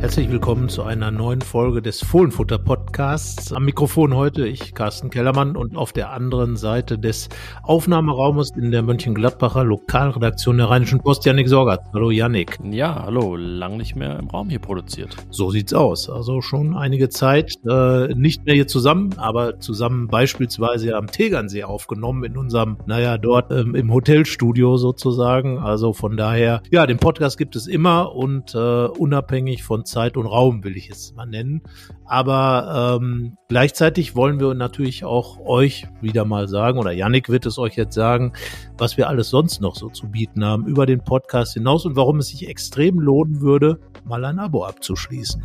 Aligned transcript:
Herzlich 0.00 0.30
willkommen 0.30 0.68
zu 0.68 0.84
einer 0.84 1.10
neuen 1.10 1.40
Folge 1.40 1.82
des 1.82 2.00
Fohlenfutter 2.04 2.56
Podcasts. 2.56 3.52
Am 3.52 3.64
Mikrofon 3.64 4.14
heute 4.14 4.46
ich, 4.46 4.72
Carsten 4.72 5.10
Kellermann, 5.10 5.56
und 5.56 5.76
auf 5.76 5.92
der 5.92 6.12
anderen 6.12 6.56
Seite 6.56 7.00
des 7.00 7.28
Aufnahmeraumes 7.64 8.52
in 8.56 8.70
der 8.70 8.82
Mönchengladbacher 8.82 9.64
Lokalredaktion 9.64 10.58
der 10.58 10.70
Rheinischen 10.70 11.00
Post, 11.00 11.26
Yannick 11.26 11.48
Sorgat. 11.48 11.80
Hallo 11.92 12.12
Yannick. 12.12 12.60
Ja, 12.70 13.02
hallo, 13.06 13.34
lang 13.34 13.76
nicht 13.76 13.96
mehr 13.96 14.16
im 14.20 14.28
Raum 14.28 14.48
hier 14.48 14.60
produziert. 14.60 15.16
So 15.30 15.50
sieht's 15.50 15.74
aus. 15.74 16.08
Also 16.08 16.42
schon 16.42 16.76
einige 16.76 17.08
Zeit 17.08 17.54
äh, 17.68 18.14
nicht 18.14 18.46
mehr 18.46 18.54
hier 18.54 18.68
zusammen, 18.68 19.14
aber 19.16 19.58
zusammen 19.58 20.06
beispielsweise 20.06 20.94
am 20.94 21.08
Tegernsee 21.08 21.64
aufgenommen 21.64 22.22
in 22.22 22.36
unserem, 22.36 22.76
naja, 22.86 23.18
dort 23.18 23.50
ähm, 23.50 23.74
im 23.74 23.92
Hotelstudio 23.92 24.76
sozusagen. 24.76 25.58
Also 25.58 25.92
von 25.92 26.16
daher, 26.16 26.62
ja, 26.70 26.86
den 26.86 26.98
Podcast 26.98 27.36
gibt 27.36 27.56
es 27.56 27.66
immer 27.66 28.14
und 28.14 28.54
äh, 28.54 28.58
unabhängig 28.86 29.64
von 29.64 29.87
Zeit 29.90 30.16
und 30.16 30.26
Raum, 30.26 30.64
will 30.64 30.76
ich 30.76 30.90
es 30.90 31.14
mal 31.14 31.26
nennen. 31.26 31.62
Aber 32.04 32.98
ähm, 33.00 33.36
gleichzeitig 33.48 34.16
wollen 34.16 34.40
wir 34.40 34.54
natürlich 34.54 35.04
auch 35.04 35.38
euch 35.40 35.86
wieder 36.00 36.24
mal 36.24 36.48
sagen, 36.48 36.78
oder 36.78 36.92
Yannick 36.92 37.28
wird 37.28 37.46
es 37.46 37.58
euch 37.58 37.76
jetzt 37.76 37.94
sagen, 37.94 38.32
was 38.76 38.96
wir 38.96 39.08
alles 39.08 39.30
sonst 39.30 39.60
noch 39.60 39.76
so 39.76 39.88
zu 39.88 40.08
bieten 40.08 40.44
haben 40.44 40.66
über 40.66 40.86
den 40.86 41.02
Podcast 41.02 41.54
hinaus 41.54 41.86
und 41.86 41.96
warum 41.96 42.18
es 42.18 42.28
sich 42.28 42.48
extrem 42.48 42.98
lohnen 42.98 43.40
würde, 43.40 43.80
mal 44.04 44.24
ein 44.24 44.38
Abo 44.38 44.64
abzuschließen. 44.64 45.42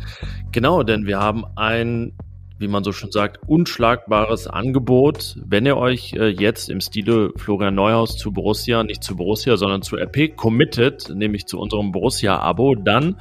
Genau, 0.52 0.82
denn 0.82 1.06
wir 1.06 1.18
haben 1.18 1.44
ein 1.56 2.12
wie 2.64 2.68
man 2.68 2.82
so 2.82 2.92
schon 2.92 3.12
sagt, 3.12 3.40
unschlagbares 3.46 4.46
Angebot. 4.46 5.36
Wenn 5.44 5.66
ihr 5.66 5.76
euch 5.76 6.14
äh, 6.14 6.28
jetzt 6.28 6.70
im 6.70 6.80
Stile 6.80 7.30
Florian 7.36 7.74
Neuhaus 7.74 8.16
zu 8.16 8.32
Borussia, 8.32 8.82
nicht 8.82 9.04
zu 9.04 9.16
Borussia, 9.16 9.58
sondern 9.58 9.82
zu 9.82 9.96
RP 9.96 10.34
committet, 10.34 11.12
nämlich 11.14 11.44
zu 11.44 11.60
unserem 11.60 11.92
Borussia-Abo, 11.92 12.76
dann 12.76 13.16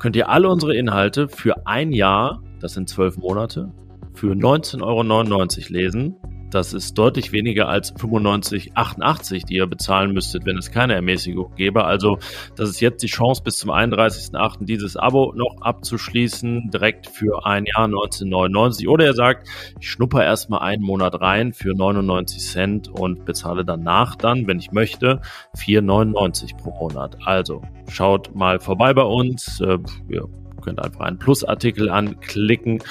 könnt 0.00 0.16
ihr 0.16 0.28
alle 0.28 0.48
unsere 0.48 0.74
Inhalte 0.74 1.28
für 1.28 1.64
ein 1.66 1.92
Jahr, 1.92 2.42
das 2.60 2.74
sind 2.74 2.88
zwölf 2.88 3.18
Monate, 3.18 3.72
für 4.14 4.32
19,99 4.32 4.82
Euro 4.82 5.72
lesen. 5.72 6.16
Das 6.50 6.72
ist 6.72 6.96
deutlich 6.96 7.32
weniger 7.32 7.68
als 7.68 7.94
95,88, 7.94 9.46
die 9.46 9.54
ihr 9.56 9.66
bezahlen 9.66 10.12
müsstet, 10.12 10.46
wenn 10.46 10.56
es 10.56 10.70
keine 10.70 10.94
Ermäßigung 10.94 11.54
gäbe. 11.56 11.84
Also 11.84 12.18
das 12.56 12.70
ist 12.70 12.80
jetzt 12.80 13.02
die 13.02 13.08
Chance, 13.08 13.42
bis 13.42 13.58
zum 13.58 13.70
31.08. 13.70 14.64
dieses 14.64 14.96
Abo 14.96 15.32
noch 15.36 15.60
abzuschließen, 15.60 16.70
direkt 16.70 17.06
für 17.06 17.44
ein 17.44 17.66
Jahr 17.66 17.84
1999. 17.84 18.88
Oder 18.88 19.06
ihr 19.06 19.14
sagt, 19.14 19.48
ich 19.78 19.90
schnupper 19.90 20.24
erstmal 20.24 20.60
einen 20.60 20.82
Monat 20.82 21.20
rein 21.20 21.52
für 21.52 21.74
99 21.74 22.38
Cent 22.40 22.88
und 22.88 23.24
bezahle 23.24 23.64
danach 23.64 24.16
dann, 24.16 24.46
wenn 24.46 24.58
ich 24.58 24.72
möchte, 24.72 25.20
4,99 25.56 26.56
pro 26.56 26.70
Monat. 26.70 27.16
Also 27.24 27.62
schaut 27.88 28.34
mal 28.34 28.58
vorbei 28.60 28.94
bei 28.94 29.02
uns. 29.02 29.60
Äh, 29.60 29.78
wir 30.06 30.28
könnt 30.68 30.84
einfach 30.84 31.00
einen 31.00 31.18
Plusartikel 31.18 31.88
anklicken 31.88 32.82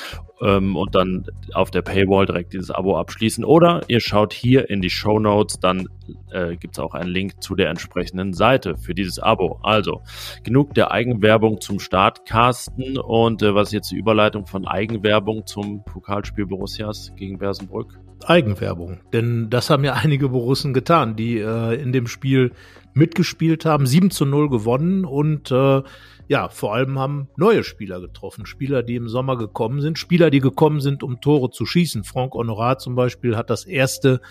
ähm, 0.41 0.75
und 0.75 0.95
dann 0.95 1.25
auf 1.53 1.69
der 1.69 1.83
Paywall 1.83 2.25
direkt 2.25 2.53
dieses 2.53 2.71
Abo 2.71 2.97
abschließen. 2.97 3.45
Oder 3.45 3.81
ihr 3.87 3.99
schaut 3.99 4.33
hier 4.33 4.67
in 4.71 4.81
die 4.81 4.89
Show 4.89 5.19
Notes, 5.19 5.59
dann 5.59 5.87
äh, 6.31 6.55
gibt 6.55 6.75
es 6.75 6.79
auch 6.79 6.95
einen 6.95 7.09
Link 7.09 7.43
zu 7.43 7.53
der 7.53 7.69
entsprechenden 7.69 8.33
Seite 8.33 8.77
für 8.77 8.95
dieses 8.95 9.19
Abo. 9.19 9.59
Also 9.61 10.01
genug 10.43 10.73
der 10.73 10.89
Eigenwerbung 10.89 11.61
zum 11.61 11.79
Start, 11.79 12.25
Carsten. 12.25 12.97
Und 12.97 13.43
äh, 13.43 13.53
was 13.53 13.69
ist 13.69 13.73
jetzt 13.73 13.91
die 13.91 13.97
Überleitung 13.97 14.47
von 14.47 14.65
Eigenwerbung 14.65 15.45
zum 15.45 15.83
Pokalspiel 15.83 16.47
Borussias 16.47 17.13
gegen 17.15 17.37
Bersenbrück? 17.37 17.99
Eigenwerbung, 18.25 19.01
denn 19.13 19.51
das 19.51 19.69
haben 19.69 19.83
ja 19.83 19.93
einige 19.93 20.29
Borussen 20.29 20.73
getan, 20.73 21.15
die 21.15 21.37
äh, 21.37 21.79
in 21.79 21.91
dem 21.93 22.07
Spiel 22.07 22.51
mitgespielt 22.95 23.63
haben, 23.63 23.85
7 23.85 24.09
zu 24.09 24.25
0 24.25 24.49
gewonnen 24.49 25.05
und 25.05 25.51
äh, 25.51 25.83
ja, 26.27 26.49
vor 26.49 26.73
allem 26.73 26.99
haben 26.99 27.29
neue 27.37 27.63
Spieler 27.63 28.01
getroffen. 28.01 28.45
Spieler, 28.45 28.83
die 28.83 28.95
im 28.95 29.07
Sommer 29.07 29.37
gekommen 29.37 29.81
sind. 29.81 29.97
Spieler, 29.97 30.29
die 30.29 30.41
gekommen 30.41 30.81
sind, 30.81 31.03
um 31.03 31.21
Tore 31.21 31.51
zu 31.51 31.65
schießen. 31.65 32.03
Franck 32.03 32.33
Honorat 32.33 32.81
zum 32.81 32.95
Beispiel 32.95 33.37
hat 33.37 33.49
das 33.49 33.65
erste 33.65 34.21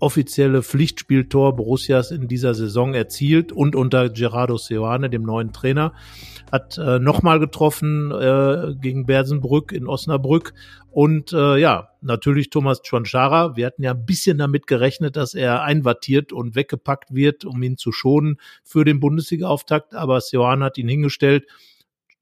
offizielle 0.00 0.62
Pflichtspieltor 0.62 1.56
Borussias 1.56 2.10
in 2.10 2.28
dieser 2.28 2.54
Saison 2.54 2.92
erzielt 2.92 3.52
und 3.52 3.76
unter 3.76 4.10
Gerardo 4.10 4.56
Seoane, 4.56 5.08
dem 5.08 5.22
neuen 5.22 5.52
Trainer, 5.52 5.94
hat 6.52 6.76
äh, 6.76 6.98
nochmal 6.98 7.38
getroffen 7.38 8.10
äh, 8.10 8.74
gegen 8.80 9.06
Bersenbrück 9.06 9.72
in 9.72 9.86
Osnabrück 9.86 10.52
und 10.94 11.32
äh, 11.32 11.56
ja, 11.56 11.88
natürlich 12.02 12.50
Thomas 12.50 12.80
Chonchara. 12.88 13.56
Wir 13.56 13.66
hatten 13.66 13.82
ja 13.82 13.90
ein 13.90 14.06
bisschen 14.06 14.38
damit 14.38 14.68
gerechnet, 14.68 15.16
dass 15.16 15.34
er 15.34 15.62
einwattiert 15.62 16.32
und 16.32 16.54
weggepackt 16.54 17.12
wird, 17.12 17.44
um 17.44 17.60
ihn 17.64 17.76
zu 17.76 17.90
schonen 17.90 18.38
für 18.62 18.84
den 18.84 19.00
Bundesliga-Auftakt, 19.00 19.92
aber 19.92 20.20
Seoane 20.20 20.64
hat 20.64 20.78
ihn 20.78 20.86
hingestellt. 20.86 21.46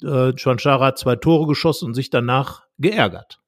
Äh, 0.02 0.32
Chonchara 0.42 0.86
hat 0.86 0.98
zwei 0.98 1.16
Tore 1.16 1.46
geschossen 1.46 1.84
und 1.84 1.94
sich 1.94 2.08
danach 2.08 2.62
geärgert. 2.78 3.41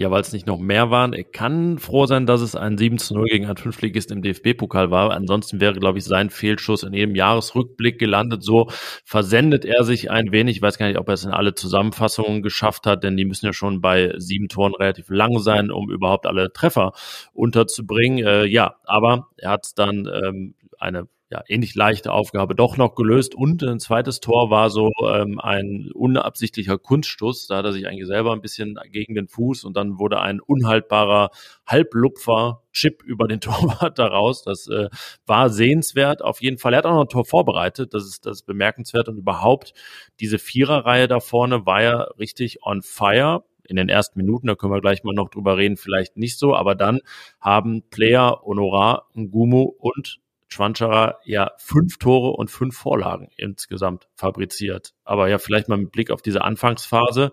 Ja, 0.00 0.10
weil 0.10 0.22
es 0.22 0.32
nicht 0.32 0.46
noch 0.46 0.58
mehr 0.58 0.90
waren. 0.90 1.12
Er 1.12 1.24
kann 1.24 1.78
froh 1.78 2.06
sein, 2.06 2.24
dass 2.24 2.40
es 2.40 2.56
ein 2.56 2.78
7 2.78 2.96
zu 2.96 3.12
0 3.12 3.26
gegen 3.26 3.44
einen 3.44 3.58
Fünftligist 3.58 4.10
im 4.10 4.22
DFB-Pokal 4.22 4.90
war. 4.90 5.10
Ansonsten 5.10 5.60
wäre, 5.60 5.74
glaube 5.74 5.98
ich, 5.98 6.06
sein 6.06 6.30
Fehlschuss 6.30 6.84
in 6.84 6.94
jedem 6.94 7.14
Jahresrückblick 7.14 7.98
gelandet. 7.98 8.42
So 8.42 8.68
versendet 9.04 9.66
er 9.66 9.84
sich 9.84 10.10
ein 10.10 10.32
wenig. 10.32 10.56
Ich 10.56 10.62
weiß 10.62 10.78
gar 10.78 10.86
nicht, 10.86 10.96
ob 10.96 11.08
er 11.08 11.12
es 11.12 11.26
in 11.26 11.32
alle 11.32 11.52
Zusammenfassungen 11.52 12.40
geschafft 12.40 12.86
hat, 12.86 13.04
denn 13.04 13.18
die 13.18 13.26
müssen 13.26 13.44
ja 13.44 13.52
schon 13.52 13.82
bei 13.82 14.14
sieben 14.16 14.48
Toren 14.48 14.74
relativ 14.74 15.10
lang 15.10 15.38
sein, 15.38 15.70
um 15.70 15.90
überhaupt 15.90 16.24
alle 16.24 16.50
Treffer 16.50 16.92
unterzubringen. 17.34 18.26
Äh, 18.26 18.46
ja, 18.46 18.76
aber 18.84 19.28
er 19.36 19.50
hat 19.50 19.72
dann 19.76 20.08
ähm, 20.10 20.54
eine 20.78 21.08
ja, 21.30 21.44
ähnlich 21.46 21.76
leichte 21.76 22.12
Aufgabe 22.12 22.56
doch 22.56 22.76
noch 22.76 22.96
gelöst. 22.96 23.36
Und 23.36 23.62
ein 23.62 23.78
zweites 23.78 24.18
Tor 24.18 24.50
war 24.50 24.68
so 24.68 24.90
ähm, 25.08 25.38
ein 25.38 25.90
unabsichtlicher 25.94 26.76
Kunststoß. 26.76 27.46
Da 27.46 27.58
hat 27.58 27.64
er 27.64 27.72
sich 27.72 27.86
eigentlich 27.86 28.08
selber 28.08 28.32
ein 28.32 28.40
bisschen 28.40 28.76
gegen 28.90 29.14
den 29.14 29.28
Fuß 29.28 29.62
und 29.62 29.76
dann 29.76 30.00
wurde 30.00 30.20
ein 30.20 30.40
unhaltbarer 30.40 31.30
Halblupfer 31.66 32.62
Chip 32.72 33.04
über 33.04 33.28
den 33.28 33.40
Torwart 33.40 33.98
daraus. 34.00 34.42
Das 34.42 34.66
äh, 34.66 34.88
war 35.24 35.50
sehenswert. 35.50 36.22
Auf 36.22 36.42
jeden 36.42 36.58
Fall. 36.58 36.74
Er 36.74 36.78
hat 36.78 36.86
auch 36.86 36.94
noch 36.94 37.02
ein 37.02 37.08
Tor 37.08 37.24
vorbereitet. 37.24 37.94
Das 37.94 38.04
ist, 38.04 38.26
das 38.26 38.38
ist 38.38 38.46
bemerkenswert. 38.46 39.08
Und 39.08 39.16
überhaupt 39.16 39.72
diese 40.18 40.40
Viererreihe 40.40 41.06
da 41.06 41.20
vorne 41.20 41.64
war 41.64 41.82
ja 41.82 42.00
richtig 42.18 42.64
on 42.64 42.82
fire 42.82 43.44
in 43.68 43.76
den 43.76 43.88
ersten 43.88 44.18
Minuten, 44.18 44.48
da 44.48 44.56
können 44.56 44.72
wir 44.72 44.80
gleich 44.80 45.04
mal 45.04 45.14
noch 45.14 45.30
drüber 45.30 45.56
reden, 45.56 45.76
vielleicht 45.76 46.16
nicht 46.16 46.40
so, 46.40 46.56
aber 46.56 46.74
dann 46.74 46.98
haben 47.40 47.84
Player, 47.88 48.40
Honorar, 48.42 49.06
Ngumu 49.14 49.62
und 49.62 50.18
Schwanscherer 50.50 51.18
ja 51.24 51.52
fünf 51.58 51.98
Tore 51.98 52.32
und 52.32 52.50
fünf 52.50 52.76
Vorlagen 52.76 53.30
insgesamt 53.36 54.08
fabriziert. 54.14 54.92
Aber 55.04 55.28
ja, 55.28 55.38
vielleicht 55.38 55.68
mal 55.68 55.78
mit 55.78 55.92
Blick 55.92 56.10
auf 56.10 56.22
diese 56.22 56.42
Anfangsphase. 56.42 57.30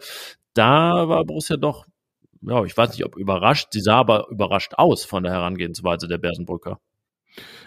Da 0.54 1.10
war 1.10 1.26
Borussia 1.26 1.58
doch, 1.58 1.86
ja, 2.42 2.64
ich 2.64 2.78
weiß 2.78 2.92
nicht, 2.92 3.06
ob 3.06 3.18
überrascht. 3.18 3.70
Sie 3.72 3.82
sah 3.82 3.98
aber 3.98 4.28
überrascht 4.30 4.74
aus 4.76 5.04
von 5.04 5.24
der 5.24 5.34
Herangehensweise 5.34 6.08
der 6.08 6.20
Bersenbrücker. 6.20 6.80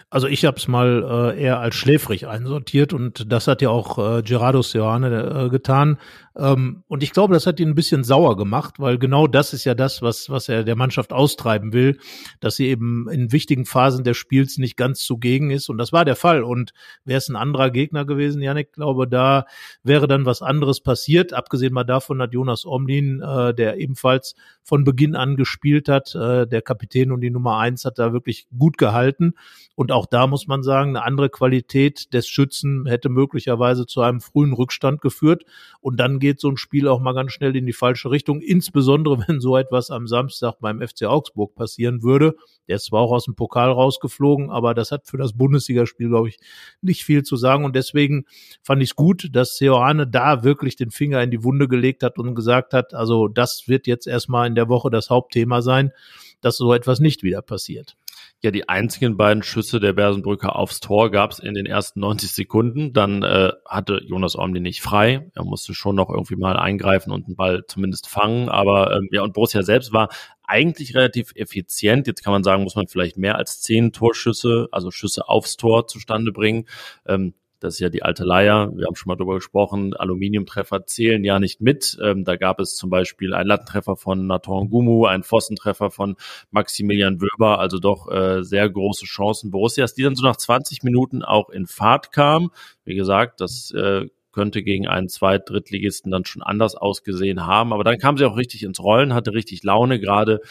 Also 0.09 0.27
ich 0.27 0.43
habe 0.43 0.57
es 0.57 0.67
mal 0.67 1.33
äh, 1.37 1.41
eher 1.41 1.59
als 1.59 1.75
schläfrig 1.75 2.27
einsortiert 2.27 2.91
und 2.91 3.31
das 3.31 3.47
hat 3.47 3.61
ja 3.61 3.69
auch 3.69 3.97
äh, 3.97 4.21
Gerardo 4.21 4.61
Seoane 4.61 5.45
äh, 5.45 5.49
getan. 5.49 5.99
Ähm, 6.37 6.83
und 6.87 7.03
ich 7.03 7.11
glaube, 7.11 7.33
das 7.33 7.45
hat 7.45 7.59
ihn 7.59 7.69
ein 7.69 7.75
bisschen 7.75 8.03
sauer 8.03 8.37
gemacht, 8.37 8.79
weil 8.79 8.97
genau 8.97 9.27
das 9.27 9.53
ist 9.53 9.65
ja 9.65 9.73
das, 9.73 10.01
was, 10.01 10.29
was 10.29 10.47
er 10.49 10.63
der 10.63 10.75
Mannschaft 10.75 11.11
austreiben 11.11 11.73
will, 11.73 11.99
dass 12.39 12.55
sie 12.55 12.67
eben 12.67 13.09
in 13.09 13.31
wichtigen 13.31 13.65
Phasen 13.65 14.03
des 14.03 14.17
Spiels 14.17 14.57
nicht 14.57 14.77
ganz 14.77 15.01
zugegen 15.01 15.51
ist. 15.51 15.69
Und 15.69 15.77
das 15.77 15.91
war 15.91 16.05
der 16.05 16.15
Fall. 16.15 16.43
Und 16.43 16.71
wäre 17.03 17.17
es 17.17 17.27
ein 17.27 17.35
anderer 17.35 17.69
Gegner 17.69 18.05
gewesen, 18.05 18.41
Janik, 18.41 18.73
glaube, 18.73 19.07
da 19.07 19.45
wäre 19.83 20.07
dann 20.07 20.25
was 20.25 20.41
anderes 20.41 20.79
passiert. 20.79 21.33
Abgesehen 21.33 21.73
mal 21.73 21.83
davon 21.83 22.21
hat 22.21 22.33
Jonas 22.33 22.65
Omlin, 22.65 23.21
äh, 23.21 23.53
der 23.53 23.77
ebenfalls 23.77 24.35
von 24.63 24.83
Beginn 24.83 25.15
an 25.15 25.35
gespielt 25.35 25.89
hat, 25.89 26.15
äh, 26.15 26.47
der 26.47 26.61
Kapitän 26.61 27.11
und 27.11 27.21
die 27.21 27.29
Nummer 27.29 27.57
eins 27.57 27.83
hat 27.83 27.99
da 27.99 28.13
wirklich 28.13 28.47
gut 28.57 28.77
gehalten. 28.77 29.33
Und 29.75 29.91
auch 29.91 30.05
da 30.05 30.27
muss 30.27 30.47
man 30.47 30.63
sagen, 30.63 30.95
eine 30.95 31.03
andere 31.05 31.29
Qualität 31.29 32.13
des 32.13 32.27
Schützen 32.27 32.85
hätte 32.85 33.09
möglicherweise 33.09 33.85
zu 33.85 34.01
einem 34.01 34.21
frühen 34.21 34.53
Rückstand 34.53 35.01
geführt. 35.01 35.43
Und 35.79 35.99
dann 35.99 36.19
geht 36.21 36.39
so 36.39 36.47
ein 36.47 36.55
Spiel 36.55 36.87
auch 36.87 37.01
mal 37.01 37.13
ganz 37.13 37.33
schnell 37.33 37.53
in 37.57 37.65
die 37.65 37.73
falsche 37.73 38.09
Richtung, 38.09 38.39
insbesondere 38.39 39.27
wenn 39.27 39.41
so 39.41 39.57
etwas 39.57 39.91
am 39.91 40.07
Samstag 40.07 40.55
beim 40.61 40.79
FC 40.79 41.03
Augsburg 41.03 41.53
passieren 41.53 42.03
würde. 42.03 42.35
Der 42.69 42.77
ist 42.77 42.85
zwar 42.85 43.01
auch 43.01 43.11
aus 43.11 43.25
dem 43.25 43.35
Pokal 43.35 43.69
rausgeflogen, 43.69 44.49
aber 44.49 44.73
das 44.73 44.91
hat 44.91 45.07
für 45.07 45.17
das 45.17 45.33
Bundesligaspiel, 45.33 46.07
glaube 46.07 46.29
ich, 46.29 46.39
nicht 46.81 47.03
viel 47.03 47.23
zu 47.23 47.35
sagen. 47.35 47.65
Und 47.65 47.75
deswegen 47.75 48.23
fand 48.63 48.81
ich 48.81 48.91
es 48.91 48.95
gut, 48.95 49.27
dass 49.33 49.57
Seoane 49.57 50.07
da 50.07 50.45
wirklich 50.45 50.77
den 50.77 50.91
Finger 50.91 51.21
in 51.21 51.31
die 51.31 51.43
Wunde 51.43 51.67
gelegt 51.67 52.03
hat 52.03 52.17
und 52.17 52.35
gesagt 52.35 52.73
hat, 52.73 52.93
also 52.93 53.27
das 53.27 53.63
wird 53.67 53.87
jetzt 53.87 54.07
erstmal 54.07 54.47
in 54.47 54.55
der 54.55 54.69
Woche 54.69 54.89
das 54.89 55.09
Hauptthema 55.09 55.61
sein, 55.61 55.91
dass 56.39 56.55
so 56.55 56.73
etwas 56.73 57.01
nicht 57.01 57.23
wieder 57.23 57.41
passiert. 57.41 57.97
Ja, 58.43 58.49
die 58.49 58.67
einzigen 58.67 59.17
beiden 59.17 59.43
Schüsse 59.43 59.79
der 59.79 59.93
Bersenbrücker 59.93 60.55
aufs 60.55 60.79
Tor 60.79 61.11
gab 61.11 61.31
es 61.31 61.37
in 61.37 61.53
den 61.53 61.67
ersten 61.67 61.99
90 61.99 62.31
Sekunden. 62.31 62.91
Dann 62.91 63.21
äh, 63.21 63.51
hatte 63.65 64.01
Jonas 64.03 64.35
Ormli 64.35 64.59
nicht 64.59 64.81
frei. 64.81 65.29
Er 65.35 65.43
musste 65.43 65.75
schon 65.75 65.95
noch 65.95 66.09
irgendwie 66.09 66.37
mal 66.37 66.57
eingreifen 66.57 67.11
und 67.11 67.27
den 67.27 67.35
Ball 67.35 67.63
zumindest 67.67 68.09
fangen. 68.09 68.49
Aber 68.49 68.95
ähm, 68.95 69.09
ja, 69.11 69.21
und 69.21 69.33
Borussia 69.33 69.61
selbst 69.61 69.93
war 69.93 70.09
eigentlich 70.41 70.95
relativ 70.95 71.33
effizient. 71.35 72.07
Jetzt 72.07 72.23
kann 72.23 72.33
man 72.33 72.43
sagen, 72.43 72.63
muss 72.63 72.75
man 72.75 72.87
vielleicht 72.87 73.15
mehr 73.15 73.35
als 73.35 73.61
zehn 73.61 73.93
Torschüsse, 73.93 74.67
also 74.71 74.89
Schüsse 74.89 75.29
aufs 75.29 75.55
Tor 75.55 75.85
zustande 75.87 76.31
bringen. 76.31 76.65
Ähm, 77.05 77.35
das 77.61 77.75
ist 77.75 77.79
ja 77.79 77.89
die 77.89 78.01
alte 78.01 78.23
Leier. 78.23 78.71
Wir 78.75 78.87
haben 78.87 78.95
schon 78.95 79.09
mal 79.09 79.15
darüber 79.15 79.35
gesprochen. 79.35 79.93
Aluminiumtreffer 79.93 80.87
zählen 80.87 81.23
ja 81.23 81.39
nicht 81.39 81.61
mit. 81.61 81.95
Ähm, 82.01 82.25
da 82.25 82.35
gab 82.35 82.59
es 82.59 82.75
zum 82.75 82.89
Beispiel 82.89 83.35
einen 83.35 83.47
Lattentreffer 83.47 83.95
von 83.95 84.25
Nathan 84.25 84.69
Gumu, 84.69 85.05
einen 85.05 85.23
Pfostentreffer 85.23 85.91
von 85.91 86.15
Maximilian 86.49 87.21
Wöber. 87.21 87.59
Also 87.59 87.77
doch 87.77 88.11
äh, 88.11 88.43
sehr 88.43 88.67
große 88.67 89.05
Chancen 89.05 89.51
Borussias, 89.51 89.93
die 89.93 90.01
dann 90.01 90.15
so 90.15 90.23
nach 90.23 90.37
20 90.37 90.81
Minuten 90.81 91.21
auch 91.21 91.49
in 91.49 91.67
Fahrt 91.67 92.11
kam. 92.11 92.51
Wie 92.83 92.95
gesagt, 92.95 93.41
das 93.41 93.69
äh, 93.71 94.07
könnte 94.31 94.63
gegen 94.63 94.87
einen 94.87 95.09
Zweit-, 95.09 95.49
Drittligisten 95.49 96.11
dann 96.11 96.25
schon 96.25 96.41
anders 96.41 96.75
ausgesehen 96.75 97.45
haben. 97.45 97.73
Aber 97.73 97.83
dann 97.83 97.97
kam 97.97 98.17
sie 98.17 98.25
auch 98.25 98.37
richtig 98.37 98.63
ins 98.63 98.79
Rollen, 98.79 99.13
hatte 99.13 99.33
richtig 99.33 99.63
Laune, 99.63 99.99
gerade 99.99 100.41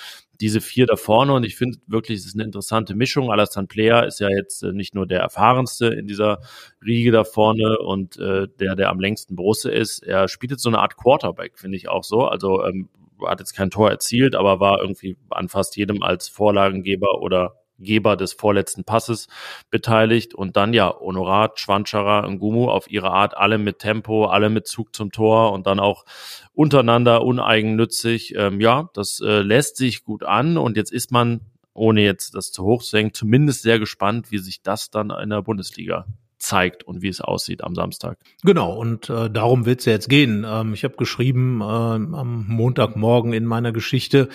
diese 0.40 0.60
vier 0.60 0.86
da 0.86 0.96
vorne. 0.96 1.34
Und 1.34 1.44
ich 1.44 1.56
finde 1.56 1.78
wirklich, 1.86 2.18
es 2.18 2.26
ist 2.26 2.34
eine 2.34 2.44
interessante 2.44 2.94
Mischung. 2.94 3.30
Alassane 3.30 3.66
Player 3.66 4.06
ist 4.06 4.20
ja 4.20 4.28
jetzt 4.28 4.62
äh, 4.62 4.72
nicht 4.72 4.94
nur 4.94 5.06
der 5.06 5.20
erfahrenste 5.20 5.86
in 5.86 6.06
dieser 6.06 6.40
Riege 6.84 7.12
da 7.12 7.24
vorne 7.24 7.78
und 7.78 8.18
äh, 8.18 8.48
der, 8.58 8.76
der 8.76 8.90
am 8.90 9.00
längsten 9.00 9.36
Brusse 9.36 9.70
ist. 9.70 10.02
Er 10.02 10.28
spielt 10.28 10.52
jetzt 10.52 10.62
so 10.62 10.70
eine 10.70 10.78
Art 10.78 10.96
Quarterback, 10.96 11.58
finde 11.58 11.76
ich 11.76 11.88
auch 11.88 12.04
so. 12.04 12.24
Also 12.26 12.64
ähm, 12.64 12.88
hat 13.26 13.40
jetzt 13.40 13.54
kein 13.54 13.70
Tor 13.70 13.90
erzielt, 13.90 14.34
aber 14.34 14.60
war 14.60 14.80
irgendwie 14.80 15.16
an 15.28 15.48
fast 15.48 15.76
jedem 15.76 16.02
als 16.02 16.28
Vorlagengeber 16.28 17.20
oder 17.20 17.59
Geber 17.80 18.16
des 18.16 18.32
vorletzten 18.32 18.84
Passes 18.84 19.28
beteiligt 19.70 20.34
und 20.34 20.56
dann 20.56 20.72
ja 20.72 20.94
Honorat, 20.98 21.58
Schwanschara, 21.58 22.28
Ngumu 22.28 22.68
auf 22.68 22.90
ihre 22.90 23.10
Art 23.10 23.36
alle 23.36 23.58
mit 23.58 23.78
Tempo, 23.78 24.26
alle 24.26 24.50
mit 24.50 24.66
Zug 24.66 24.94
zum 24.94 25.12
Tor 25.12 25.52
und 25.52 25.66
dann 25.66 25.80
auch 25.80 26.04
untereinander 26.52 27.22
uneigennützig. 27.22 28.34
Ähm, 28.36 28.60
ja, 28.60 28.90
das 28.94 29.20
äh, 29.20 29.40
lässt 29.40 29.76
sich 29.76 30.04
gut 30.04 30.22
an 30.22 30.56
und 30.56 30.76
jetzt 30.76 30.92
ist 30.92 31.10
man, 31.10 31.40
ohne 31.74 32.02
jetzt 32.02 32.34
das 32.34 32.52
zu 32.52 32.64
hoch 32.64 32.82
zu 32.82 32.98
hängen, 32.98 33.14
zumindest 33.14 33.62
sehr 33.62 33.78
gespannt, 33.78 34.30
wie 34.30 34.38
sich 34.38 34.62
das 34.62 34.90
dann 34.90 35.10
in 35.10 35.30
der 35.30 35.42
Bundesliga 35.42 36.06
zeigt 36.40 36.82
und 36.82 37.02
wie 37.02 37.08
es 37.08 37.20
aussieht 37.20 37.62
am 37.62 37.74
Samstag. 37.74 38.18
Genau, 38.42 38.74
und 38.74 39.08
äh, 39.10 39.30
darum 39.30 39.66
wird 39.66 39.80
es 39.80 39.86
ja 39.86 39.92
jetzt 39.92 40.08
gehen. 40.08 40.44
Ähm, 40.48 40.74
ich 40.74 40.84
habe 40.84 40.96
geschrieben 40.96 41.60
äh, 41.60 41.64
am 41.64 42.46
Montagmorgen 42.48 43.32
in 43.32 43.44
meiner 43.44 43.72
Geschichte, 43.72 44.28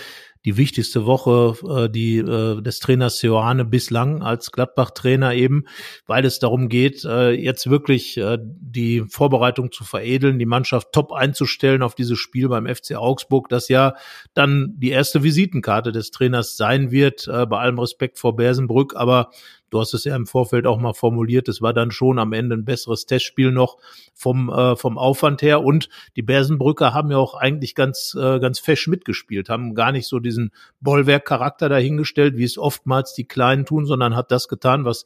die 0.45 0.57
wichtigste 0.57 1.05
Woche 1.05 1.55
äh, 1.67 1.89
die 1.89 2.17
äh, 2.17 2.61
des 2.61 2.79
Trainers 2.79 3.21
Johanne 3.21 3.65
bislang 3.65 4.21
als 4.21 4.51
Gladbach-Trainer 4.51 5.33
eben, 5.33 5.65
weil 6.05 6.23
es 6.23 6.39
darum 6.39 6.69
geht, 6.69 7.03
äh, 7.03 7.31
jetzt 7.31 7.69
wirklich 7.69 8.17
äh, 8.17 8.37
die 8.41 9.01
Vorbereitung 9.01 9.71
zu 9.71 9.83
veredeln, 9.83 10.39
die 10.39 10.45
Mannschaft 10.45 10.93
top 10.93 11.11
einzustellen 11.11 11.81
auf 11.81 11.95
dieses 11.95 12.19
Spiel 12.19 12.47
beim 12.47 12.67
FC 12.67 12.95
Augsburg, 12.95 13.49
das 13.49 13.67
ja 13.67 13.95
dann 14.33 14.75
die 14.77 14.91
erste 14.91 15.23
Visitenkarte 15.23 15.91
des 15.91 16.11
Trainers 16.11 16.57
sein 16.57 16.91
wird, 16.91 17.27
äh, 17.27 17.45
bei 17.47 17.59
allem 17.59 17.79
Respekt 17.79 18.19
vor 18.19 18.35
Bersenbrück, 18.35 18.95
aber 18.95 19.31
Du 19.75 19.81
hast 19.81 19.93
es 19.93 20.05
ja 20.05 20.15
im 20.15 20.25
Vorfeld 20.25 20.67
auch 20.67 20.79
mal 20.79 20.93
formuliert. 20.93 21.49
Es 21.49 21.61
war 21.61 21.73
dann 21.73 21.91
schon 21.91 22.17
am 22.17 22.31
Ende 22.31 22.55
ein 22.55 22.63
besseres 22.63 23.05
Testspiel 23.05 23.51
noch 23.51 23.75
vom, 24.13 24.49
äh, 24.49 24.77
vom 24.77 24.97
Aufwand 24.97 25.41
her. 25.41 25.65
Und 25.65 25.89
die 26.15 26.21
Bersenbrücker 26.21 26.93
haben 26.93 27.11
ja 27.11 27.17
auch 27.17 27.33
eigentlich 27.33 27.75
ganz, 27.75 28.15
äh, 28.17 28.39
ganz 28.39 28.59
fesch 28.59 28.87
mitgespielt, 28.87 29.49
haben 29.49 29.75
gar 29.75 29.91
nicht 29.91 30.07
so 30.07 30.19
diesen 30.19 30.51
Bollwerk-Charakter 30.79 31.67
dahingestellt, 31.67 32.37
wie 32.37 32.45
es 32.45 32.57
oftmals 32.57 33.15
die 33.15 33.27
Kleinen 33.27 33.65
tun, 33.65 33.85
sondern 33.85 34.15
hat 34.15 34.31
das 34.31 34.47
getan, 34.47 34.85
was, 34.85 35.03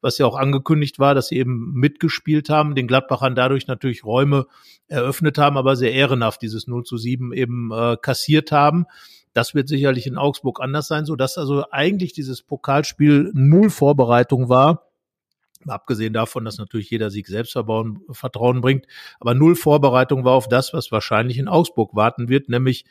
was 0.00 0.16
ja 0.16 0.24
auch 0.24 0.36
angekündigt 0.36 0.98
war, 0.98 1.14
dass 1.14 1.28
sie 1.28 1.36
eben 1.36 1.74
mitgespielt 1.74 2.48
haben, 2.48 2.74
den 2.74 2.86
Gladbachern 2.86 3.34
dadurch 3.34 3.66
natürlich 3.66 4.02
Räume 4.02 4.46
eröffnet 4.88 5.36
haben, 5.36 5.58
aber 5.58 5.76
sehr 5.76 5.92
ehrenhaft 5.92 6.40
dieses 6.40 6.66
0 6.66 6.84
zu 6.84 6.96
7 6.96 7.34
eben 7.34 7.70
äh, 7.70 7.98
kassiert 8.00 8.50
haben. 8.50 8.86
Das 9.36 9.54
wird 9.54 9.68
sicherlich 9.68 10.06
in 10.06 10.16
Augsburg 10.16 10.62
anders 10.62 10.88
sein, 10.88 11.04
so 11.04 11.14
dass 11.14 11.36
also 11.36 11.66
eigentlich 11.70 12.14
dieses 12.14 12.40
Pokalspiel 12.40 13.32
null 13.34 13.68
Vorbereitung 13.68 14.48
war. 14.48 14.88
Abgesehen 15.66 16.14
davon, 16.14 16.46
dass 16.46 16.56
natürlich 16.56 16.88
jeder 16.88 17.10
Sieg 17.10 17.26
Selbstvertrauen 17.26 18.60
bringt, 18.62 18.86
aber 19.20 19.34
null 19.34 19.54
Vorbereitung 19.54 20.24
war 20.24 20.32
auf 20.32 20.48
das, 20.48 20.72
was 20.72 20.90
wahrscheinlich 20.90 21.36
in 21.36 21.48
Augsburg 21.48 21.94
warten 21.94 22.30
wird, 22.30 22.48
nämlich 22.48 22.86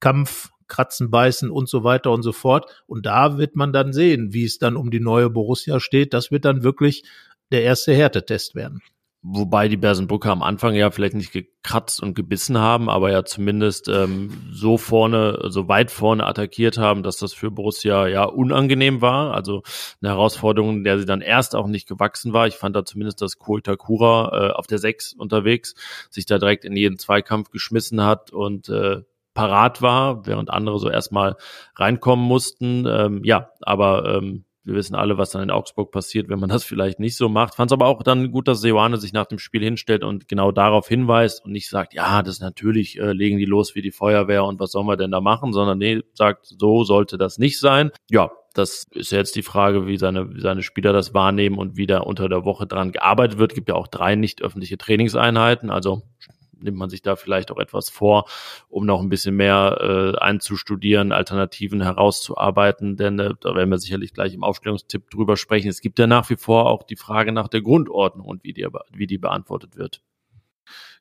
Kampf, 0.00 0.50
Kratzen, 0.66 1.12
Beißen 1.12 1.48
und 1.48 1.68
so 1.68 1.84
weiter 1.84 2.10
und 2.10 2.24
so 2.24 2.32
fort. 2.32 2.82
Und 2.88 3.06
da 3.06 3.38
wird 3.38 3.54
man 3.54 3.72
dann 3.72 3.92
sehen, 3.92 4.32
wie 4.32 4.46
es 4.46 4.58
dann 4.58 4.76
um 4.76 4.90
die 4.90 4.98
neue 4.98 5.30
Borussia 5.30 5.78
steht. 5.78 6.12
Das 6.12 6.32
wird 6.32 6.44
dann 6.44 6.64
wirklich 6.64 7.04
der 7.52 7.62
erste 7.62 7.94
Härtetest 7.94 8.56
werden. 8.56 8.82
Wobei 9.26 9.68
die 9.68 9.78
Bersenbrücker 9.78 10.30
am 10.30 10.42
Anfang 10.42 10.74
ja 10.74 10.90
vielleicht 10.90 11.14
nicht 11.14 11.32
gekratzt 11.32 12.02
und 12.02 12.12
gebissen 12.12 12.58
haben, 12.58 12.90
aber 12.90 13.10
ja 13.10 13.24
zumindest 13.24 13.88
ähm, 13.88 14.30
so 14.52 14.76
vorne, 14.76 15.46
so 15.48 15.66
weit 15.66 15.90
vorne 15.90 16.26
attackiert 16.26 16.76
haben, 16.76 17.02
dass 17.02 17.16
das 17.16 17.32
für 17.32 17.50
Borussia 17.50 18.06
ja 18.06 18.24
unangenehm 18.24 19.00
war. 19.00 19.32
Also 19.32 19.62
eine 20.02 20.10
Herausforderung, 20.10 20.84
der 20.84 20.98
sie 20.98 21.06
dann 21.06 21.22
erst 21.22 21.56
auch 21.56 21.68
nicht 21.68 21.88
gewachsen 21.88 22.34
war. 22.34 22.46
Ich 22.48 22.56
fand 22.56 22.76
da 22.76 22.84
zumindest, 22.84 23.22
dass 23.22 23.38
Kohl 23.38 23.62
Takura 23.62 24.50
äh, 24.50 24.52
auf 24.52 24.66
der 24.66 24.76
Sechs 24.76 25.14
unterwegs 25.14 25.74
sich 26.10 26.26
da 26.26 26.38
direkt 26.38 26.66
in 26.66 26.76
jeden 26.76 26.98
Zweikampf 26.98 27.48
geschmissen 27.48 28.04
hat 28.04 28.30
und 28.30 28.68
äh, 28.68 29.04
parat 29.32 29.80
war, 29.80 30.26
während 30.26 30.50
andere 30.50 30.78
so 30.78 30.90
erstmal 30.90 31.36
reinkommen 31.76 32.26
mussten. 32.26 32.84
Ähm, 32.86 33.24
ja, 33.24 33.52
aber 33.62 34.16
ähm, 34.16 34.44
wir 34.64 34.74
wissen 34.74 34.94
alle, 34.94 35.18
was 35.18 35.30
dann 35.30 35.42
in 35.42 35.50
Augsburg 35.50 35.90
passiert, 35.90 36.28
wenn 36.28 36.38
man 36.38 36.48
das 36.48 36.64
vielleicht 36.64 36.98
nicht 36.98 37.16
so 37.16 37.28
macht. 37.28 37.54
Fand 37.54 37.70
es 37.70 37.72
aber 37.74 37.86
auch 37.86 38.02
dann 38.02 38.30
gut, 38.30 38.48
dass 38.48 38.60
Seoane 38.60 38.96
sich 38.96 39.12
nach 39.12 39.26
dem 39.26 39.38
Spiel 39.38 39.62
hinstellt 39.62 40.02
und 40.02 40.28
genau 40.28 40.52
darauf 40.52 40.88
hinweist 40.88 41.44
und 41.44 41.52
nicht 41.52 41.68
sagt, 41.68 41.94
ja, 41.94 42.22
das 42.22 42.40
natürlich 42.40 42.98
äh, 42.98 43.12
legen 43.12 43.38
die 43.38 43.44
los 43.44 43.74
wie 43.74 43.82
die 43.82 43.92
Feuerwehr 43.92 44.44
und 44.44 44.60
was 44.60 44.72
sollen 44.72 44.86
wir 44.86 44.96
denn 44.96 45.10
da 45.10 45.20
machen, 45.20 45.52
sondern 45.52 45.78
nee, 45.78 46.00
sagt, 46.14 46.46
so 46.46 46.84
sollte 46.84 47.18
das 47.18 47.38
nicht 47.38 47.60
sein. 47.60 47.90
Ja, 48.10 48.30
das 48.54 48.86
ist 48.92 49.10
jetzt 49.10 49.34
die 49.36 49.42
Frage, 49.42 49.86
wie 49.86 49.96
seine, 49.96 50.32
wie 50.34 50.40
seine 50.40 50.62
Spieler 50.62 50.92
das 50.92 51.12
wahrnehmen 51.12 51.58
und 51.58 51.76
wie 51.76 51.86
da 51.86 51.98
unter 51.98 52.28
der 52.28 52.44
Woche 52.44 52.66
dran 52.66 52.92
gearbeitet 52.92 53.38
wird. 53.38 53.54
Gibt 53.54 53.68
ja 53.68 53.74
auch 53.74 53.88
drei 53.88 54.14
nicht 54.14 54.42
öffentliche 54.42 54.78
Trainingseinheiten, 54.78 55.70
also 55.70 56.02
nimmt 56.64 56.78
man 56.78 56.90
sich 56.90 57.02
da 57.02 57.16
vielleicht 57.16 57.50
auch 57.50 57.58
etwas 57.58 57.90
vor, 57.90 58.24
um 58.68 58.86
noch 58.86 59.00
ein 59.00 59.08
bisschen 59.08 59.36
mehr 59.36 59.78
äh, 59.80 60.18
einzustudieren, 60.18 61.12
Alternativen 61.12 61.82
herauszuarbeiten, 61.82 62.96
denn 62.96 63.18
äh, 63.18 63.34
da 63.40 63.54
werden 63.54 63.70
wir 63.70 63.78
sicherlich 63.78 64.12
gleich 64.12 64.34
im 64.34 64.42
Aufstellungstipp 64.42 65.10
drüber 65.10 65.36
sprechen. 65.36 65.68
Es 65.68 65.80
gibt 65.80 65.98
ja 65.98 66.06
nach 66.06 66.28
wie 66.30 66.36
vor 66.36 66.66
auch 66.66 66.82
die 66.82 66.96
Frage 66.96 67.32
nach 67.32 67.48
der 67.48 67.62
Grundordnung 67.62 68.26
und 68.26 68.44
wie 68.44 68.52
die, 68.52 68.66
wie 68.92 69.06
die 69.06 69.18
beantwortet 69.18 69.76
wird. 69.76 70.02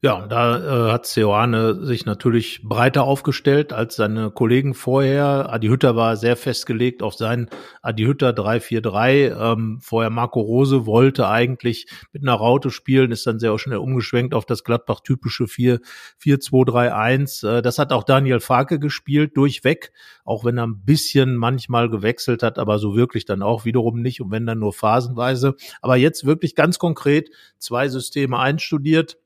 Ja, 0.05 0.27
da 0.27 0.57
äh, 0.57 0.91
hat 0.91 1.05
Seoane 1.05 1.85
sich 1.85 2.05
natürlich 2.05 2.59
breiter 2.61 3.05
aufgestellt 3.05 3.71
als 3.71 3.95
seine 3.95 4.31
Kollegen 4.31 4.73
vorher. 4.73 5.49
Adi 5.49 5.69
Hütter 5.69 5.95
war 5.95 6.17
sehr 6.17 6.35
festgelegt 6.35 7.01
auf 7.01 7.13
seinen 7.13 7.49
Adi 7.81 8.03
Hütter 8.03 8.31
3-4-3. 8.31 9.53
Ähm, 9.53 9.79
vorher 9.81 10.09
Marco 10.09 10.41
Rose 10.41 10.85
wollte 10.85 11.29
eigentlich 11.29 11.87
mit 12.11 12.21
einer 12.21 12.33
Raute 12.33 12.69
spielen, 12.69 13.13
ist 13.13 13.25
dann 13.25 13.39
sehr 13.39 13.57
schnell 13.57 13.77
umgeschwenkt 13.77 14.33
auf 14.33 14.45
das 14.45 14.65
Gladbach-typische 14.65 15.45
4-2-3-1. 15.45 17.47
Äh, 17.47 17.61
das 17.61 17.79
hat 17.79 17.93
auch 17.93 18.03
Daniel 18.03 18.41
Farke 18.41 18.79
gespielt, 18.79 19.37
durchweg, 19.37 19.93
auch 20.25 20.43
wenn 20.43 20.57
er 20.57 20.67
ein 20.67 20.83
bisschen 20.83 21.37
manchmal 21.37 21.89
gewechselt 21.89 22.43
hat, 22.43 22.59
aber 22.59 22.77
so 22.77 22.97
wirklich 22.97 23.23
dann 23.23 23.41
auch 23.41 23.63
wiederum 23.63 24.01
nicht 24.01 24.19
und 24.19 24.31
wenn 24.31 24.45
dann 24.45 24.59
nur 24.59 24.73
phasenweise. 24.73 25.55
Aber 25.81 25.95
jetzt 25.95 26.25
wirklich 26.25 26.55
ganz 26.55 26.77
konkret 26.77 27.29
zwei 27.57 27.87
Systeme 27.87 28.37
einstudiert 28.37 29.17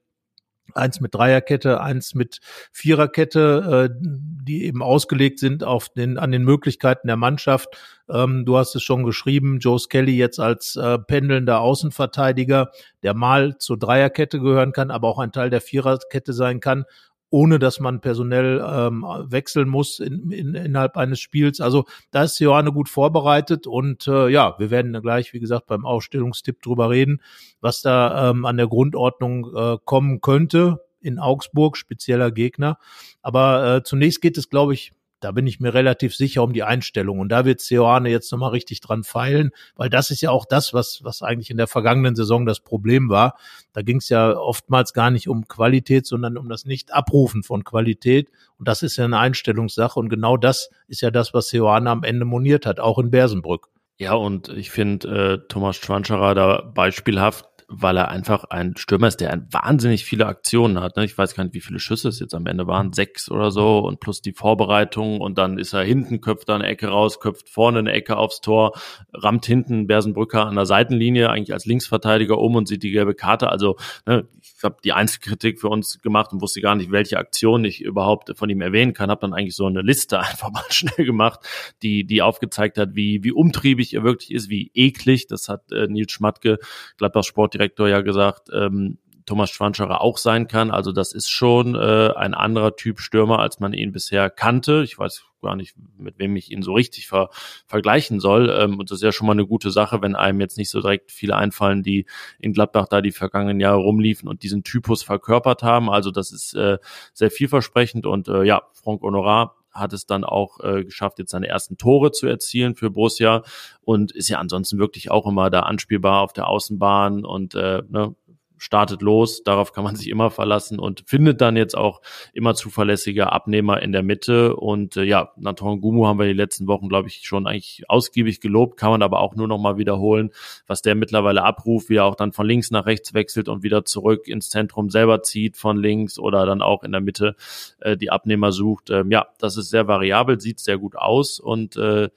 eins 0.74 1.00
mit 1.00 1.14
Dreierkette, 1.14 1.82
eins 1.82 2.14
mit 2.16 2.40
Viererkette, 2.72 3.90
äh, 3.92 3.96
die 4.02 4.66
eben 4.66 4.82
ausgelegt 4.82 5.40
sind 5.40 5.64
auf 5.64 5.90
den, 5.90 6.18
an 6.18 6.32
den 6.32 6.44
Möglichkeiten 6.44 7.08
der 7.08 7.18
Mannschaft. 7.18 7.70
Ähm, 8.10 8.46
du 8.46 8.58
hast 8.58 8.76
es 8.76 8.84
schon 8.84 9.04
geschrieben, 9.04 9.60
Joe 9.60 9.80
Skelly 9.80 10.16
jetzt 10.16 10.40
als 10.40 10.76
äh, 10.76 10.98
pendelnder 11.00 11.60
Außenverteidiger, 11.62 12.72
der 13.04 13.14
mal 13.14 13.58
zur 13.58 13.78
Dreierkette 13.78 14.40
gehören 14.40 14.72
kann, 14.72 14.92
aber 14.92 15.08
auch 15.08 15.20
ein 15.20 15.32
Teil 15.32 15.50
der 15.50 15.62
Viererkette 15.62 16.34
sein 16.34 16.60
kann 16.60 16.86
ohne 17.30 17.60
dass 17.60 17.80
man 17.80 18.00
personell 18.00 18.64
ähm, 18.66 19.04
wechseln 19.26 19.68
muss 19.68 20.00
in, 20.00 20.32
in, 20.32 20.56
innerhalb 20.56 20.98
eines 20.98 21.20
Spiels. 21.20 21.60
Also 21.60 21.86
da 22.12 22.24
ist 22.24 22.40
Johanne 22.40 22.72
gut 22.72 22.90
vorbereitet 22.90 23.68
und 23.68 24.08
äh, 24.08 24.30
ja, 24.30 24.56
wir 24.58 24.72
werden 24.72 24.94
da 24.94 25.00
gleich, 25.00 25.34
wie 25.34 25.40
gesagt, 25.40 25.68
beim 25.68 25.86
Ausstellungstipp 25.86 26.62
drüber 26.62 26.90
reden, 26.90 27.22
was 27.60 27.82
da 27.82 28.30
ähm, 28.30 28.46
an 28.46 28.58
der 28.58 28.68
Grundordnung 28.68 29.54
äh, 29.56 29.78
kommen 29.84 30.22
könnte 30.22 30.80
in 31.02 31.20
Augsburg, 31.20 31.78
spezieller 31.78 32.32
Gegner. 32.32 32.78
Aber 33.22 33.76
äh, 33.76 33.84
zunächst 33.84 34.22
geht 34.22 34.38
es, 34.38 34.50
glaube 34.50 34.74
ich, 34.74 34.94
da 35.20 35.32
bin 35.32 35.48
ich 35.48 35.60
mir 35.60 35.74
relativ 35.74 36.16
sicher 36.16 36.44
um 36.44 36.54
die 36.54 36.64
Einstellung. 36.64 37.20
Und 37.20 37.30
da 37.30 37.46
wird 37.46 37.60
Seoane 37.60 38.10
jetzt 38.10 38.32
nochmal 38.32 38.52
richtig 38.52 38.82
dran 38.82 39.04
feilen, 39.04 39.52
weil 39.76 39.90
das 39.90 40.12
ist 40.12 40.22
ja 40.22 40.32
auch 40.32 40.46
das, 40.46 40.74
was, 40.74 41.04
was 41.04 41.22
eigentlich 41.22 41.50
in 41.50 41.58
der 41.58 41.68
vergangenen 41.68 42.16
Saison 42.16 42.46
das 42.46 42.60
Problem 42.60 43.10
war. 43.10 43.38
Da 43.74 43.82
ging 43.82 43.98
es 43.98 44.10
ja 44.10 44.38
oftmals 44.38 44.94
gar 44.94 45.10
nicht 45.10 45.28
um 45.28 45.48
Qualität, 45.48 46.06
sondern 46.06 46.38
um 46.38 46.50
das 46.50 46.66
Nicht-Abrufen 46.66 47.44
von 47.44 47.64
Qualität. 47.64 48.30
Und 48.58 48.68
das 48.68 48.84
ist 48.84 48.98
ja 48.98 49.06
eine 49.06 49.20
Einstellungssache. 49.20 50.00
Und 50.00 50.10
genau 50.10 50.38
das 50.38 50.70
ist 50.88 51.02
ja 51.02 51.12
das, 51.12 51.34
was 51.34 51.50
Seoane 51.50 51.90
am 51.90 52.04
Ende 52.04 52.26
moniert 52.26 52.66
hat, 52.66 52.80
auch 52.80 53.00
in 53.00 53.10
Bersenbrück. 53.10 53.70
Ja, 54.00 54.14
und 54.14 54.50
ich 54.50 54.70
finde 54.70 55.08
äh, 55.08 55.48
Thomas 55.48 55.78
Schwanscherer 55.78 56.36
da 56.36 56.62
beispielhaft 56.62 57.48
weil 57.70 57.98
er 57.98 58.08
einfach 58.08 58.46
ein 58.46 58.78
Stürmer 58.78 59.08
ist, 59.08 59.20
der 59.20 59.46
wahnsinnig 59.52 60.06
viele 60.06 60.26
Aktionen 60.26 60.80
hat. 60.80 60.96
Ne? 60.96 61.04
Ich 61.04 61.18
weiß 61.18 61.36
gar 61.36 61.44
nicht, 61.44 61.54
wie 61.54 61.60
viele 61.60 61.80
Schüsse 61.80 62.08
es 62.08 62.20
jetzt 62.20 62.34
am 62.34 62.46
Ende 62.46 62.66
waren, 62.66 62.94
sechs 62.94 63.30
oder 63.30 63.52
so 63.52 63.80
und 63.80 64.00
plus 64.00 64.22
die 64.22 64.32
Vorbereitung 64.32 65.20
und 65.20 65.38
dann 65.38 65.58
ist 65.58 65.74
er 65.74 65.84
hinten, 65.84 66.22
köpft 66.22 66.48
da 66.48 66.56
eine 66.56 66.66
Ecke 66.66 66.88
raus, 66.88 67.20
köpft 67.20 67.50
vorne 67.50 67.80
eine 67.80 67.92
Ecke 67.92 68.16
aufs 68.16 68.40
Tor, 68.40 68.72
rammt 69.14 69.46
hinten 69.46 69.86
Bersenbrücker 69.86 70.46
an 70.46 70.56
der 70.56 70.66
Seitenlinie 70.66 71.30
eigentlich 71.30 71.54
als 71.54 71.66
Linksverteidiger 71.66 72.38
um 72.38 72.56
und 72.56 72.70
sieht 72.70 72.84
die 72.84 72.92
gelbe 72.92 73.16
Karte. 73.16 73.50
Also 73.50 73.76
ne, 74.06 74.26
ich 74.42 74.64
habe 74.64 74.78
die 74.84 74.94
Einzelkritik 74.94 75.60
für 75.60 75.68
uns 75.68 76.02
gemacht 76.02 76.32
und 76.32 76.42
wusste 76.42 76.62
gar 76.62 76.76
nicht, 76.76 76.92
welche 76.92 77.18
Aktion 77.18 77.66
ich 77.66 77.82
überhaupt 77.82 78.32
von 78.38 78.50
ihm 78.50 78.62
erwähnen 78.62 78.94
kann. 78.94 79.12
Habe 79.12 79.22
dann 79.22 79.34
eigentlich 79.34 79.56
so 79.56 79.66
eine 79.66 79.82
Liste 79.82 80.20
einfach 80.22 80.52
mal 80.52 80.64
schnell 80.70 81.06
gemacht, 81.06 81.42
die 81.84 82.06
die 82.06 82.22
aufgezeigt 82.22 82.78
hat, 82.78 82.96
wie 82.96 83.24
wie 83.24 83.34
umtriebig 83.34 83.94
er 83.94 84.04
wirklich 84.04 84.32
ist, 84.32 84.50
wie 84.50 84.72
eklig. 84.74 85.28
Das 85.28 85.50
hat 85.50 85.72
äh, 85.74 85.88
Nils 85.88 86.14
Schmatke, 86.14 86.60
Gladbach 86.98 87.26
Sportdirektor, 87.58 87.88
ja 87.88 88.02
gesagt. 88.02 88.50
Ähm, 88.54 88.98
Thomas 89.26 89.50
Schwanscherer 89.50 90.00
auch 90.00 90.18
sein 90.18 90.48
kann. 90.48 90.72
Also 90.72 90.94
das 90.94 91.12
ist 91.12 91.30
schon 91.30 91.76
äh, 91.76 92.14
ein 92.16 92.34
anderer 92.34 92.78
Typ 92.78 93.02
Stürmer, 93.02 93.40
als 93.40 93.60
man 93.60 93.74
ihn 93.74 93.92
bisher 93.92 94.30
kannte. 94.30 94.84
Ich 94.84 94.98
weiß 94.98 95.26
gar 95.42 95.58
nicht, 95.58 95.76
mit 95.98 96.18
wem 96.18 96.38
ich 96.38 96.50
ihn 96.50 96.62
so 96.62 96.74
richtig 96.74 97.08
ver 97.08 97.30
vergleichen 97.66 98.22
soll. 98.22 98.50
Ähm, 98.50 98.80
und 98.80 98.90
das 98.90 99.00
ist 99.00 99.04
ja 99.04 99.12
schon 99.12 99.28
mal 99.28 99.34
eine 99.34 99.46
gute 99.46 99.70
Sache, 99.70 100.02
wenn 100.02 100.16
einem 100.16 100.40
jetzt 100.40 100.58
nicht 100.58 100.70
so 100.70 100.80
direkt 100.80 101.12
viele 101.12 101.36
einfallen, 101.36 101.84
die 101.84 102.06
in 102.40 102.54
Gladbach 102.54 102.88
da 102.88 103.02
die 103.02 103.12
vergangenen 103.12 103.60
Jahre 103.60 103.80
rumliefen 103.80 104.30
und 104.30 104.44
diesen 104.44 104.64
Typus 104.64 105.04
verkörpert 105.04 105.62
haben. 105.62 105.90
Also 105.90 106.10
das 106.10 106.32
ist 106.32 106.54
äh, 106.54 106.78
sehr 107.14 107.30
vielversprechend 107.30 108.06
und 108.06 108.30
äh, 108.30 108.44
ja, 108.44 108.62
Franck 108.72 109.02
Honorat 109.02 109.52
hat 109.78 109.94
es 109.94 110.06
dann 110.06 110.24
auch 110.24 110.60
äh, 110.62 110.84
geschafft, 110.84 111.20
jetzt 111.20 111.32
seine 111.32 111.48
ersten 111.48 111.78
Tore 111.78 112.12
zu 112.12 112.28
erzielen 112.28 112.76
für 112.76 112.90
Borussia 112.90 113.44
und 113.82 114.12
ist 114.12 114.30
ja 114.30 114.40
ansonsten 114.40 114.80
wirklich 114.80 115.12
auch 115.12 115.26
immer 115.28 115.50
da 115.50 115.62
anspielbar 115.62 116.22
auf 116.22 116.34
der 116.34 116.48
Außenbahn 116.48 117.26
und 117.26 117.56
äh, 117.56 117.84
ne, 117.90 118.16
startet 118.58 119.02
los, 119.02 119.44
darauf 119.44 119.72
kann 119.74 119.84
man 119.84 119.96
sich 119.96 120.10
immer 120.10 120.30
verlassen 120.30 120.80
und 120.80 121.04
findet 121.06 121.42
dann 121.42 121.56
jetzt 121.56 121.78
auch 121.78 122.02
immer 122.34 122.56
zuverlässige 122.56 123.32
Abnehmer 123.32 123.82
in 123.82 123.92
der 123.92 124.04
Mitte. 124.04 124.56
Und 124.56 124.98
äh, 124.98 125.04
ja, 125.04 125.32
Nathan 125.38 125.82
Gumu 125.82 126.08
haben 126.08 126.20
wir 126.20 126.26
die 126.26 126.34
letzten 126.34 126.68
Wochen, 126.68 126.90
glaube 126.90 127.08
ich, 127.08 127.22
schon 127.24 127.48
eigentlich 127.48 127.84
ausgiebig 127.88 128.42
gelobt, 128.42 128.78
kann 128.78 128.92
man 128.92 129.02
aber 129.02 129.20
auch 129.20 129.36
nur 129.36 129.48
noch 129.48 129.60
mal 129.60 129.78
wiederholen, 129.78 130.32
was 130.66 130.82
der 130.82 130.96
mittlerweile 130.96 131.44
abruft, 131.44 131.90
wie 131.90 131.98
er 131.98 132.06
auch 132.06 132.16
dann 132.16 132.32
von 132.32 132.48
links 132.48 132.72
nach 132.72 132.86
rechts 132.86 133.14
wechselt 133.14 133.50
und 133.50 133.64
wieder 133.64 133.86
zurück 133.86 134.28
ins 134.28 134.50
Zentrum 134.50 134.90
selber 134.90 135.24
zieht 135.24 135.58
von 135.58 135.78
links 135.78 136.20
oder 136.20 136.46
dann 136.46 136.62
auch 136.62 136.84
in 136.84 136.92
der 136.92 137.02
Mitte 137.02 137.36
äh, 137.80 137.98
die 137.98 138.12
Abnehmer 138.12 138.52
sucht. 138.52 138.90
Ähm, 138.90 139.12
ja, 139.12 139.28
das 139.40 139.58
ist 139.58 139.70
sehr 139.70 139.88
variabel, 139.88 140.40
sieht 140.40 140.60
sehr 140.60 140.78
gut 140.78 140.96
aus 140.96 141.40
und 141.40 141.76
äh, 141.78 142.10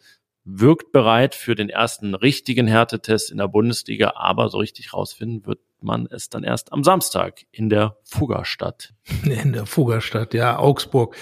wirkt 0.45 0.93
bereit 0.93 1.35
für 1.35 1.55
den 1.55 1.69
ersten 1.69 2.15
richtigen 2.15 2.67
Härtetest 2.67 3.31
in 3.31 3.39
der 3.39 3.49
Bundesliga, 3.49 4.15
aber 4.17 4.49
so 4.49 4.59
richtig 4.59 4.93
rausfinden 4.95 5.47
wird 5.47 5.61
man 5.83 6.07
es 6.11 6.29
dann 6.29 6.45
erst 6.45 6.73
am 6.73 6.85
Samstag 6.85 7.47
in 7.51 7.69
der 7.69 7.97
Fuggerstadt. 8.05 8.95
In 9.25 9.53
der 9.53 9.67
Fuggerstadt, 9.67 10.35
ja, 10.35 10.59
Augsburg. 10.59 11.17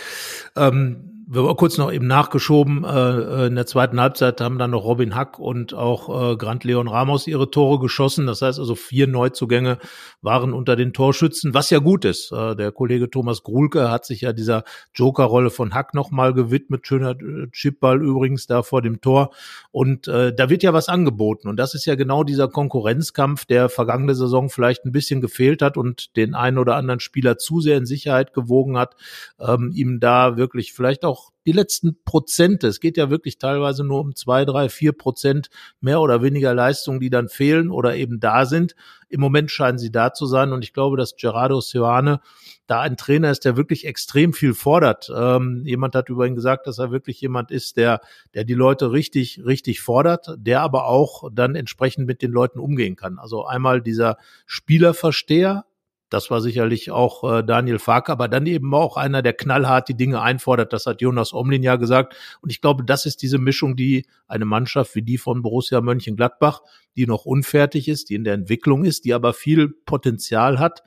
Ähm 0.56 1.17
wir 1.30 1.42
haben 1.42 1.56
kurz 1.56 1.76
noch 1.76 1.92
eben 1.92 2.06
nachgeschoben, 2.06 2.84
äh, 2.84 3.48
in 3.48 3.54
der 3.54 3.66
zweiten 3.66 4.00
Halbzeit 4.00 4.40
haben 4.40 4.58
dann 4.58 4.70
noch 4.70 4.84
Robin 4.84 5.14
Hack 5.14 5.38
und 5.38 5.74
auch 5.74 6.32
äh, 6.32 6.36
Grant 6.36 6.64
Leon 6.64 6.88
Ramos 6.88 7.26
ihre 7.26 7.50
Tore 7.50 7.78
geschossen. 7.78 8.26
Das 8.26 8.40
heißt 8.40 8.58
also 8.58 8.74
vier 8.74 9.06
Neuzugänge 9.06 9.78
waren 10.22 10.54
unter 10.54 10.74
den 10.74 10.94
Torschützen, 10.94 11.52
was 11.52 11.68
ja 11.68 11.80
gut 11.80 12.06
ist. 12.06 12.32
Äh, 12.32 12.56
der 12.56 12.72
Kollege 12.72 13.10
Thomas 13.10 13.42
Grulke 13.42 13.90
hat 13.90 14.06
sich 14.06 14.22
ja 14.22 14.32
dieser 14.32 14.64
Jokerrolle 14.94 15.50
von 15.50 15.74
Hack 15.74 15.92
nochmal 15.92 16.32
gewidmet. 16.32 16.86
Schöner 16.86 17.10
äh, 17.10 17.48
Chipball 17.52 18.02
übrigens 18.02 18.46
da 18.46 18.62
vor 18.62 18.80
dem 18.80 19.02
Tor. 19.02 19.28
Und 19.70 20.08
äh, 20.08 20.34
da 20.34 20.48
wird 20.48 20.62
ja 20.62 20.72
was 20.72 20.88
angeboten. 20.88 21.48
Und 21.48 21.58
das 21.58 21.74
ist 21.74 21.84
ja 21.84 21.94
genau 21.94 22.24
dieser 22.24 22.48
Konkurrenzkampf, 22.48 23.44
der 23.44 23.68
vergangene 23.68 24.14
Saison 24.14 24.48
vielleicht 24.48 24.86
ein 24.86 24.92
bisschen 24.92 25.20
gefehlt 25.20 25.60
hat 25.60 25.76
und 25.76 26.16
den 26.16 26.34
einen 26.34 26.56
oder 26.56 26.76
anderen 26.76 27.00
Spieler 27.00 27.36
zu 27.36 27.60
sehr 27.60 27.76
in 27.76 27.84
Sicherheit 27.84 28.32
gewogen 28.32 28.78
hat, 28.78 28.96
ähm, 29.38 29.72
ihm 29.74 30.00
da 30.00 30.38
wirklich 30.38 30.72
vielleicht 30.72 31.04
auch 31.04 31.17
die 31.48 31.52
letzten 31.52 31.96
Prozente, 32.04 32.66
es 32.66 32.78
geht 32.78 32.98
ja 32.98 33.08
wirklich 33.08 33.38
teilweise 33.38 33.82
nur 33.82 34.00
um 34.00 34.14
zwei, 34.14 34.44
drei, 34.44 34.68
vier 34.68 34.92
Prozent 34.92 35.48
mehr 35.80 36.02
oder 36.02 36.22
weniger 36.22 36.52
Leistungen, 36.52 37.00
die 37.00 37.08
dann 37.08 37.30
fehlen 37.30 37.70
oder 37.70 37.96
eben 37.96 38.20
da 38.20 38.44
sind. 38.44 38.74
Im 39.08 39.20
Moment 39.20 39.50
scheinen 39.50 39.78
sie 39.78 39.90
da 39.90 40.12
zu 40.12 40.26
sein 40.26 40.52
und 40.52 40.62
ich 40.62 40.74
glaube, 40.74 40.98
dass 40.98 41.16
Gerardo 41.16 41.62
Seoane 41.62 42.20
da 42.66 42.82
ein 42.82 42.98
Trainer 42.98 43.30
ist, 43.30 43.46
der 43.46 43.56
wirklich 43.56 43.86
extrem 43.86 44.34
viel 44.34 44.52
fordert. 44.52 45.10
Ähm, 45.16 45.62
jemand 45.64 45.94
hat 45.94 46.10
über 46.10 46.26
ihn 46.26 46.34
gesagt, 46.34 46.66
dass 46.66 46.78
er 46.78 46.90
wirklich 46.90 47.18
jemand 47.22 47.50
ist, 47.50 47.78
der, 47.78 48.02
der 48.34 48.44
die 48.44 48.52
Leute 48.52 48.92
richtig, 48.92 49.40
richtig 49.46 49.80
fordert, 49.80 50.34
der 50.36 50.60
aber 50.60 50.86
auch 50.86 51.30
dann 51.32 51.54
entsprechend 51.54 52.06
mit 52.06 52.20
den 52.20 52.30
Leuten 52.30 52.58
umgehen 52.58 52.94
kann. 52.94 53.18
Also 53.18 53.46
einmal 53.46 53.80
dieser 53.80 54.18
Spielerversteher, 54.44 55.64
das 56.10 56.30
war 56.30 56.40
sicherlich 56.40 56.90
auch 56.90 57.30
äh, 57.30 57.44
Daniel 57.44 57.78
Fark, 57.78 58.08
aber 58.08 58.28
dann 58.28 58.46
eben 58.46 58.72
auch 58.74 58.96
einer, 58.96 59.20
der 59.20 59.34
knallhart 59.34 59.88
die 59.88 59.96
Dinge 59.96 60.22
einfordert. 60.22 60.72
Das 60.72 60.86
hat 60.86 61.02
Jonas 61.02 61.34
Omlin 61.34 61.62
ja 61.62 61.76
gesagt. 61.76 62.16
Und 62.40 62.50
ich 62.50 62.60
glaube, 62.60 62.84
das 62.84 63.04
ist 63.04 63.22
diese 63.22 63.38
Mischung, 63.38 63.76
die 63.76 64.06
eine 64.26 64.46
Mannschaft 64.46 64.94
wie 64.94 65.02
die 65.02 65.18
von 65.18 65.42
Borussia 65.42 65.80
Mönchengladbach, 65.80 66.62
die 66.96 67.06
noch 67.06 67.26
unfertig 67.26 67.88
ist, 67.88 68.08
die 68.08 68.14
in 68.14 68.24
der 68.24 68.34
Entwicklung 68.34 68.84
ist, 68.84 69.04
die 69.04 69.12
aber 69.12 69.34
viel 69.34 69.68
Potenzial 69.68 70.58
hat, 70.58 70.82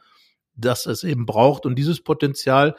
dass 0.55 0.87
es 0.87 1.03
eben 1.03 1.25
braucht. 1.25 1.65
Und 1.65 1.75
dieses 1.75 2.01
Potenzial, 2.01 2.75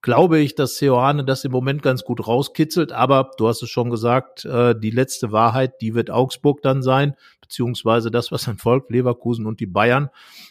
glaube 0.00 0.38
ich, 0.38 0.54
dass 0.54 0.78
Seoane 0.78 1.24
das 1.24 1.44
im 1.44 1.52
Moment 1.52 1.82
ganz 1.82 2.02
gut 2.02 2.26
rauskitzelt. 2.26 2.92
Aber 2.92 3.30
du 3.36 3.46
hast 3.48 3.62
es 3.62 3.68
schon 3.68 3.90
gesagt, 3.90 4.44
äh, 4.46 4.74
die 4.78 4.90
letzte 4.90 5.32
Wahrheit, 5.32 5.80
die 5.82 5.94
wird 5.94 6.10
Augsburg 6.10 6.62
dann 6.62 6.82
sein, 6.82 7.14
beziehungsweise 7.42 8.10
das, 8.10 8.32
was 8.32 8.44
dann 8.44 8.58
folgt, 8.58 8.90
Leverkusen 8.90 9.46
und 9.46 9.60
die 9.60 9.66
Bayern. 9.66 10.08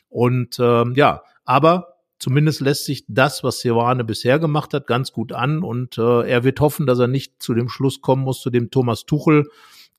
Und 0.10 0.58
ähm, 0.60 0.94
ja, 0.96 1.24
aber 1.46 1.98
zumindest 2.20 2.62
lässt 2.62 2.86
sich 2.86 3.06
das, 3.08 3.44
was 3.44 3.60
Seoane 3.60 4.04
bisher 4.04 4.40
gemacht 4.40 4.74
hat, 4.74 4.88
ganz 4.88 5.12
gut 5.12 5.34
an. 5.34 5.64
Und 5.64 5.98
äh, 5.98 6.28
er 6.28 6.44
wird 6.44 6.60
hoffen, 6.60 6.88
dass 6.88 7.00
er 7.00 7.08
nicht 7.08 7.42
zu 7.42 7.54
dem 7.54 7.70
Schluss 7.70 8.02
kommen 8.02 8.24
muss, 8.24 8.42
zu 8.42 8.50
dem 8.50 8.72
Thomas 8.72 9.06
Tuchel 9.06 9.46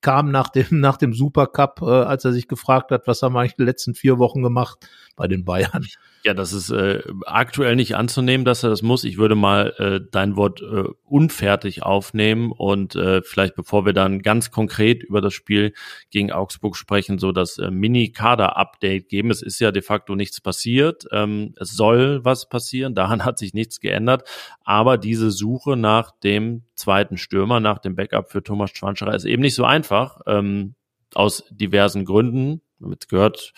kam 0.01 0.31
nach 0.31 0.49
dem, 0.49 0.67
nach 0.81 0.97
dem 0.97 1.13
Supercup, 1.13 1.83
äh, 1.83 1.87
als 1.87 2.25
er 2.25 2.33
sich 2.33 2.49
gefragt 2.49 2.91
hat, 2.91 3.07
was 3.07 3.23
haben 3.23 3.35
wir 3.35 3.41
eigentlich 3.41 3.57
die 3.57 3.65
letzten 3.65 3.95
vier 3.95 4.19
Wochen 4.19 4.43
gemacht 4.43 4.89
bei 5.17 5.29
den 5.29 5.45
Bayern. 5.45 5.87
Ja, 6.25 6.35
das 6.35 6.53
ist 6.53 6.71
äh, 6.71 7.03
aktuell 7.27 7.77
nicht 7.77 7.95
anzunehmen, 7.95 8.45
dass 8.45 8.65
er 8.65 8.71
das 8.71 8.83
muss. 8.83 9.05
Ich 9.05 9.19
würde 9.19 9.37
mal 9.37 9.73
äh, 9.79 10.01
dein 10.11 10.37
Wort 10.37 10.61
äh, 10.61 10.85
unfertig 11.05 11.85
aufnehmen 11.85 12.51
und 12.51 12.97
äh, 12.97 13.23
vielleicht 13.23 13.55
bevor 13.55 13.87
wir 13.87 13.93
dann 13.93 14.21
ganz 14.21 14.51
konkret 14.51 15.05
über 15.05 15.21
das 15.21 15.33
Spiel 15.33 15.73
gegen 16.11 16.33
Augsburg 16.33 16.77
sprechen, 16.77 17.19
so 17.19 17.31
das 17.31 17.59
äh, 17.59 17.71
Mini-Kader-Update 17.71 19.09
geben. 19.09 19.31
Es 19.31 19.43
ist 19.43 19.61
ja 19.61 19.71
de 19.71 19.83
facto 19.83 20.17
nichts 20.17 20.41
passiert. 20.41 21.07
Ähm, 21.13 21.55
es 21.57 21.71
soll 21.71 22.25
was 22.25 22.49
passieren. 22.49 22.95
Daran 22.95 23.25
hat 23.25 23.39
sich 23.39 23.55
nichts 23.55 23.79
geändert. 23.79 24.29
Aber 24.65 24.99
diese 24.99 25.31
Suche 25.31 25.77
nach 25.77 26.11
dem 26.11 26.65
zweiten 26.75 27.17
Stürmer, 27.17 27.61
nach 27.61 27.79
dem 27.79 27.95
Backup 27.95 28.31
für 28.33 28.43
Thomas 28.43 28.71
Schwanscherer 28.71 29.15
ist 29.15 29.25
eben 29.25 29.43
nicht 29.43 29.55
so 29.55 29.65
einfach. 29.65 30.21
Ähm, 30.27 30.75
aus 31.15 31.45
diversen 31.51 32.05
Gründen. 32.05 32.61
Damit 32.81 33.09
gehört 33.09 33.53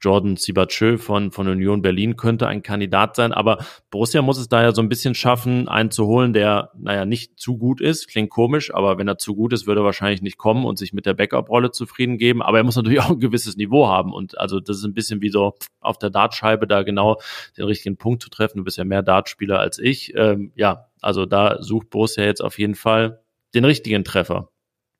Jordan 0.00 0.36
Sibachö 0.36 0.96
von, 0.96 1.32
von 1.32 1.48
Union 1.48 1.82
Berlin 1.82 2.16
könnte 2.16 2.46
ein 2.46 2.62
Kandidat 2.62 3.16
sein, 3.16 3.32
aber 3.32 3.64
Borussia 3.90 4.22
muss 4.22 4.38
es 4.38 4.48
da 4.48 4.62
ja 4.62 4.72
so 4.72 4.80
ein 4.80 4.88
bisschen 4.88 5.14
schaffen, 5.14 5.68
einen 5.68 5.90
zu 5.90 6.06
holen, 6.06 6.32
der, 6.32 6.70
naja, 6.78 7.04
nicht 7.04 7.38
zu 7.38 7.58
gut 7.58 7.80
ist. 7.80 8.08
Klingt 8.08 8.30
komisch, 8.30 8.72
aber 8.72 8.96
wenn 8.96 9.08
er 9.08 9.18
zu 9.18 9.34
gut 9.34 9.52
ist, 9.52 9.66
würde 9.66 9.80
er 9.80 9.84
wahrscheinlich 9.84 10.22
nicht 10.22 10.38
kommen 10.38 10.64
und 10.64 10.78
sich 10.78 10.92
mit 10.92 11.04
der 11.04 11.14
Backup-Rolle 11.14 11.72
zufrieden 11.72 12.16
geben. 12.16 12.42
Aber 12.42 12.58
er 12.58 12.64
muss 12.64 12.76
natürlich 12.76 13.00
auch 13.02 13.10
ein 13.10 13.20
gewisses 13.20 13.56
Niveau 13.56 13.88
haben. 13.88 14.12
Und 14.12 14.38
also 14.38 14.60
das 14.60 14.78
ist 14.78 14.84
ein 14.84 14.94
bisschen 14.94 15.20
wie 15.20 15.30
so 15.30 15.54
auf 15.80 15.98
der 15.98 16.10
Dartscheibe 16.10 16.66
da 16.66 16.82
genau 16.82 17.20
den 17.58 17.64
richtigen 17.64 17.96
Punkt 17.96 18.22
zu 18.22 18.30
treffen. 18.30 18.58
Du 18.58 18.64
bist 18.64 18.78
ja 18.78 18.84
mehr 18.84 19.02
Dartspieler 19.02 19.58
als 19.58 19.78
ich. 19.78 20.14
Ähm, 20.14 20.52
ja, 20.54 20.86
also 21.00 21.26
da 21.26 21.62
sucht 21.62 21.90
Borussia 21.90 22.24
jetzt 22.24 22.40
auf 22.40 22.58
jeden 22.58 22.76
Fall 22.76 23.20
den 23.54 23.64
richtigen 23.64 24.04
Treffer. 24.04 24.50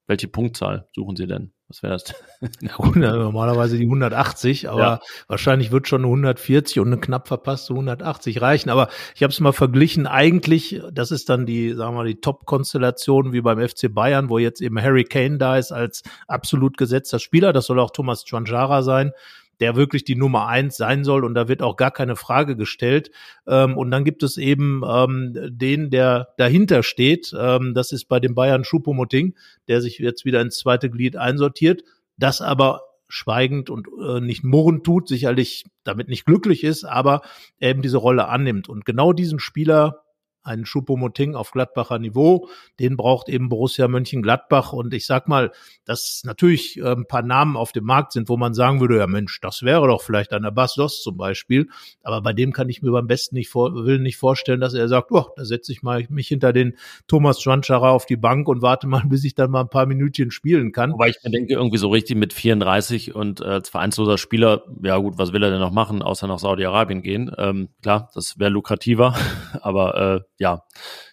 Welche 0.08 0.26
Punktzahl 0.26 0.88
suchen 0.92 1.14
Sie 1.14 1.28
denn? 1.28 1.52
Was 1.70 1.84
wäre 1.84 1.92
das? 1.92 2.14
Ja, 2.60 3.14
normalerweise 3.14 3.78
die 3.78 3.84
180, 3.84 4.68
aber 4.68 4.80
ja. 4.80 5.00
wahrscheinlich 5.28 5.70
wird 5.70 5.86
schon 5.86 6.00
eine 6.00 6.08
140 6.08 6.80
und 6.80 6.88
eine 6.88 6.98
knapp 6.98 7.28
verpasste 7.28 7.74
180 7.74 8.42
reichen. 8.42 8.70
Aber 8.70 8.88
ich 9.14 9.22
habe 9.22 9.30
es 9.30 9.38
mal 9.38 9.52
verglichen. 9.52 10.08
Eigentlich, 10.08 10.82
das 10.92 11.12
ist 11.12 11.28
dann 11.28 11.46
die, 11.46 11.72
sagen 11.74 11.94
wir 11.94 11.98
mal, 11.98 12.08
die 12.08 12.20
Top-Konstellation 12.20 13.32
wie 13.32 13.40
beim 13.40 13.60
FC 13.60 13.94
Bayern, 13.94 14.30
wo 14.30 14.38
jetzt 14.38 14.60
eben 14.60 14.82
Harry 14.82 15.04
Kane 15.04 15.38
da 15.38 15.58
ist 15.58 15.70
als 15.70 16.02
absolut 16.26 16.76
gesetzter 16.76 17.20
Spieler. 17.20 17.52
Das 17.52 17.66
soll 17.66 17.78
auch 17.78 17.92
Thomas 17.92 18.24
Chwanjara 18.24 18.82
sein 18.82 19.12
der 19.60 19.76
wirklich 19.76 20.04
die 20.04 20.16
Nummer 20.16 20.46
eins 20.46 20.76
sein 20.76 21.04
soll 21.04 21.24
und 21.24 21.34
da 21.34 21.46
wird 21.48 21.62
auch 21.62 21.76
gar 21.76 21.90
keine 21.90 22.16
Frage 22.16 22.56
gestellt. 22.56 23.10
Ähm, 23.46 23.76
und 23.76 23.90
dann 23.90 24.04
gibt 24.04 24.22
es 24.22 24.36
eben 24.36 24.82
ähm, 24.86 25.36
den, 25.50 25.90
der 25.90 26.28
dahinter 26.38 26.82
steht. 26.82 27.34
Ähm, 27.38 27.74
das 27.74 27.92
ist 27.92 28.06
bei 28.06 28.20
den 28.20 28.34
Bayern 28.34 28.64
Schupomoting, 28.64 29.34
der 29.68 29.80
sich 29.80 29.98
jetzt 29.98 30.24
wieder 30.24 30.40
ins 30.40 30.58
zweite 30.58 30.90
Glied 30.90 31.16
einsortiert. 31.16 31.82
Das 32.16 32.40
aber 32.40 32.82
schweigend 33.08 33.70
und 33.70 33.88
äh, 34.02 34.20
nicht 34.20 34.44
murrend 34.44 34.84
tut, 34.84 35.08
sicherlich 35.08 35.64
damit 35.84 36.08
nicht 36.08 36.24
glücklich 36.24 36.64
ist, 36.64 36.84
aber 36.84 37.22
eben 37.58 37.82
diese 37.82 37.98
Rolle 37.98 38.28
annimmt. 38.28 38.68
Und 38.68 38.84
genau 38.84 39.12
diesen 39.12 39.40
Spieler 39.40 40.02
einen 40.42 40.66
Schuppomoting 40.66 41.34
auf 41.34 41.50
Gladbacher 41.50 41.98
Niveau. 41.98 42.48
Den 42.78 42.96
braucht 42.96 43.28
eben 43.28 43.48
Borussia 43.48 43.88
Mönchengladbach. 43.88 44.72
Und 44.72 44.94
ich 44.94 45.06
sag 45.06 45.28
mal, 45.28 45.52
dass 45.84 46.22
natürlich 46.24 46.78
äh, 46.78 46.92
ein 46.92 47.06
paar 47.06 47.22
Namen 47.22 47.56
auf 47.56 47.72
dem 47.72 47.84
Markt 47.84 48.12
sind, 48.12 48.28
wo 48.28 48.36
man 48.36 48.54
sagen 48.54 48.80
würde, 48.80 48.98
ja 48.98 49.06
Mensch, 49.06 49.40
das 49.40 49.62
wäre 49.62 49.86
doch 49.86 50.02
vielleicht 50.02 50.32
einer 50.32 50.50
Bastos 50.50 51.02
zum 51.02 51.16
Beispiel. 51.16 51.68
Aber 52.02 52.22
bei 52.22 52.32
dem 52.32 52.52
kann 52.52 52.68
ich 52.68 52.82
mir 52.82 52.90
beim 52.90 53.06
besten 53.06 53.36
nicht 53.36 53.48
vor, 53.48 53.74
will 53.74 53.98
nicht 53.98 54.16
vorstellen, 54.16 54.60
dass 54.60 54.74
er 54.74 54.88
sagt, 54.88 55.12
oh, 55.12 55.26
da 55.36 55.44
setze 55.44 55.72
ich 55.72 55.82
mal 55.82 56.04
mich 56.08 56.28
hinter 56.28 56.52
den 56.52 56.76
Thomas 57.06 57.40
Schwanschara 57.40 57.90
auf 57.90 58.06
die 58.06 58.16
Bank 58.16 58.48
und 58.48 58.62
warte 58.62 58.86
mal, 58.86 59.02
bis 59.08 59.24
ich 59.24 59.34
dann 59.34 59.50
mal 59.50 59.60
ein 59.60 59.70
paar 59.70 59.86
Minütchen 59.86 60.30
spielen 60.30 60.72
kann. 60.72 60.92
Wobei 60.92 61.10
ich 61.10 61.16
mir 61.22 61.30
denke, 61.30 61.54
irgendwie 61.54 61.78
so 61.78 61.88
richtig 61.88 62.16
mit 62.16 62.32
34 62.32 63.14
und 63.14 63.40
äh, 63.40 63.60
als 63.60 63.68
vereinsloser 63.68 64.18
Spieler, 64.18 64.64
ja 64.82 64.96
gut, 64.96 65.18
was 65.18 65.32
will 65.32 65.42
er 65.42 65.50
denn 65.50 65.60
noch 65.60 65.72
machen, 65.72 66.02
außer 66.02 66.26
nach 66.26 66.38
Saudi-Arabien 66.38 67.02
gehen? 67.02 67.30
Ähm, 67.36 67.68
klar, 67.82 68.10
das 68.14 68.38
wäre 68.38 68.50
lukrativer, 68.50 69.14
aber 69.60 70.16
äh, 70.16 70.20
ja. 70.40 70.64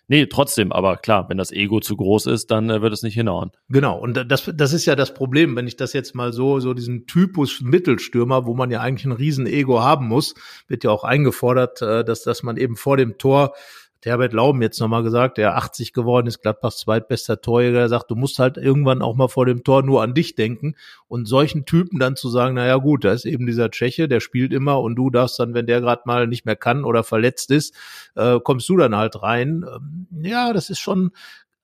Nee, 0.07 0.27
trotzdem, 0.27 0.71
aber 0.71 0.95
klar, 0.95 1.27
wenn 1.27 1.37
das 1.37 1.51
Ego 1.51 1.81
zu 1.81 1.97
groß 1.97 2.27
ist, 2.27 2.49
dann 2.49 2.69
äh, 2.69 2.81
wird 2.81 2.93
es 2.93 3.03
nicht 3.03 3.15
hinhauen. 3.15 3.51
Genau, 3.67 3.99
und 3.99 4.13
das, 4.13 4.49
das 4.55 4.71
ist 4.71 4.85
ja 4.85 4.95
das 4.95 5.13
Problem, 5.13 5.57
wenn 5.57 5.67
ich 5.67 5.75
das 5.75 5.91
jetzt 5.91 6.15
mal 6.15 6.31
so, 6.31 6.61
so 6.61 6.73
diesen 6.73 7.07
Typus 7.07 7.59
Mittelstürmer, 7.61 8.45
wo 8.45 8.53
man 8.53 8.71
ja 8.71 8.79
eigentlich 8.79 9.05
ein 9.05 9.11
Riesen-Ego 9.11 9.81
haben 9.81 10.07
muss, 10.07 10.33
wird 10.69 10.85
ja 10.85 10.91
auch 10.91 11.03
eingefordert, 11.03 11.81
äh, 11.81 12.05
dass, 12.05 12.23
dass 12.23 12.41
man 12.41 12.55
eben 12.55 12.77
vor 12.77 12.95
dem 12.95 13.17
Tor 13.17 13.53
Herbert 14.07 14.33
Lauben 14.33 14.61
jetzt 14.61 14.79
nochmal 14.79 15.03
gesagt, 15.03 15.37
der 15.37 15.55
80 15.57 15.93
geworden 15.93 16.27
ist, 16.27 16.41
Gladbachs 16.41 16.77
zweitbester 16.79 17.41
Torjäger, 17.41 17.79
der 17.79 17.89
sagt, 17.89 18.09
du 18.09 18.15
musst 18.15 18.39
halt 18.39 18.57
irgendwann 18.57 19.01
auch 19.01 19.15
mal 19.15 19.27
vor 19.27 19.45
dem 19.45 19.63
Tor 19.63 19.83
nur 19.83 20.01
an 20.01 20.13
dich 20.13 20.35
denken 20.35 20.75
und 21.07 21.27
solchen 21.27 21.65
Typen 21.65 21.99
dann 21.99 22.15
zu 22.15 22.29
sagen, 22.29 22.55
naja 22.55 22.77
gut, 22.77 23.05
da 23.05 23.11
ist 23.11 23.25
eben 23.25 23.45
dieser 23.45 23.69
Tscheche, 23.69 24.07
der 24.07 24.19
spielt 24.19 24.53
immer 24.53 24.81
und 24.81 24.95
du 24.95 25.09
darfst 25.09 25.39
dann, 25.39 25.53
wenn 25.53 25.67
der 25.67 25.81
gerade 25.81 26.01
mal 26.05 26.27
nicht 26.27 26.45
mehr 26.45 26.55
kann 26.55 26.83
oder 26.83 27.03
verletzt 27.03 27.51
ist, 27.51 27.75
äh, 28.15 28.39
kommst 28.39 28.67
du 28.69 28.77
dann 28.77 28.95
halt 28.95 29.21
rein. 29.21 29.63
Ähm, 29.63 30.07
ja, 30.23 30.53
das 30.53 30.69
ist 30.69 30.79
schon 30.79 31.11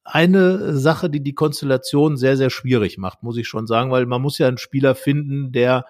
eine 0.03 0.77
Sache, 0.77 1.09
die 1.09 1.21
die 1.21 1.33
Konstellation 1.33 2.17
sehr, 2.17 2.37
sehr 2.37 2.49
schwierig 2.49 2.97
macht, 2.97 3.23
muss 3.23 3.37
ich 3.37 3.47
schon 3.47 3.67
sagen, 3.67 3.91
weil 3.91 4.05
man 4.05 4.21
muss 4.21 4.37
ja 4.37 4.47
einen 4.47 4.57
Spieler 4.57 4.95
finden, 4.95 5.51
der 5.51 5.85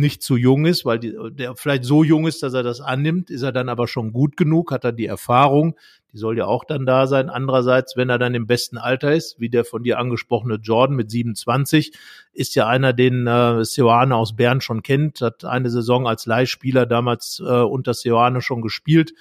nicht 0.00 0.22
zu 0.22 0.36
jung 0.36 0.66
ist, 0.66 0.84
weil 0.84 0.98
die, 0.98 1.16
der 1.30 1.54
vielleicht 1.54 1.84
so 1.84 2.02
jung 2.02 2.26
ist, 2.26 2.42
dass 2.42 2.54
er 2.54 2.62
das 2.62 2.80
annimmt, 2.80 3.30
ist 3.30 3.42
er 3.42 3.52
dann 3.52 3.68
aber 3.68 3.86
schon 3.86 4.12
gut 4.12 4.36
genug, 4.36 4.72
hat 4.72 4.84
er 4.84 4.92
die 4.92 5.06
Erfahrung, 5.06 5.76
die 6.12 6.18
soll 6.18 6.36
ja 6.36 6.46
auch 6.46 6.64
dann 6.64 6.86
da 6.86 7.06
sein. 7.06 7.30
Andererseits, 7.30 7.96
wenn 7.96 8.08
er 8.08 8.18
dann 8.18 8.34
im 8.34 8.46
besten 8.46 8.78
Alter 8.78 9.12
ist, 9.12 9.38
wie 9.38 9.48
der 9.48 9.64
von 9.64 9.82
dir 9.82 9.98
angesprochene 9.98 10.56
Jordan 10.56 10.96
mit 10.96 11.10
27, 11.10 11.92
ist 12.32 12.54
ja 12.56 12.66
einer, 12.66 12.92
den 12.92 13.26
äh, 13.26 13.64
Seoane 13.64 14.16
aus 14.16 14.34
Bern 14.34 14.60
schon 14.60 14.82
kennt, 14.82 15.20
hat 15.20 15.44
eine 15.44 15.70
Saison 15.70 16.08
als 16.08 16.26
Leihspieler 16.26 16.86
damals 16.86 17.40
äh, 17.44 17.48
unter 17.48 17.94
Seoane 17.94 18.40
schon 18.40 18.62
gespielt. 18.62 19.12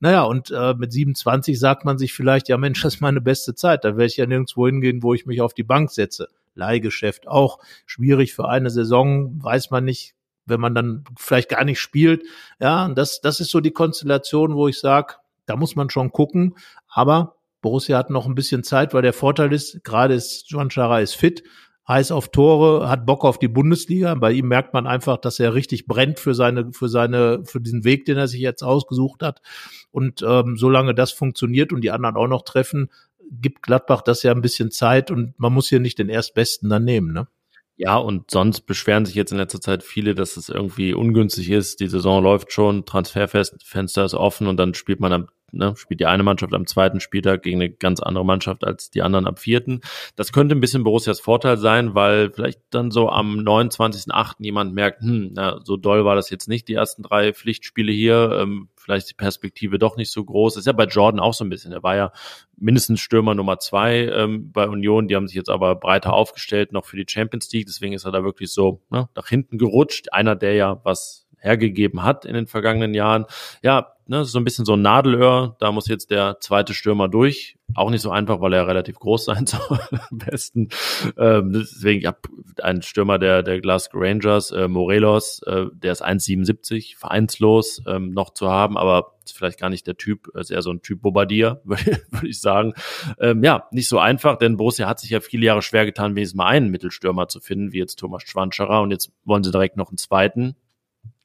Naja, 0.00 0.22
und 0.22 0.50
äh, 0.50 0.74
mit 0.74 0.92
27 0.92 1.58
sagt 1.60 1.84
man 1.84 1.98
sich 1.98 2.12
vielleicht, 2.12 2.48
ja 2.48 2.56
Mensch, 2.56 2.82
das 2.82 2.94
ist 2.94 3.00
meine 3.00 3.20
beste 3.20 3.54
Zeit, 3.54 3.84
da 3.84 3.90
werde 3.90 4.06
ich 4.06 4.16
ja 4.16 4.26
nirgendwo 4.26 4.66
hingehen, 4.66 5.02
wo 5.02 5.14
ich 5.14 5.26
mich 5.26 5.40
auf 5.40 5.54
die 5.54 5.62
Bank 5.62 5.90
setze. 5.90 6.28
Leihgeschäft 6.54 7.28
auch 7.28 7.58
schwierig 7.86 8.34
für 8.34 8.48
eine 8.48 8.70
Saison, 8.70 9.42
weiß 9.42 9.70
man 9.70 9.84
nicht, 9.84 10.14
wenn 10.44 10.60
man 10.60 10.74
dann 10.74 11.04
vielleicht 11.16 11.48
gar 11.48 11.64
nicht 11.64 11.80
spielt. 11.80 12.24
Ja, 12.60 12.88
das, 12.88 13.20
das 13.20 13.40
ist 13.40 13.50
so 13.50 13.60
die 13.60 13.70
Konstellation, 13.70 14.54
wo 14.54 14.68
ich 14.68 14.80
sage, 14.80 15.14
da 15.46 15.56
muss 15.56 15.76
man 15.76 15.90
schon 15.90 16.12
gucken. 16.12 16.56
Aber 16.88 17.36
Borussia 17.60 17.96
hat 17.96 18.10
noch 18.10 18.26
ein 18.26 18.34
bisschen 18.34 18.64
Zeit, 18.64 18.92
weil 18.92 19.02
der 19.02 19.12
Vorteil 19.12 19.52
ist, 19.52 19.84
gerade 19.84 20.14
ist 20.14 20.50
John 20.50 20.70
Chara 20.70 21.00
ist 21.00 21.14
fit, 21.14 21.44
heiß 21.86 22.12
auf 22.12 22.28
Tore, 22.30 22.88
hat 22.88 23.06
Bock 23.06 23.24
auf 23.24 23.38
die 23.38 23.48
Bundesliga. 23.48 24.14
Bei 24.14 24.32
ihm 24.32 24.48
merkt 24.48 24.74
man 24.74 24.86
einfach, 24.86 25.16
dass 25.16 25.40
er 25.40 25.54
richtig 25.54 25.86
brennt 25.86 26.18
für 26.18 26.34
seine, 26.34 26.72
für 26.72 26.88
seine, 26.88 27.44
für 27.44 27.60
diesen 27.60 27.84
Weg, 27.84 28.04
den 28.04 28.18
er 28.18 28.28
sich 28.28 28.40
jetzt 28.40 28.62
ausgesucht 28.62 29.22
hat. 29.22 29.42
Und 29.90 30.22
ähm, 30.22 30.56
solange 30.56 30.94
das 30.94 31.12
funktioniert 31.12 31.72
und 31.72 31.82
die 31.82 31.90
anderen 31.90 32.16
auch 32.16 32.28
noch 32.28 32.42
treffen, 32.42 32.90
gibt 33.30 33.62
Gladbach 33.62 34.02
das 34.02 34.22
ja 34.22 34.32
ein 34.32 34.42
bisschen 34.42 34.70
Zeit 34.70 35.10
und 35.10 35.38
man 35.38 35.52
muss 35.52 35.68
hier 35.68 35.80
nicht 35.80 35.98
den 35.98 36.08
Erstbesten 36.08 36.68
dann 36.68 36.84
nehmen, 36.84 37.12
ne? 37.12 37.28
Ja, 37.76 37.96
und 37.96 38.30
sonst 38.30 38.62
beschweren 38.62 39.06
sich 39.06 39.14
jetzt 39.14 39.32
in 39.32 39.38
letzter 39.38 39.60
Zeit 39.60 39.82
viele, 39.82 40.14
dass 40.14 40.36
es 40.36 40.50
irgendwie 40.50 40.92
ungünstig 40.92 41.50
ist. 41.50 41.80
Die 41.80 41.88
Saison 41.88 42.22
läuft 42.22 42.52
schon, 42.52 42.84
Transferfenster 42.84 44.04
ist 44.04 44.14
offen 44.14 44.46
und 44.46 44.56
dann 44.58 44.74
spielt 44.74 45.00
man 45.00 45.12
am 45.12 45.28
ne, 45.52 45.74
spielt 45.76 46.00
die 46.00 46.06
eine 46.06 46.22
Mannschaft 46.22 46.54
am 46.54 46.66
zweiten 46.66 47.00
Spieltag 47.00 47.42
gegen 47.42 47.60
eine 47.60 47.70
ganz 47.70 48.00
andere 48.00 48.24
Mannschaft 48.24 48.64
als 48.64 48.90
die 48.90 49.02
anderen 49.02 49.26
am 49.26 49.36
vierten. 49.36 49.80
Das 50.16 50.32
könnte 50.32 50.54
ein 50.54 50.60
bisschen 50.60 50.84
Borussias 50.84 51.20
Vorteil 51.20 51.58
sein, 51.58 51.94
weil 51.94 52.30
vielleicht 52.30 52.60
dann 52.70 52.90
so 52.90 53.08
am 53.10 53.38
29.8. 53.38 54.36
jemand 54.38 54.74
merkt, 54.74 55.02
hm, 55.02 55.30
na, 55.34 55.60
so 55.62 55.76
doll 55.76 56.04
war 56.04 56.16
das 56.16 56.30
jetzt 56.30 56.48
nicht, 56.48 56.68
die 56.68 56.74
ersten 56.74 57.02
drei 57.02 57.32
Pflichtspiele 57.32 57.92
hier, 57.92 58.38
ähm, 58.40 58.68
vielleicht 58.82 59.10
die 59.10 59.14
Perspektive 59.14 59.78
doch 59.78 59.96
nicht 59.96 60.10
so 60.10 60.24
groß. 60.24 60.56
ist 60.56 60.66
ja 60.66 60.72
bei 60.72 60.84
Jordan 60.84 61.20
auch 61.20 61.34
so 61.34 61.44
ein 61.44 61.48
bisschen. 61.48 61.72
Er 61.72 61.82
war 61.82 61.96
ja 61.96 62.12
mindestens 62.56 63.00
Stürmer 63.00 63.34
Nummer 63.34 63.58
zwei 63.58 64.06
ähm, 64.06 64.52
bei 64.52 64.68
Union. 64.68 65.08
Die 65.08 65.16
haben 65.16 65.28
sich 65.28 65.36
jetzt 65.36 65.50
aber 65.50 65.76
breiter 65.76 66.12
aufgestellt, 66.12 66.72
noch 66.72 66.84
für 66.84 66.96
die 66.96 67.06
Champions 67.08 67.50
League. 67.52 67.66
Deswegen 67.66 67.92
ist 67.94 68.04
er 68.04 68.12
da 68.12 68.24
wirklich 68.24 68.52
so 68.52 68.82
ne, 68.90 69.08
nach 69.14 69.28
hinten 69.28 69.58
gerutscht. 69.58 70.12
Einer, 70.12 70.36
der 70.36 70.54
ja 70.54 70.80
was 70.84 71.21
hergegeben 71.42 72.02
hat 72.02 72.24
in 72.24 72.34
den 72.34 72.46
vergangenen 72.46 72.94
Jahren. 72.94 73.26
Ja, 73.62 73.92
ne, 74.06 74.24
so 74.24 74.38
ein 74.38 74.44
bisschen 74.44 74.64
so 74.64 74.74
ein 74.74 74.82
Nadelöhr. 74.82 75.56
Da 75.58 75.72
muss 75.72 75.88
jetzt 75.88 76.10
der 76.10 76.38
zweite 76.40 76.74
Stürmer 76.74 77.08
durch. 77.08 77.56
Auch 77.74 77.90
nicht 77.90 78.02
so 78.02 78.10
einfach, 78.10 78.40
weil 78.40 78.52
er 78.52 78.68
relativ 78.68 78.98
groß 78.98 79.24
sein 79.26 79.46
soll 79.46 79.80
am 79.90 80.18
besten. 80.18 80.68
Ähm, 81.16 81.52
deswegen, 81.52 82.02
ja, 82.02 82.14
ein 82.62 82.82
Stürmer 82.82 83.18
der, 83.18 83.42
der 83.42 83.60
Glasgow 83.60 84.00
Rangers, 84.00 84.50
äh, 84.50 84.68
Morelos, 84.68 85.42
äh, 85.46 85.66
der 85.72 85.92
ist 85.92 86.04
1,77, 86.04 86.96
vereinslos 86.96 87.82
ähm, 87.86 88.12
noch 88.12 88.34
zu 88.34 88.48
haben, 88.48 88.76
aber 88.76 89.14
ist 89.24 89.36
vielleicht 89.36 89.60
gar 89.60 89.70
nicht 89.70 89.86
der 89.86 89.96
Typ, 89.96 90.28
ist 90.36 90.50
eher 90.50 90.62
so 90.62 90.70
ein 90.70 90.82
Typ 90.82 91.00
Bobadier, 91.00 91.60
würde 91.64 92.02
würd 92.10 92.24
ich 92.24 92.40
sagen. 92.40 92.74
Ähm, 93.18 93.42
ja, 93.42 93.68
nicht 93.70 93.88
so 93.88 93.98
einfach, 93.98 94.36
denn 94.36 94.56
Borussia 94.56 94.88
hat 94.88 95.00
sich 95.00 95.10
ja 95.10 95.20
viele 95.20 95.46
Jahre 95.46 95.62
schwer 95.62 95.86
getan, 95.86 96.14
wenigstens 96.14 96.36
mal 96.36 96.46
einen 96.46 96.70
Mittelstürmer 96.70 97.28
zu 97.28 97.40
finden, 97.40 97.72
wie 97.72 97.78
jetzt 97.78 97.98
Thomas 97.98 98.22
Schwanscherer 98.24 98.82
und 98.82 98.90
jetzt 98.90 99.12
wollen 99.24 99.44
sie 99.44 99.52
direkt 99.52 99.76
noch 99.76 99.88
einen 99.88 99.98
zweiten 99.98 100.56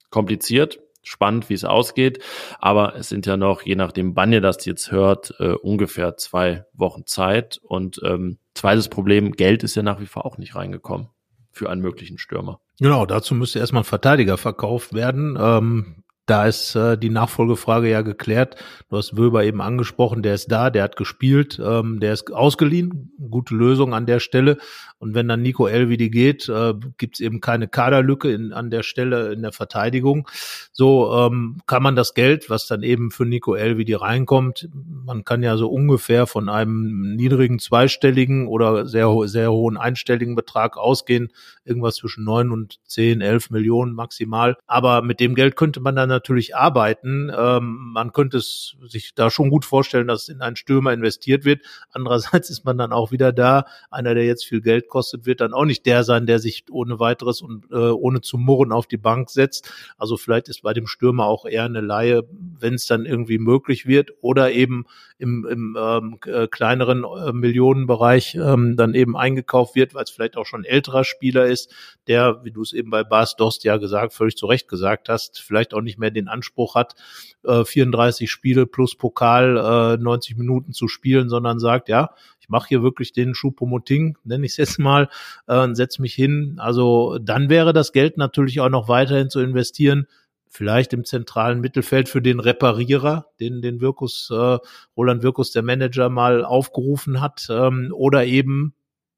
kompliziert, 0.10 0.80
spannend, 1.04 1.50
wie 1.50 1.54
es 1.54 1.66
ausgeht. 1.66 2.24
Aber 2.60 2.96
es 2.96 3.10
sind 3.10 3.26
ja 3.26 3.38
noch, 3.38 3.62
je 3.62 3.76
nachdem, 3.76 4.16
wann 4.16 4.34
ihr 4.34 4.42
das 4.42 4.66
jetzt 4.66 4.92
hört, 4.92 5.34
äh, 5.40 5.54
ungefähr 5.54 6.18
zwei 6.18 6.66
Wochen 6.74 7.06
Zeit. 7.06 7.60
Und 7.64 8.00
ähm, 8.04 8.40
zweites 8.54 8.90
Problem, 8.90 9.32
Geld 9.32 9.64
ist 9.64 9.76
ja 9.76 9.84
nach 9.84 10.00
wie 10.00 10.06
vor 10.06 10.26
auch 10.26 10.38
nicht 10.38 10.56
reingekommen 10.56 11.10
für 11.52 11.70
einen 11.70 11.82
möglichen 11.82 12.18
Stürmer. 12.18 12.60
Genau, 12.80 13.06
dazu 13.06 13.34
müsste 13.34 13.60
erstmal 13.60 13.82
ein 13.82 13.86
Verteidiger 13.86 14.38
verkauft 14.38 14.94
werden. 14.94 15.38
Ähm, 15.40 16.04
da 16.28 16.46
ist 16.46 16.76
äh, 16.76 16.98
die 16.98 17.10
Nachfolgefrage 17.10 17.90
ja 17.90 18.02
geklärt. 18.02 18.58
Du 18.90 18.98
hast 18.98 19.18
Wöber 19.18 19.44
eben 19.46 19.62
angesprochen, 19.62 20.22
der 20.22 20.36
ist 20.36 20.52
da, 20.52 20.70
der 20.70 20.84
hat 20.84 20.98
gespielt, 20.98 21.60
ähm, 21.64 22.00
der 22.00 22.14
ist 22.14 22.32
ausgeliehen. 22.32 23.14
Gute 23.32 23.56
Lösung 23.56 23.94
an 23.94 24.06
der 24.06 24.20
Stelle. 24.20 24.58
Und 25.00 25.16
wenn 25.16 25.28
dann 25.28 25.42
Nico 25.42 25.68
Elvidi 25.68 26.10
geht, 26.10 26.50
äh, 26.50 26.74
gibt 26.98 27.16
es 27.16 27.20
eben 27.22 27.40
keine 27.40 27.68
Kaderlücke 27.68 28.32
in, 28.32 28.52
an 28.52 28.70
der 28.70 28.84
Stelle 28.84 29.32
in 29.32 29.42
der 29.42 29.54
Verteidigung. 29.54 30.28
So 30.72 31.14
ähm, 31.14 31.62
kann 31.66 31.82
man 31.82 31.96
das 31.96 32.14
Geld, 32.14 32.50
was 32.50 32.68
dann 32.68 32.84
eben 32.84 33.10
für 33.12 33.26
Nico 33.26 33.56
Elvidi 33.56 33.94
reinkommt, 33.94 34.68
man 34.74 35.24
kann 35.24 35.44
ja 35.44 35.56
so 35.56 35.70
ungefähr 35.70 36.28
von 36.28 36.50
einem 36.50 37.16
niedrigen 37.16 37.60
zweistelligen 37.60 38.48
oder 38.48 38.86
sehr, 38.86 39.10
sehr 39.26 39.52
hohen 39.52 39.78
einstelligen 39.78 40.36
Betrag 40.36 40.78
ausgehen. 40.78 41.30
Irgendwas 41.64 41.96
zwischen 41.96 42.24
neun 42.24 42.52
und 42.52 42.80
zehn, 42.86 43.22
elf 43.22 43.50
Millionen 43.50 43.94
maximal. 43.94 44.58
Aber 44.68 45.02
mit 45.02 45.20
dem 45.20 45.36
Geld 45.36 45.56
könnte 45.56 45.80
man 45.80 45.96
dann 45.96 46.10
natürlich 46.18 46.56
arbeiten. 46.56 47.32
Ähm, 47.36 47.92
man 47.94 48.12
könnte 48.12 48.38
es 48.38 48.76
sich 48.88 49.14
da 49.14 49.30
schon 49.30 49.50
gut 49.50 49.66
vorstellen, 49.66 50.08
dass 50.08 50.30
in 50.30 50.42
einen 50.42 50.56
Stürmer 50.56 50.94
investiert 50.94 51.46
wird. 51.46 51.62
Andererseits 51.92 52.50
ist 52.50 52.66
man 52.66 52.78
dann 52.78 52.92
auch 52.92 53.12
wieder 53.12 53.32
da. 53.32 53.66
Einer, 53.92 54.16
der 54.16 54.26
jetzt 54.26 54.46
viel 54.46 54.62
Geld 54.62 54.88
kostet, 54.88 55.26
wird 55.26 55.42
dann 55.42 55.54
auch 55.54 55.66
nicht 55.66 55.86
der 55.86 56.04
sein, 56.04 56.26
der 56.26 56.40
sich 56.40 56.66
ohne 56.72 57.00
weiteres 57.00 57.42
und 57.42 57.66
äh, 57.72 57.76
ohne 57.76 58.22
zu 58.22 58.38
murren 58.38 58.72
auf 58.72 58.88
die 58.88 58.98
Bank 58.98 59.30
setzt. 59.30 59.72
Also 59.98 60.18
vielleicht 60.18 60.50
ist 60.50 60.64
bei 60.64 60.74
dem 60.74 60.88
Stürmer 60.88 61.26
auch 61.26 61.46
eher 61.46 61.66
eine 61.66 61.82
Laie, 61.82 62.24
wenn 62.32 62.74
es 62.74 62.88
dann 62.88 63.06
irgendwie 63.06 63.38
möglich 63.38 63.86
wird 63.86 64.12
oder 64.22 64.52
eben 64.52 64.86
im, 65.20 65.46
im 65.50 65.78
ähm, 65.80 66.20
äh, 66.26 66.48
kleineren 66.48 67.04
äh, 67.04 67.32
Millionenbereich 67.34 68.36
ähm, 68.36 68.76
dann 68.78 68.94
eben 68.94 69.18
eingekauft 69.18 69.76
wird, 69.76 69.94
weil 69.94 70.04
es 70.04 70.12
vielleicht 70.12 70.38
auch 70.38 70.46
schon 70.46 70.64
älterer 70.64 71.04
Spieler 71.04 71.46
ist, 71.46 71.74
der, 72.08 72.44
wie 72.44 72.52
du 72.52 72.62
es 72.62 72.74
eben 72.74 72.90
bei 72.90 73.04
Bas 73.04 73.36
Dost 73.36 73.64
ja 73.64 73.78
gesagt, 73.78 74.14
völlig 74.14 74.38
zu 74.38 74.46
Recht 74.46 74.68
gesagt 74.68 75.10
hast, 75.10 75.40
vielleicht 75.40 75.74
auch 75.74 75.82
nicht 75.82 75.98
mehr 75.98 76.07
mehr 76.08 76.12
den 76.12 76.28
Anspruch 76.28 76.76
hat, 76.76 76.96
äh, 77.44 77.66
34 77.66 78.32
Spiele 78.32 78.66
plus 78.66 78.96
Pokal 78.96 79.98
äh, 79.98 80.02
90 80.02 80.38
Minuten 80.38 80.74
zu 80.74 80.88
spielen, 80.88 81.30
sondern 81.30 81.60
sagt, 81.60 81.90
ja, 81.90 82.12
ich 82.40 82.50
mache 82.50 82.70
hier 82.70 82.82
wirklich 82.82 83.12
den 83.12 83.36
Schupomoting, 83.36 84.18
nenne 84.24 84.46
ich 84.46 84.54
es 84.54 84.58
jetzt 84.58 84.80
mal, 84.80 85.10
äh, 85.48 85.68
setze 85.74 86.02
mich 86.02 86.14
hin. 86.14 86.56
Also 86.58 87.20
dann 87.22 87.50
wäre 87.50 87.74
das 87.74 87.92
Geld 87.92 88.18
natürlich 88.18 88.62
auch 88.62 88.70
noch 88.70 88.88
weiterhin 88.88 89.30
zu 89.30 89.42
investieren, 89.42 90.08
vielleicht 90.50 90.94
im 90.94 91.04
zentralen 91.04 91.60
Mittelfeld 91.60 92.08
für 92.08 92.22
den 92.22 92.40
Reparierer, 92.40 93.28
den 93.40 93.62
den 93.62 93.82
Wirkus, 93.82 94.30
äh, 94.32 94.58
Roland 94.96 95.24
Wirkus, 95.24 95.52
der 95.52 95.62
Manager, 95.62 96.10
mal 96.10 96.46
aufgerufen 96.46 97.20
hat, 97.20 97.48
ähm, 97.50 97.92
oder 97.94 98.26
eben 98.26 98.74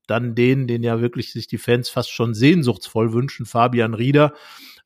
dann 0.07 0.33
den, 0.33 0.65
den 0.65 0.81
ja 0.81 1.01
wirklich 1.01 1.31
sich 1.31 1.45
die 1.45 1.59
Fans 1.59 1.87
fast 1.87 2.11
schon 2.11 2.33
sehnsuchtsvoll 2.33 3.13
wünschen, 3.13 3.45
Fabian 3.45 3.93
Rieder, 3.93 4.33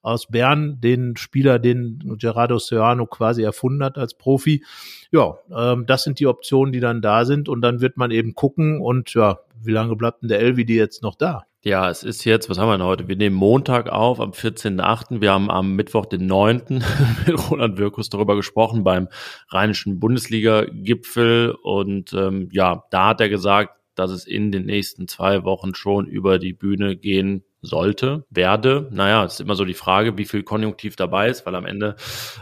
aus 0.03 0.27
Bern, 0.27 0.79
den 0.81 1.17
Spieler, 1.17 1.57
den 1.57 2.17
Gerardo 2.19 2.59
Serrano 2.59 3.07
quasi 3.07 3.41
erfunden 3.41 3.83
hat 3.83 3.97
als 3.97 4.13
Profi. 4.13 4.63
Ja, 5.11 5.37
ähm, 5.55 5.85
das 5.87 6.03
sind 6.03 6.19
die 6.19 6.27
Optionen, 6.27 6.73
die 6.73 6.81
dann 6.81 7.01
da 7.01 7.25
sind 7.25 7.49
und 7.49 7.61
dann 7.61 7.81
wird 7.81 7.97
man 7.97 8.11
eben 8.11 8.35
gucken 8.35 8.81
und 8.81 9.13
ja, 9.13 9.39
wie 9.63 9.71
lange 9.71 9.95
bleibt 9.95 10.21
denn 10.21 10.29
der 10.29 10.41
LVD 10.41 10.75
jetzt 10.75 11.01
noch 11.01 11.15
da? 11.15 11.45
Ja, 11.65 11.89
es 11.89 12.03
ist 12.03 12.25
jetzt, 12.25 12.49
was 12.49 12.57
haben 12.57 12.67
wir 12.67 12.77
denn 12.77 12.85
heute? 12.85 13.07
Wir 13.07 13.15
nehmen 13.15 13.37
Montag 13.37 13.87
auf, 13.87 14.19
am 14.19 14.31
14.8. 14.31 15.21
Wir 15.21 15.31
haben 15.31 15.49
am 15.49 15.77
Mittwoch, 15.77 16.05
den 16.05 16.25
9. 16.25 16.83
mit 17.25 17.49
Roland 17.49 17.77
Wirkus 17.77 18.09
darüber 18.09 18.35
gesprochen 18.35 18.83
beim 18.83 19.07
Rheinischen 19.47 20.01
Bundesliga-Gipfel. 20.01 21.55
Und 21.63 22.11
ähm, 22.11 22.49
ja, 22.51 22.83
da 22.91 23.07
hat 23.07 23.21
er 23.21 23.29
gesagt, 23.29 23.79
dass 23.95 24.11
es 24.11 24.27
in 24.27 24.51
den 24.51 24.65
nächsten 24.65 25.07
zwei 25.07 25.45
Wochen 25.45 25.73
schon 25.73 26.05
über 26.05 26.37
die 26.37 26.51
Bühne 26.51 26.97
gehen 26.97 27.45
sollte, 27.63 28.25
werde. 28.29 28.89
Naja, 28.91 29.23
es 29.23 29.35
ist 29.35 29.39
immer 29.39 29.55
so 29.55 29.63
die 29.65 29.73
Frage, 29.73 30.17
wie 30.17 30.25
viel 30.25 30.43
Konjunktiv 30.43 30.97
dabei 30.97 31.29
ist, 31.29 31.45
weil 31.45 31.55
am 31.55 31.65
Ende 31.65 31.95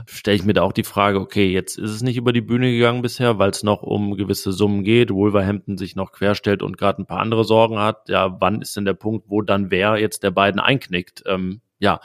stelle 0.08 0.36
ich 0.36 0.44
mir 0.44 0.54
da 0.54 0.64
auch 0.64 0.74
die 0.74 0.84
Frage, 0.84 1.20
okay, 1.20 1.52
jetzt 1.52 1.78
ist 1.78 1.92
es 1.92 2.02
nicht 2.02 2.18
über 2.18 2.34
die 2.34 2.42
Bühne 2.42 2.72
gegangen 2.72 3.04
bisher, 3.04 3.38
weil 3.38 3.52
es 3.52 3.62
noch 3.62 3.84
um 3.84 4.18
gewisse 4.18 4.52
Summen 4.52 4.84
geht, 4.84 5.12
Wolverhampton 5.12 5.78
sich 5.78 5.96
noch 5.96 6.12
querstellt 6.12 6.64
und 6.64 6.78
gerade 6.78 7.02
ein 7.02 7.06
paar 7.06 7.20
andere 7.20 7.44
Sorgen 7.44 7.78
hat. 7.78 8.10
Ja, 8.10 8.36
wann 8.42 8.62
ist 8.62 8.76
denn 8.76 8.86
der 8.86 8.94
Punkt, 8.94 9.30
wo 9.30 9.42
dann 9.42 9.70
wer 9.70 9.98
jetzt 9.98 10.24
der 10.24 10.32
beiden 10.32 10.60
einknickt? 10.60 11.24
Ähm, 11.28 11.62
ja, 11.80 12.00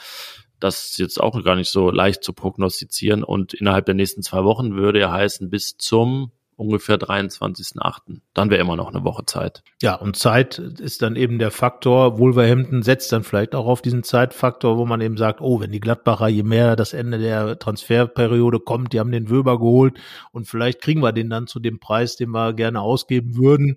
das 0.60 0.90
ist 0.90 0.98
jetzt 0.98 1.20
auch 1.20 1.42
gar 1.42 1.56
nicht 1.56 1.70
so 1.70 1.90
leicht 1.90 2.22
zu 2.22 2.34
prognostizieren 2.34 3.24
und 3.24 3.54
innerhalb 3.54 3.86
der 3.86 3.94
nächsten 3.94 4.22
zwei 4.22 4.44
Wochen 4.44 4.74
würde 4.74 5.00
ja 5.00 5.10
heißen, 5.10 5.50
bis 5.50 5.76
zum 5.78 6.32
ungefähr 6.56 6.96
23.8. 6.96 8.20
Dann 8.34 8.50
wäre 8.50 8.60
immer 8.60 8.76
noch 8.76 8.92
eine 8.92 9.04
Woche 9.04 9.26
Zeit. 9.26 9.62
Ja, 9.82 9.94
und 9.94 10.16
Zeit 10.16 10.58
ist 10.58 11.02
dann 11.02 11.14
eben 11.14 11.38
der 11.38 11.50
Faktor. 11.50 12.18
Wolverhampton 12.18 12.82
setzt 12.82 13.12
dann 13.12 13.22
vielleicht 13.22 13.54
auch 13.54 13.66
auf 13.66 13.82
diesen 13.82 14.02
Zeitfaktor, 14.02 14.78
wo 14.78 14.86
man 14.86 15.00
eben 15.00 15.16
sagt, 15.16 15.40
oh, 15.40 15.60
wenn 15.60 15.70
die 15.70 15.80
Gladbacher, 15.80 16.28
je 16.28 16.42
mehr 16.42 16.74
das 16.74 16.94
Ende 16.94 17.18
der 17.18 17.58
Transferperiode 17.58 18.58
kommt, 18.60 18.92
die 18.92 19.00
haben 19.00 19.12
den 19.12 19.30
Wöber 19.30 19.58
geholt 19.58 19.98
und 20.32 20.48
vielleicht 20.48 20.80
kriegen 20.80 21.02
wir 21.02 21.12
den 21.12 21.30
dann 21.30 21.46
zu 21.46 21.60
dem 21.60 21.78
Preis, 21.78 22.16
den 22.16 22.30
wir 22.30 22.54
gerne 22.54 22.80
ausgeben 22.80 23.36
würden. 23.36 23.76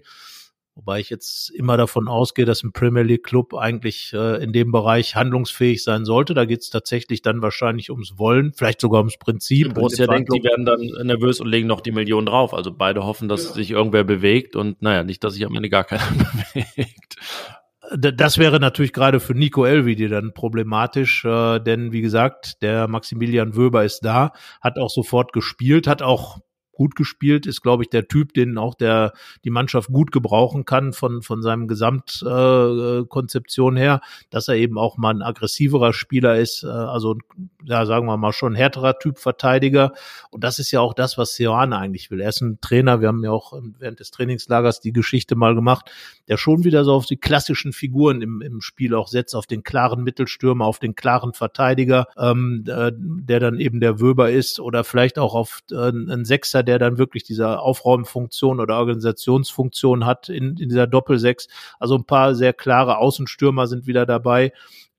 Wobei 0.79 1.01
ich 1.01 1.09
jetzt 1.09 1.49
immer 1.49 1.75
davon 1.75 2.07
ausgehe, 2.07 2.45
dass 2.45 2.63
ein 2.63 2.71
Premier 2.71 3.03
League 3.03 3.25
Club 3.25 3.53
eigentlich 3.53 4.13
äh, 4.13 4.41
in 4.41 4.53
dem 4.53 4.71
Bereich 4.71 5.13
handlungsfähig 5.13 5.83
sein 5.83 6.05
sollte. 6.05 6.33
Da 6.33 6.45
geht 6.45 6.61
es 6.61 6.69
tatsächlich 6.69 7.21
dann 7.21 7.41
wahrscheinlich 7.41 7.91
ums 7.91 8.17
Wollen, 8.17 8.53
vielleicht 8.53 8.79
sogar 8.79 9.01
ums 9.01 9.17
Prinzip. 9.17 9.73
Borussia 9.73 10.07
denkt, 10.07 10.29
die 10.33 10.41
werden 10.41 10.63
dann 10.63 10.79
nervös 11.05 11.41
und 11.41 11.47
legen 11.47 11.67
noch 11.67 11.81
die 11.81 11.91
Millionen 11.91 12.27
drauf. 12.27 12.53
Also 12.53 12.71
beide 12.71 13.03
hoffen, 13.03 13.27
dass 13.27 13.43
ja. 13.43 13.53
sich 13.55 13.71
irgendwer 13.71 14.05
bewegt 14.05 14.55
und 14.55 14.81
naja, 14.81 15.03
nicht, 15.03 15.21
dass 15.25 15.33
sich 15.33 15.45
am 15.45 15.53
Ende 15.53 15.67
gar 15.67 15.83
keiner 15.83 16.03
bewegt. 16.53 17.17
Das 17.97 18.37
wäre 18.37 18.61
natürlich 18.61 18.93
gerade 18.93 19.19
für 19.19 19.33
Nico 19.33 19.65
Elvidi 19.65 20.07
dann 20.07 20.33
problematisch, 20.33 21.25
äh, 21.25 21.59
denn 21.59 21.91
wie 21.91 22.01
gesagt, 22.01 22.61
der 22.61 22.87
Maximilian 22.87 23.57
Wöber 23.57 23.83
ist 23.83 24.05
da, 24.05 24.31
hat 24.61 24.79
auch 24.79 24.91
sofort 24.91 25.33
gespielt, 25.33 25.87
hat 25.87 26.01
auch 26.01 26.39
gut 26.79 26.95
gespielt, 26.95 27.45
ist, 27.45 27.61
glaube 27.61 27.83
ich, 27.83 27.89
der 27.89 28.07
Typ, 28.07 28.33
den 28.33 28.57
auch 28.57 28.73
der 28.73 29.11
die 29.43 29.49
Mannschaft 29.49 29.89
gut 29.89 30.13
gebrauchen 30.13 30.63
kann 30.63 30.93
von, 30.93 31.21
von 31.21 31.41
seinem 31.41 31.67
Gesamtkonzeption 31.67 33.75
äh, 33.75 33.79
her, 33.81 33.99
dass 34.29 34.47
er 34.47 34.55
eben 34.55 34.77
auch 34.77 34.95
mal 34.95 35.13
ein 35.13 35.21
aggressiverer 35.21 35.91
Spieler 35.91 36.37
ist, 36.37 36.63
äh, 36.63 36.67
also 36.67 37.17
ja, 37.65 37.85
sagen 37.85 38.05
wir 38.05 38.15
mal 38.15 38.31
schon 38.31 38.55
härterer 38.55 38.97
Typ 38.97 39.19
Verteidiger. 39.19 39.91
Und 40.31 40.45
das 40.45 40.57
ist 40.57 40.71
ja 40.71 40.79
auch 40.79 40.93
das, 40.93 41.17
was 41.17 41.35
Seoane 41.35 41.77
eigentlich 41.77 42.11
will. 42.11 42.21
Er 42.21 42.29
ist 42.29 42.39
ein 42.39 42.61
Trainer, 42.61 43.01
wir 43.01 43.09
haben 43.09 43.25
ja 43.25 43.31
auch 43.31 43.51
während 43.77 43.99
des 43.99 44.11
Trainingslagers 44.11 44.79
die 44.79 44.93
Geschichte 44.93 45.35
mal 45.35 45.55
gemacht, 45.55 45.91
der 46.29 46.37
schon 46.37 46.63
wieder 46.63 46.85
so 46.85 46.93
auf 46.93 47.07
die 47.07 47.17
klassischen 47.17 47.73
Figuren 47.73 48.21
im, 48.21 48.41
im 48.41 48.61
Spiel 48.61 48.95
auch 48.95 49.09
setzt, 49.09 49.35
auf 49.35 49.47
den 49.47 49.63
klaren 49.63 50.01
Mittelstürmer, 50.01 50.63
auf 50.63 50.79
den 50.79 50.95
klaren 50.95 51.33
Verteidiger, 51.33 52.07
ähm, 52.17 52.63
äh, 52.67 52.93
der 52.95 53.41
dann 53.41 53.59
eben 53.59 53.81
der 53.81 53.99
Wöber 53.99 54.31
ist, 54.31 54.61
oder 54.61 54.85
vielleicht 54.85 55.19
auch 55.19 55.35
auf 55.35 55.59
äh, 55.71 55.75
einen 55.75 56.23
Sechser, 56.23 56.68
der 56.69 56.77
dann 56.77 56.99
wirklich 56.99 57.23
diese 57.23 57.59
Aufräumfunktion 57.59 58.59
oder 58.59 58.77
Organisationsfunktion 58.77 60.05
hat 60.05 60.29
in, 60.29 60.55
in 60.57 60.69
dieser 60.69 60.85
Doppelsechs. 60.85 61.47
Also 61.79 61.95
ein 61.95 62.05
paar 62.05 62.35
sehr 62.35 62.53
klare 62.53 62.99
Außenstürmer 62.99 63.65
sind 63.65 63.87
wieder 63.87 64.05
dabei, 64.05 64.53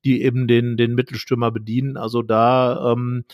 die 0.05 0.23
eben 0.23 0.49
den, 0.49 0.77
den 0.77 0.97
Mittelstürmer 0.97 1.53
bedienen. 1.53 1.97
Also 1.97 2.23
da, 2.23 2.93
ähm, 2.93 3.25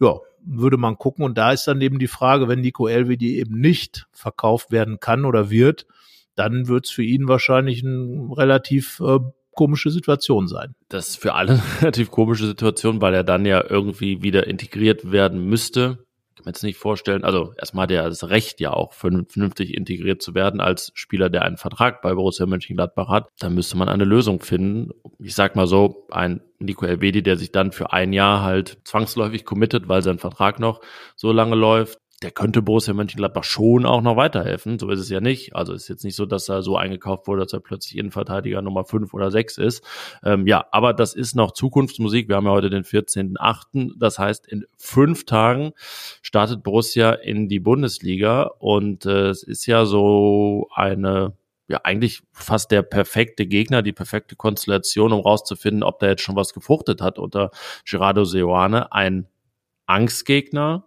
ja, 0.00 0.18
würde 0.44 0.76
man 0.76 0.98
gucken. 0.98 1.24
Und 1.24 1.38
da 1.38 1.52
ist 1.52 1.68
dann 1.68 1.80
eben 1.80 2.00
die 2.00 2.08
Frage, 2.08 2.48
wenn 2.48 2.62
Nico 2.62 2.88
Elvedi 2.88 3.38
eben 3.38 3.60
nicht 3.60 4.08
verkauft 4.10 4.72
werden 4.72 4.98
kann 4.98 5.24
oder 5.24 5.50
wird, 5.50 5.86
dann 6.34 6.66
wird 6.66 6.86
es 6.86 6.90
für 6.90 7.04
ihn 7.04 7.28
wahrscheinlich 7.28 7.84
ein 7.84 8.32
relativ 8.32 8.98
äh, 8.98 9.20
komische 9.52 9.92
Situation 9.92 10.48
sein. 10.48 10.74
Das 10.88 11.10
ist 11.10 11.22
für 11.22 11.34
alle 11.34 11.52
eine 11.52 11.62
relativ 11.80 12.10
komische 12.10 12.46
Situation, 12.46 13.00
weil 13.00 13.14
er 13.14 13.22
dann 13.22 13.46
ja 13.46 13.64
irgendwie 13.70 14.20
wieder 14.20 14.48
integriert 14.48 15.12
werden 15.12 15.48
müsste 15.48 16.04
kann 16.34 16.44
mir 16.44 16.50
jetzt 16.50 16.62
nicht 16.62 16.78
vorstellen, 16.78 17.24
also 17.24 17.54
erstmal 17.58 17.84
hat 17.84 17.90
er 17.92 18.08
das 18.08 18.28
Recht 18.28 18.60
ja 18.60 18.72
auch 18.72 18.92
vernünftig 18.92 19.74
integriert 19.74 20.22
zu 20.22 20.34
werden 20.34 20.60
als 20.60 20.90
Spieler, 20.94 21.30
der 21.30 21.42
einen 21.42 21.56
Vertrag 21.56 22.02
bei 22.02 22.14
Borussia 22.14 22.46
Mönchengladbach 22.46 23.08
hat. 23.08 23.28
Da 23.38 23.50
müsste 23.50 23.76
man 23.76 23.88
eine 23.88 24.04
Lösung 24.04 24.40
finden. 24.40 24.90
Ich 25.18 25.34
sag 25.34 25.56
mal 25.56 25.66
so, 25.66 26.06
ein 26.10 26.40
Nico 26.58 26.86
Elvedi, 26.86 27.22
der 27.22 27.36
sich 27.36 27.52
dann 27.52 27.72
für 27.72 27.92
ein 27.92 28.12
Jahr 28.12 28.42
halt 28.42 28.78
zwangsläufig 28.84 29.44
committet, 29.44 29.88
weil 29.88 30.02
sein 30.02 30.18
Vertrag 30.18 30.58
noch 30.58 30.80
so 31.16 31.32
lange 31.32 31.54
läuft, 31.56 31.98
der 32.24 32.30
könnte 32.30 32.62
Borussia 32.62 32.94
Mönchengladbach 32.94 33.44
schon 33.44 33.84
auch 33.84 34.00
noch 34.00 34.16
weiterhelfen. 34.16 34.78
So 34.78 34.88
ist 34.88 34.98
es 34.98 35.10
ja 35.10 35.20
nicht. 35.20 35.54
Also 35.54 35.74
ist 35.74 35.88
jetzt 35.88 36.04
nicht 36.04 36.16
so, 36.16 36.24
dass 36.24 36.48
er 36.48 36.62
so 36.62 36.78
eingekauft 36.78 37.26
wurde, 37.26 37.42
dass 37.42 37.52
er 37.52 37.60
plötzlich 37.60 37.98
Innenverteidiger 37.98 38.62
Nummer 38.62 38.86
5 38.86 39.12
oder 39.12 39.30
6 39.30 39.58
ist. 39.58 39.84
Ähm, 40.24 40.46
ja, 40.46 40.64
aber 40.70 40.94
das 40.94 41.14
ist 41.14 41.36
noch 41.36 41.52
Zukunftsmusik. 41.52 42.30
Wir 42.30 42.36
haben 42.36 42.46
ja 42.46 42.52
heute 42.52 42.70
den 42.70 42.82
14.8. 42.82 43.92
Das 43.98 44.18
heißt, 44.18 44.48
in 44.48 44.64
fünf 44.78 45.26
Tagen 45.26 45.72
startet 46.22 46.62
Borussia 46.62 47.12
in 47.12 47.50
die 47.50 47.60
Bundesliga 47.60 48.44
und 48.58 49.04
äh, 49.04 49.28
es 49.28 49.42
ist 49.42 49.66
ja 49.66 49.84
so 49.84 50.68
eine 50.74 51.34
ja 51.68 51.80
eigentlich 51.84 52.22
fast 52.32 52.70
der 52.70 52.80
perfekte 52.80 53.46
Gegner, 53.46 53.82
die 53.82 53.92
perfekte 53.92 54.34
Konstellation, 54.34 55.12
um 55.12 55.20
rauszufinden, 55.20 55.82
ob 55.82 55.98
da 55.98 56.06
jetzt 56.06 56.22
schon 56.22 56.36
was 56.36 56.54
gefruchtet 56.54 57.02
hat 57.02 57.18
unter 57.18 57.50
Gerardo 57.84 58.24
Seoane. 58.24 58.92
Ein 58.92 59.26
Angstgegner, 59.84 60.86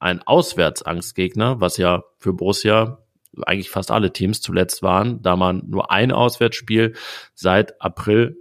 ein 0.00 0.22
Auswärtsangstgegner, 0.22 1.60
was 1.60 1.76
ja 1.76 2.04
für 2.18 2.32
Borussia 2.32 2.98
eigentlich 3.46 3.70
fast 3.70 3.90
alle 3.90 4.12
Teams 4.12 4.40
zuletzt 4.40 4.82
waren, 4.82 5.22
da 5.22 5.36
man 5.36 5.62
nur 5.66 5.90
ein 5.90 6.12
Auswärtsspiel 6.12 6.94
seit 7.34 7.80
April 7.80 8.36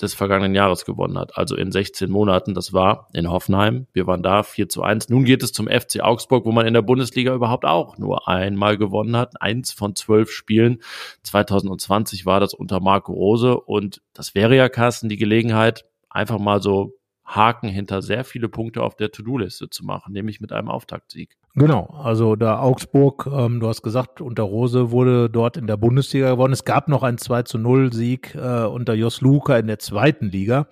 des 0.00 0.14
vergangenen 0.14 0.54
Jahres 0.54 0.84
gewonnen 0.84 1.18
hat, 1.18 1.36
also 1.36 1.56
in 1.56 1.72
16 1.72 2.08
Monaten. 2.08 2.54
Das 2.54 2.72
war 2.72 3.08
in 3.12 3.30
Hoffenheim. 3.30 3.88
Wir 3.92 4.06
waren 4.06 4.22
da 4.22 4.44
4 4.44 4.68
zu 4.68 4.82
1. 4.82 5.08
Nun 5.08 5.24
geht 5.24 5.42
es 5.42 5.52
zum 5.52 5.66
FC 5.66 6.00
Augsburg, 6.00 6.44
wo 6.44 6.52
man 6.52 6.66
in 6.66 6.74
der 6.74 6.82
Bundesliga 6.82 7.34
überhaupt 7.34 7.64
auch 7.64 7.98
nur 7.98 8.28
einmal 8.28 8.78
gewonnen 8.78 9.16
hat. 9.16 9.42
Eins 9.42 9.72
von 9.72 9.96
zwölf 9.96 10.30
Spielen. 10.30 10.82
2020 11.24 12.26
war 12.26 12.38
das 12.38 12.54
unter 12.54 12.80
Marco 12.80 13.12
Rose 13.12 13.58
und 13.58 14.00
das 14.14 14.36
wäre 14.36 14.54
ja, 14.54 14.68
Carsten, 14.68 15.08
die 15.08 15.16
Gelegenheit, 15.16 15.84
einfach 16.10 16.38
mal 16.38 16.62
so 16.62 16.97
Haken 17.28 17.68
hinter 17.68 18.00
sehr 18.00 18.24
viele 18.24 18.48
Punkte 18.48 18.82
auf 18.82 18.96
der 18.96 19.10
To-Do-Liste 19.10 19.68
zu 19.68 19.84
machen, 19.84 20.14
nämlich 20.14 20.40
mit 20.40 20.50
einem 20.50 20.68
Auftaktsieg. 20.68 21.36
Genau, 21.54 21.86
also 22.02 22.36
da 22.36 22.60
Augsburg, 22.60 23.28
ähm, 23.30 23.60
du 23.60 23.68
hast 23.68 23.82
gesagt, 23.82 24.20
unter 24.20 24.44
Rose 24.44 24.90
wurde 24.92 25.28
dort 25.28 25.56
in 25.56 25.66
der 25.66 25.76
Bundesliga 25.76 26.30
gewonnen. 26.30 26.54
Es 26.54 26.64
gab 26.64 26.88
noch 26.88 27.02
einen 27.02 27.18
2 27.18 27.42
zu 27.42 27.58
0 27.58 27.92
Sieg 27.92 28.34
äh, 28.34 28.64
unter 28.64 28.94
Jos 28.94 29.20
Luca 29.20 29.58
in 29.58 29.66
der 29.66 29.78
zweiten 29.78 30.30
Liga 30.30 30.68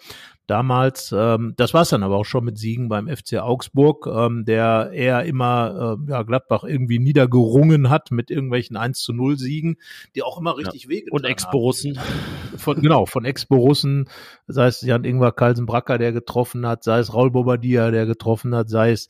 damals. 0.46 1.14
Ähm, 1.16 1.54
das 1.56 1.74
war 1.74 1.82
es 1.82 1.90
dann 1.90 2.02
aber 2.02 2.16
auch 2.16 2.24
schon 2.24 2.44
mit 2.44 2.58
Siegen 2.58 2.88
beim 2.88 3.08
FC 3.08 3.34
Augsburg, 3.34 4.06
ähm, 4.06 4.44
der 4.44 4.90
eher 4.92 5.24
immer 5.24 5.98
äh, 6.06 6.10
ja, 6.10 6.22
Gladbach 6.22 6.64
irgendwie 6.64 6.98
niedergerungen 6.98 7.90
hat 7.90 8.10
mit 8.10 8.30
irgendwelchen 8.30 8.76
1 8.76 9.00
zu 9.00 9.12
0 9.12 9.38
Siegen, 9.38 9.76
die 10.14 10.22
auch 10.22 10.38
immer 10.38 10.56
richtig 10.56 10.84
ja. 10.84 10.90
wehgetan 10.90 11.12
Und 11.12 11.24
Ex-Borussen. 11.24 11.98
Von, 12.56 12.80
genau, 12.80 13.04
von 13.04 13.26
Ex-Borussen, 13.26 14.08
sei 14.46 14.68
es 14.68 14.80
Jan-Ingwer 14.80 15.32
Kalsenbracker, 15.32 15.98
der 15.98 16.12
getroffen 16.12 16.66
hat, 16.66 16.84
sei 16.84 17.00
es 17.00 17.12
Raul 17.12 17.30
Bobadilla, 17.30 17.90
der 17.90 18.06
getroffen 18.06 18.54
hat, 18.54 18.70
sei 18.70 18.92
es 18.92 19.08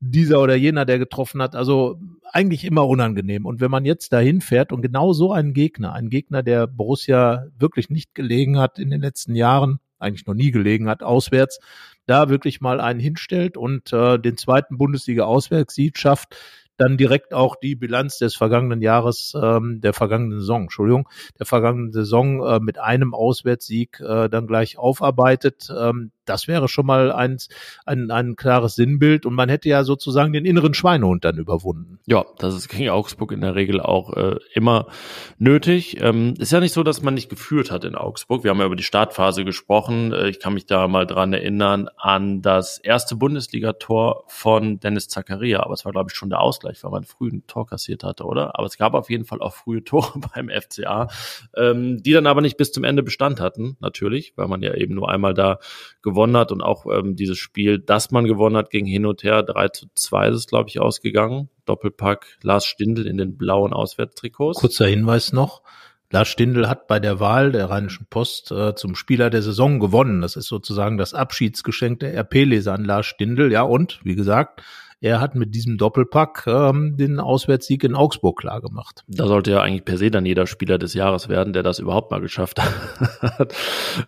dieser 0.00 0.40
oder 0.40 0.54
jener, 0.54 0.86
der 0.86 0.98
getroffen 0.98 1.42
hat. 1.42 1.54
Also 1.54 2.00
eigentlich 2.32 2.64
immer 2.64 2.86
unangenehm. 2.86 3.44
Und 3.44 3.60
wenn 3.60 3.70
man 3.70 3.84
jetzt 3.84 4.14
dahin 4.14 4.40
fährt 4.40 4.72
und 4.72 4.80
genau 4.80 5.12
so 5.12 5.32
einen 5.32 5.52
Gegner, 5.52 5.92
einen 5.92 6.08
Gegner, 6.08 6.42
der 6.42 6.66
Borussia 6.66 7.46
wirklich 7.58 7.90
nicht 7.90 8.14
gelegen 8.14 8.58
hat 8.58 8.78
in 8.78 8.88
den 8.88 9.02
letzten 9.02 9.34
Jahren, 9.34 9.78
eigentlich 9.98 10.26
noch 10.26 10.34
nie 10.34 10.50
gelegen 10.50 10.88
hat, 10.88 11.02
auswärts, 11.02 11.58
da 12.06 12.28
wirklich 12.28 12.60
mal 12.60 12.80
einen 12.80 13.00
hinstellt 13.00 13.56
und 13.56 13.92
äh, 13.92 14.18
den 14.18 14.36
zweiten 14.36 14.78
Bundesliga-Auswärtssieg 14.78 15.98
schafft, 15.98 16.36
dann 16.76 16.96
direkt 16.96 17.32
auch 17.32 17.56
die 17.56 17.74
Bilanz 17.74 18.18
des 18.18 18.34
vergangenen 18.34 18.82
Jahres, 18.82 19.32
ähm, 19.40 19.80
der 19.80 19.92
vergangenen 19.92 20.40
Saison, 20.40 20.62
Entschuldigung, 20.62 21.08
der 21.38 21.46
vergangenen 21.46 21.92
Saison 21.92 22.44
äh, 22.46 22.60
mit 22.60 22.78
einem 22.78 23.14
Auswärtssieg 23.14 24.00
äh, 24.00 24.28
dann 24.28 24.46
gleich 24.46 24.78
aufarbeitet. 24.78 25.68
Ähm, 25.76 26.12
das 26.26 26.48
wäre 26.48 26.68
schon 26.68 26.86
mal 26.86 27.12
ein, 27.12 27.38
ein, 27.84 28.10
ein 28.10 28.36
klares 28.36 28.74
Sinnbild 28.74 29.26
und 29.26 29.34
man 29.34 29.48
hätte 29.48 29.68
ja 29.68 29.84
sozusagen 29.84 30.32
den 30.32 30.44
inneren 30.44 30.74
Schweinehund 30.74 31.24
dann 31.24 31.38
überwunden. 31.38 31.98
Ja, 32.06 32.24
das 32.38 32.54
ist 32.54 32.68
gegen 32.68 32.90
Augsburg 32.90 33.32
in 33.32 33.40
der 33.40 33.54
Regel 33.54 33.80
auch 33.80 34.12
äh, 34.16 34.36
immer 34.54 34.86
nötig. 35.38 36.00
Ähm, 36.00 36.34
ist 36.38 36.52
ja 36.52 36.60
nicht 36.60 36.72
so, 36.72 36.82
dass 36.82 37.02
man 37.02 37.14
nicht 37.14 37.28
geführt 37.28 37.70
hat 37.70 37.84
in 37.84 37.94
Augsburg. 37.94 38.44
Wir 38.44 38.50
haben 38.50 38.60
ja 38.60 38.66
über 38.66 38.76
die 38.76 38.82
Startphase 38.82 39.44
gesprochen. 39.44 40.12
Äh, 40.12 40.28
ich 40.28 40.40
kann 40.40 40.54
mich 40.54 40.66
da 40.66 40.88
mal 40.88 41.06
dran 41.06 41.32
erinnern 41.32 41.88
an 41.96 42.42
das 42.42 42.78
erste 42.78 43.16
Bundesligator 43.16 44.24
von 44.26 44.80
Dennis 44.80 45.08
Zakaria. 45.08 45.62
Aber 45.62 45.74
es 45.74 45.84
war, 45.84 45.92
glaube 45.92 46.10
ich, 46.10 46.16
schon 46.16 46.30
der 46.30 46.40
Ausgleich, 46.40 46.82
weil 46.84 46.90
man 46.90 47.04
früh 47.04 47.28
ein 47.28 47.46
Tor 47.46 47.66
kassiert 47.66 48.04
hatte, 48.04 48.24
oder? 48.24 48.58
Aber 48.58 48.66
es 48.66 48.76
gab 48.76 48.94
auf 48.94 49.10
jeden 49.10 49.24
Fall 49.24 49.40
auch 49.40 49.54
frühe 49.54 49.82
Tore 49.84 50.20
beim 50.34 50.48
FCA, 50.48 51.08
ähm, 51.56 52.02
die 52.02 52.12
dann 52.12 52.26
aber 52.26 52.40
nicht 52.40 52.56
bis 52.56 52.72
zum 52.72 52.84
Ende 52.84 53.02
Bestand 53.02 53.40
hatten, 53.40 53.76
natürlich, 53.80 54.32
weil 54.36 54.48
man 54.48 54.62
ja 54.62 54.74
eben 54.74 54.94
nur 54.94 55.10
einmal 55.10 55.34
da 55.34 55.58
gewonnen 56.02 56.15
hat 56.16 56.52
und 56.52 56.62
auch 56.62 56.86
ähm, 56.86 57.16
dieses 57.16 57.38
Spiel, 57.38 57.78
das 57.78 58.10
man 58.10 58.24
gewonnen 58.24 58.56
hat, 58.56 58.70
ging 58.70 58.86
hin 58.86 59.06
und 59.06 59.22
her. 59.22 59.42
3 59.42 59.68
zu 59.68 59.86
2 59.94 60.28
ist 60.28 60.36
es, 60.36 60.46
glaube 60.46 60.68
ich, 60.68 60.80
ausgegangen. 60.80 61.48
Doppelpack 61.64 62.38
Lars 62.42 62.64
Stindl 62.64 63.06
in 63.06 63.18
den 63.18 63.36
blauen 63.36 63.72
Auswärtstrikots. 63.72 64.60
Kurzer 64.60 64.86
Hinweis 64.86 65.32
noch. 65.32 65.62
Lars 66.10 66.28
Stindl 66.28 66.68
hat 66.68 66.86
bei 66.86 67.00
der 67.00 67.18
Wahl 67.18 67.50
der 67.50 67.68
Rheinischen 67.68 68.06
Post 68.08 68.52
äh, 68.52 68.74
zum 68.76 68.94
Spieler 68.94 69.28
der 69.28 69.42
Saison 69.42 69.80
gewonnen. 69.80 70.20
Das 70.20 70.36
ist 70.36 70.46
sozusagen 70.46 70.98
das 70.98 71.14
Abschiedsgeschenk 71.14 72.00
der 72.00 72.14
RP-Leser 72.14 72.74
an 72.74 72.84
Lars 72.84 73.06
Stindl. 73.06 73.50
Ja, 73.50 73.62
und 73.62 74.00
wie 74.04 74.14
gesagt, 74.14 74.62
er 75.00 75.20
hat 75.20 75.34
mit 75.34 75.54
diesem 75.54 75.76
Doppelpack 75.76 76.46
ähm, 76.46 76.96
den 76.96 77.20
Auswärtssieg 77.20 77.84
in 77.84 77.94
Augsburg 77.94 78.38
klar 78.38 78.62
gemacht. 78.62 79.04
Da 79.06 79.26
sollte 79.26 79.50
ja 79.50 79.60
eigentlich 79.60 79.84
per 79.84 79.98
se 79.98 80.10
dann 80.10 80.24
jeder 80.24 80.46
Spieler 80.46 80.78
des 80.78 80.94
Jahres 80.94 81.28
werden, 81.28 81.52
der 81.52 81.62
das 81.62 81.78
überhaupt 81.78 82.10
mal 82.10 82.20
geschafft 82.20 82.60
hat. 83.22 83.54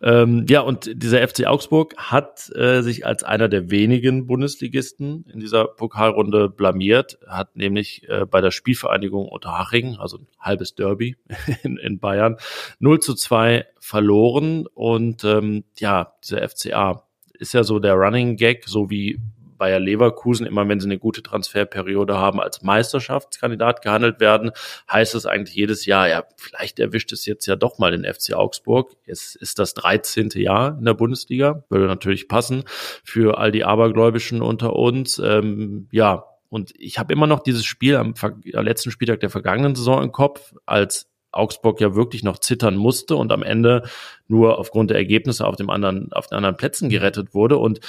ähm, 0.03 0.47
ja, 0.49 0.63
und 0.63 0.91
dieser 0.95 1.27
FC 1.27 1.47
Augsburg 1.47 1.95
hat 1.99 2.51
äh, 2.57 2.81
sich 2.81 3.05
als 3.05 3.23
einer 3.23 3.49
der 3.49 3.71
wenigen 3.71 4.27
Bundesligisten 4.27 5.27
in 5.33 5.41
dieser 5.41 5.67
Pokalrunde 5.67 6.49
blamiert, 6.49 7.19
hat 7.27 7.55
nämlich 7.55 8.09
äh, 8.09 8.25
bei 8.25 8.41
der 8.41 8.51
Spielvereinigung 8.51 9.29
Unterhaching, 9.29 9.97
also 9.97 10.19
ein 10.19 10.27
halbes 10.41 10.75
Derby 10.75 11.17
in, 11.63 11.77
in 11.77 11.99
Bayern, 11.99 12.37
0 12.79 13.01
zu 13.01 13.15
2 13.15 13.67
verloren. 13.79 14.67
Und 14.73 15.23
ähm, 15.25 15.65
ja, 15.79 16.15
dieser 16.25 16.49
FCA 16.49 17.05
ist 17.35 17.53
ja 17.53 17.63
so 17.63 17.79
der 17.79 17.95
Running 17.95 18.37
Gag, 18.37 18.67
so 18.67 18.89
wie 18.89 19.21
Bayer 19.59 19.81
Leverkusen 19.81 20.47
immer, 20.47 20.67
wenn 20.69 20.81
sie 20.81 20.87
eine 20.87 20.99
gute 20.99 21.23
Transferperiode 21.23 22.17
haben, 22.17 22.41
als 22.41 22.63
Meisterschaftskandidat 22.63 23.83
gehandelt 23.83 24.21
werden, 24.21 24.53
heißt 24.91 25.15
es 25.15 25.27
eigentlich 25.27 25.57
jedes 25.57 25.85
Jahr, 25.85 26.09
ja, 26.09 26.25
vielleicht 26.37 26.79
erwischt 26.79 27.13
es 27.13 27.27
jetzt 27.27 27.47
ja 27.47 27.57
doch 27.57 27.79
mal 27.79 27.91
den 27.91 28.11
FC 28.11 28.35
Augsburg. 28.35 28.97
Es 29.07 29.35
ist 29.35 29.59
das 29.59 29.75
13. 29.75 30.31
Jahr 30.35 30.79
in 30.79 30.85
der 30.85 30.95
Bundesliga, 30.95 31.65
würde 31.69 31.87
natürlich 31.87 32.29
passen 32.29 32.65
für 33.05 33.39
all 33.39 33.53
die 33.53 33.65
Abergläubischen 33.65 34.41
unter 34.41 34.75
uns. 34.75 35.19
Ähm, 35.19 35.89
ja, 35.91 36.25
und 36.49 36.73
ich 36.79 36.99
habe 36.99 37.13
immer 37.13 37.27
noch 37.27 37.41
dieses 37.41 37.65
Spiel 37.65 37.97
am, 37.97 38.15
letzten 38.45 38.91
Spieltag 38.91 39.21
der 39.21 39.31
vergangenen 39.31 39.75
Saison 39.75 40.03
im 40.03 40.13
Kopf, 40.13 40.55
als 40.65 41.09
Augsburg 41.31 41.81
ja 41.81 41.95
wirklich 41.95 42.23
noch 42.23 42.39
zittern 42.39 42.77
musste 42.77 43.17
und 43.17 43.33
am 43.33 43.43
Ende 43.43 43.83
nur 44.27 44.59
aufgrund 44.59 44.91
der 44.91 44.97
Ergebnisse 44.97 45.47
auf 45.47 45.57
dem 45.57 45.69
anderen, 45.69 46.13
auf 46.13 46.27
den 46.27 46.37
anderen 46.37 46.57
Plätzen 46.57 46.89
gerettet 46.89 47.35
wurde. 47.35 47.59
Und 47.59 47.81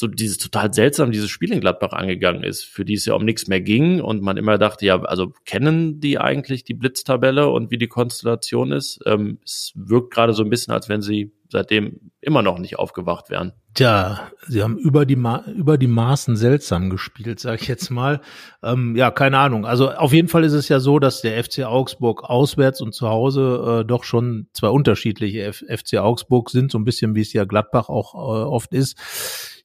so 0.00 0.08
dieses 0.08 0.38
total 0.38 0.72
seltsam 0.72 1.12
dieses 1.12 1.30
Spiel 1.30 1.52
in 1.52 1.60
Gladbach 1.60 1.92
angegangen 1.92 2.42
ist, 2.42 2.64
für 2.64 2.84
die 2.84 2.94
es 2.94 3.04
ja 3.04 3.14
um 3.14 3.24
nichts 3.24 3.46
mehr 3.46 3.60
ging 3.60 4.00
und 4.00 4.22
man 4.22 4.36
immer 4.36 4.58
dachte, 4.58 4.86
ja, 4.86 5.00
also 5.02 5.32
kennen 5.44 6.00
die 6.00 6.18
eigentlich 6.18 6.64
die 6.64 6.74
Blitztabelle 6.74 7.48
und 7.50 7.70
wie 7.70 7.78
die 7.78 7.86
Konstellation 7.86 8.72
ist? 8.72 9.00
Ähm, 9.06 9.38
es 9.44 9.72
wirkt 9.76 10.12
gerade 10.12 10.32
so 10.32 10.42
ein 10.42 10.50
bisschen, 10.50 10.72
als 10.72 10.88
wenn 10.88 11.02
sie 11.02 11.32
seitdem 11.50 12.10
immer 12.20 12.42
noch 12.42 12.58
nicht 12.58 12.78
aufgewacht 12.78 13.30
wären. 13.30 13.52
Tja, 13.74 14.30
sie 14.46 14.62
haben 14.62 14.76
über 14.76 15.06
die 15.06 15.16
Ma 15.16 15.44
über 15.46 15.78
die 15.78 15.86
Maßen 15.86 16.36
seltsam 16.36 16.90
gespielt, 16.90 17.40
sag 17.40 17.62
ich 17.62 17.68
jetzt 17.68 17.90
mal. 17.90 18.20
Ähm, 18.62 18.96
ja, 18.96 19.10
keine 19.10 19.38
Ahnung. 19.38 19.64
Also 19.64 19.90
auf 19.90 20.12
jeden 20.12 20.28
Fall 20.28 20.44
ist 20.44 20.52
es 20.52 20.68
ja 20.68 20.80
so, 20.80 20.98
dass 20.98 21.22
der 21.22 21.42
FC 21.42 21.60
Augsburg 21.60 22.24
auswärts 22.24 22.80
und 22.80 22.94
zu 22.94 23.08
Hause 23.08 23.80
äh, 23.80 23.84
doch 23.86 24.04
schon 24.04 24.48
zwei 24.52 24.68
unterschiedliche 24.68 25.42
F 25.44 25.64
FC 25.68 25.98
Augsburg 25.98 26.50
sind, 26.50 26.70
so 26.70 26.78
ein 26.78 26.84
bisschen 26.84 27.14
wie 27.14 27.22
es 27.22 27.32
ja 27.32 27.44
Gladbach 27.44 27.88
auch 27.88 28.14
äh, 28.14 28.44
oft 28.44 28.74
ist. 28.74 28.96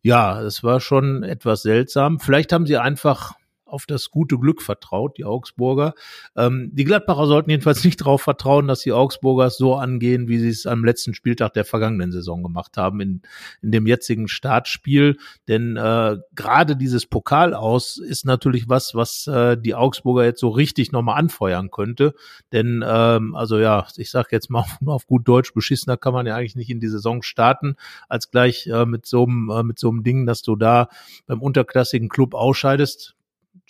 Ja, 0.01 0.41
es 0.41 0.63
war 0.63 0.79
schon 0.79 1.23
etwas 1.23 1.63
seltsam. 1.63 2.19
Vielleicht 2.19 2.53
haben 2.53 2.67
sie 2.67 2.77
einfach 2.77 3.33
auf 3.65 3.85
das 3.85 4.11
gute 4.11 4.37
Glück 4.37 4.61
vertraut, 4.61 5.17
die 5.17 5.25
Augsburger. 5.25 5.93
Ähm, 6.35 6.69
die 6.73 6.83
Gladbacher 6.83 7.25
sollten 7.25 7.49
jedenfalls 7.49 7.83
nicht 7.83 8.01
darauf 8.01 8.21
vertrauen, 8.21 8.67
dass 8.67 8.81
die 8.81 8.93
Augsburger 8.93 9.45
es 9.45 9.57
so 9.57 9.75
angehen, 9.75 10.27
wie 10.27 10.37
sie 10.37 10.49
es 10.49 10.67
am 10.67 10.85
letzten 10.85 11.13
Spieltag 11.13 11.53
der 11.53 11.65
vergangenen 11.65 12.11
Saison 12.11 12.43
gemacht 12.43 12.77
haben, 12.77 13.01
in, 13.01 13.21
in 13.61 13.71
dem 13.71 13.87
jetzigen 13.87 14.27
Startspiel. 14.27 15.17
Denn 15.47 15.77
äh, 15.77 16.17
gerade 16.35 16.75
dieses 16.75 17.07
Pokal 17.07 17.53
aus 17.53 17.97
ist 17.97 18.25
natürlich 18.25 18.69
was, 18.69 18.93
was 18.93 19.27
äh, 19.27 19.57
die 19.57 19.75
Augsburger 19.75 20.25
jetzt 20.25 20.39
so 20.39 20.49
richtig 20.49 20.91
nochmal 20.91 21.17
anfeuern 21.17 21.71
könnte. 21.71 22.13
Denn, 22.51 22.83
ähm, 22.87 23.35
also 23.35 23.57
ja, 23.57 23.87
ich 23.97 24.11
sage 24.11 24.29
jetzt 24.31 24.49
mal 24.49 24.65
auf 24.85 25.07
gut 25.07 25.27
Deutsch, 25.27 25.53
beschissener 25.53 25.97
kann 25.97 26.13
man 26.13 26.27
ja 26.27 26.35
eigentlich 26.35 26.55
nicht 26.55 26.69
in 26.69 26.79
die 26.79 26.87
Saison 26.87 27.23
starten, 27.23 27.75
als 28.09 28.29
gleich 28.29 28.67
äh, 28.67 28.85
mit 28.85 29.05
so 29.07 29.25
einem 29.25 29.49
äh, 29.49 29.63
mit 29.63 29.79
so 29.79 29.89
einem 29.89 30.03
Ding, 30.03 30.25
dass 30.25 30.43
du 30.43 30.55
da 30.55 30.89
beim 31.25 31.41
unterklassigen 31.41 32.09
Club 32.09 32.35
ausscheidest 32.35 33.15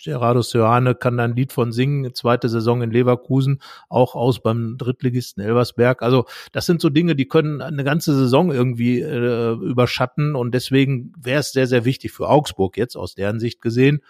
Gerardo 0.02 0.42
Seoane 0.42 0.94
kann 0.94 1.16
da 1.16 1.24
ein 1.24 1.34
Lied 1.34 1.52
von 1.52 1.72
singen, 1.72 2.14
zweite 2.14 2.48
Saison 2.48 2.82
in 2.82 2.90
Leverkusen, 2.90 3.60
auch 3.88 4.14
aus 4.14 4.42
beim 4.42 4.76
Drittligisten 4.78 5.42
Elversberg. 5.42 6.02
Also 6.02 6.26
das 6.52 6.66
sind 6.66 6.80
so 6.80 6.90
Dinge, 6.90 7.16
die 7.16 7.28
können 7.28 7.62
eine 7.62 7.84
ganze 7.84 8.14
Saison 8.14 8.52
irgendwie 8.52 9.00
äh, 9.00 9.52
überschatten 9.52 10.34
und 10.34 10.52
deswegen 10.54 11.12
wäre 11.18 11.40
es 11.40 11.52
sehr, 11.52 11.66
sehr 11.66 11.84
wichtig 11.84 12.12
für 12.12 12.28
Augsburg 12.28 12.76
jetzt 12.76 12.96
aus 12.96 13.14
deren 13.14 13.40
Sicht 13.40 13.60
gesehen, 13.60 14.00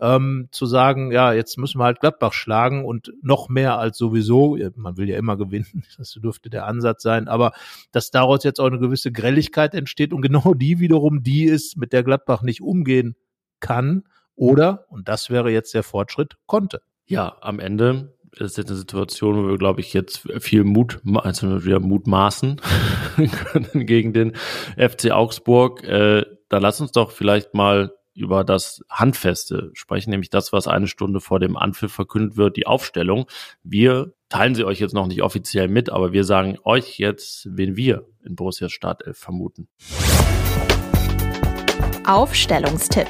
ähm, 0.00 0.48
zu 0.50 0.66
sagen, 0.66 1.10
ja, 1.10 1.32
jetzt 1.32 1.56
müssen 1.56 1.78
wir 1.80 1.84
halt 1.84 2.00
Gladbach 2.00 2.32
schlagen 2.32 2.84
und 2.84 3.12
noch 3.22 3.48
mehr 3.48 3.78
als 3.78 3.96
sowieso, 3.96 4.58
man 4.74 4.96
will 4.96 5.08
ja 5.08 5.16
immer 5.16 5.36
gewinnen, 5.36 5.84
das 5.98 6.12
dürfte 6.12 6.50
der 6.50 6.66
Ansatz 6.66 7.02
sein, 7.02 7.28
aber 7.28 7.52
dass 7.92 8.10
daraus 8.10 8.44
jetzt 8.44 8.60
auch 8.60 8.66
eine 8.66 8.78
gewisse 8.78 9.12
Grelligkeit 9.12 9.74
entsteht 9.74 10.12
und 10.12 10.20
genau 10.20 10.54
die 10.54 10.80
wiederum 10.80 11.22
die 11.22 11.44
ist, 11.44 11.76
mit 11.76 11.92
der 11.92 12.02
Gladbach 12.02 12.42
nicht 12.42 12.60
umgehen 12.60 13.16
kann, 13.60 14.04
oder, 14.36 14.86
und 14.90 15.08
das 15.08 15.30
wäre 15.30 15.50
jetzt 15.50 15.74
der 15.74 15.82
Fortschritt, 15.82 16.36
konnte. 16.46 16.82
Ja, 17.06 17.36
am 17.40 17.58
Ende 17.58 18.14
ist 18.32 18.58
jetzt 18.58 18.68
eine 18.68 18.76
Situation, 18.76 19.36
wo 19.36 19.48
wir, 19.48 19.58
glaube 19.58 19.80
ich, 19.80 19.92
jetzt 19.92 20.28
viel 20.38 20.64
Mut, 20.64 21.00
also 21.14 21.64
wieder 21.64 21.80
mutmaßen 21.80 22.60
können 23.16 23.86
gegen 23.86 24.12
den 24.12 24.34
FC 24.76 25.10
Augsburg. 25.10 25.82
Äh, 25.84 26.24
da 26.48 26.58
lass 26.58 26.80
uns 26.80 26.92
doch 26.92 27.10
vielleicht 27.10 27.54
mal 27.54 27.92
über 28.14 28.44
das 28.44 28.82
Handfeste 28.90 29.70
sprechen, 29.74 30.10
nämlich 30.10 30.30
das, 30.30 30.52
was 30.52 30.68
eine 30.68 30.86
Stunde 30.86 31.20
vor 31.20 31.38
dem 31.38 31.56
Anpfiff 31.56 31.92
verkündet 31.92 32.36
wird, 32.36 32.56
die 32.56 32.66
Aufstellung. 32.66 33.26
Wir 33.62 34.14
teilen 34.28 34.54
sie 34.54 34.64
euch 34.64 34.80
jetzt 34.80 34.94
noch 34.94 35.06
nicht 35.06 35.22
offiziell 35.22 35.68
mit, 35.68 35.90
aber 35.90 36.12
wir 36.12 36.24
sagen 36.24 36.56
euch 36.64 36.98
jetzt, 36.98 37.46
wen 37.50 37.76
wir 37.76 38.06
in 38.24 38.34
Borussias 38.34 38.72
Startelf 38.72 39.18
vermuten. 39.18 39.68
Aufstellungstipp. 42.06 43.08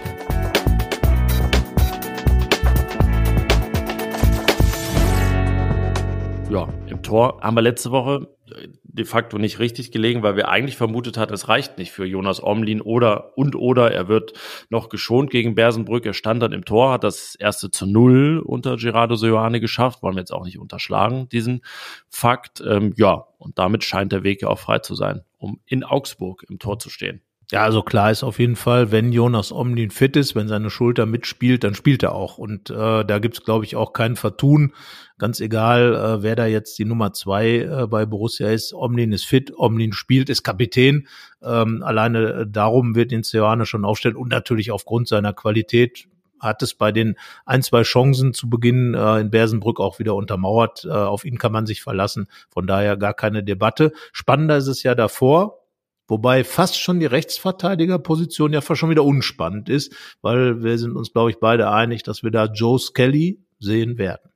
Ja, 6.50 6.68
im 6.86 7.02
Tor 7.02 7.40
haben 7.42 7.56
wir 7.56 7.62
letzte 7.62 7.90
Woche 7.90 8.28
äh, 8.50 8.68
de 8.84 9.04
facto 9.04 9.36
nicht 9.36 9.58
richtig 9.58 9.90
gelegen, 9.90 10.22
weil 10.22 10.36
wir 10.36 10.48
eigentlich 10.48 10.76
vermutet 10.76 11.18
hatten, 11.18 11.34
es 11.34 11.48
reicht 11.48 11.76
nicht 11.76 11.90
für 11.90 12.06
Jonas 12.06 12.42
Omlin 12.42 12.80
oder 12.80 13.36
und 13.36 13.56
oder 13.56 13.92
er 13.92 14.08
wird 14.08 14.32
noch 14.70 14.88
geschont 14.88 15.30
gegen 15.30 15.54
Bersenbrück. 15.54 16.06
Er 16.06 16.14
stand 16.14 16.42
dann 16.42 16.52
im 16.52 16.64
Tor, 16.64 16.92
hat 16.92 17.04
das 17.04 17.34
erste 17.34 17.70
zu 17.70 17.86
null 17.86 18.42
unter 18.44 18.76
Gerardo 18.76 19.16
Seoane 19.16 19.60
geschafft, 19.60 20.02
wollen 20.02 20.14
wir 20.14 20.20
jetzt 20.20 20.32
auch 20.32 20.44
nicht 20.44 20.58
unterschlagen, 20.58 21.28
diesen 21.28 21.62
Fakt. 22.08 22.62
Ähm, 22.66 22.94
ja, 22.96 23.26
und 23.38 23.58
damit 23.58 23.84
scheint 23.84 24.12
der 24.12 24.22
Weg 24.22 24.42
ja 24.42 24.48
auch 24.48 24.58
frei 24.58 24.78
zu 24.78 24.94
sein, 24.94 25.22
um 25.38 25.60
in 25.66 25.84
Augsburg 25.84 26.44
im 26.48 26.58
Tor 26.58 26.78
zu 26.78 26.90
stehen. 26.90 27.20
Ja, 27.52 27.62
also 27.62 27.82
klar 27.82 28.10
ist 28.10 28.24
auf 28.24 28.40
jeden 28.40 28.56
Fall, 28.56 28.90
wenn 28.90 29.12
Jonas 29.12 29.52
Omlin 29.52 29.92
fit 29.92 30.16
ist, 30.16 30.34
wenn 30.34 30.48
seine 30.48 30.68
Schulter 30.68 31.06
mitspielt, 31.06 31.62
dann 31.62 31.76
spielt 31.76 32.02
er 32.02 32.12
auch. 32.12 32.38
Und 32.38 32.70
äh, 32.70 33.04
da 33.04 33.18
gibt's, 33.20 33.44
glaube 33.44 33.64
ich, 33.64 33.76
auch 33.76 33.92
kein 33.92 34.16
Vertun. 34.16 34.72
Ganz 35.16 35.38
egal, 35.38 35.94
äh, 35.94 36.22
wer 36.24 36.34
da 36.34 36.46
jetzt 36.46 36.76
die 36.76 36.84
Nummer 36.84 37.12
zwei 37.12 37.58
äh, 37.58 37.86
bei 37.86 38.04
Borussia 38.04 38.50
ist. 38.50 38.74
Omlin 38.74 39.12
ist 39.12 39.26
fit, 39.26 39.52
Omlin 39.56 39.92
spielt, 39.92 40.28
ist 40.28 40.42
Kapitän. 40.42 41.06
Ähm, 41.40 41.84
alleine 41.84 42.32
äh, 42.32 42.46
darum 42.48 42.96
wird 42.96 43.12
ihn 43.12 43.22
Ceoane 43.22 43.64
schon 43.64 43.84
aufstellen 43.84 44.16
und 44.16 44.28
natürlich 44.28 44.72
aufgrund 44.72 45.06
seiner 45.06 45.32
Qualität 45.32 46.08
hat 46.40 46.62
es 46.62 46.74
bei 46.74 46.90
den 46.90 47.14
ein, 47.44 47.62
zwei 47.62 47.82
Chancen 47.82 48.34
zu 48.34 48.50
Beginn 48.50 48.94
äh, 48.94 49.20
in 49.20 49.30
Bersenbrück 49.30 49.78
auch 49.78 50.00
wieder 50.00 50.16
untermauert. 50.16 50.84
Äh, 50.84 50.90
auf 50.90 51.24
ihn 51.24 51.38
kann 51.38 51.52
man 51.52 51.64
sich 51.64 51.80
verlassen. 51.80 52.26
Von 52.50 52.66
daher 52.66 52.96
gar 52.96 53.14
keine 53.14 53.44
Debatte. 53.44 53.92
Spannender 54.12 54.56
ist 54.56 54.66
es 54.66 54.82
ja 54.82 54.96
davor 54.96 55.60
Wobei 56.08 56.44
fast 56.44 56.80
schon 56.80 57.00
die 57.00 57.06
Rechtsverteidigerposition 57.06 58.52
ja 58.52 58.60
fast 58.60 58.80
schon 58.80 58.90
wieder 58.90 59.04
unspannend 59.04 59.68
ist, 59.68 59.94
weil 60.22 60.62
wir 60.62 60.78
sind 60.78 60.96
uns, 60.96 61.12
glaube 61.12 61.30
ich, 61.30 61.38
beide 61.40 61.70
einig, 61.70 62.02
dass 62.02 62.22
wir 62.22 62.30
da 62.30 62.46
Joe 62.46 62.78
Skelly 62.78 63.44
sehen 63.58 63.98
werden. 63.98 64.30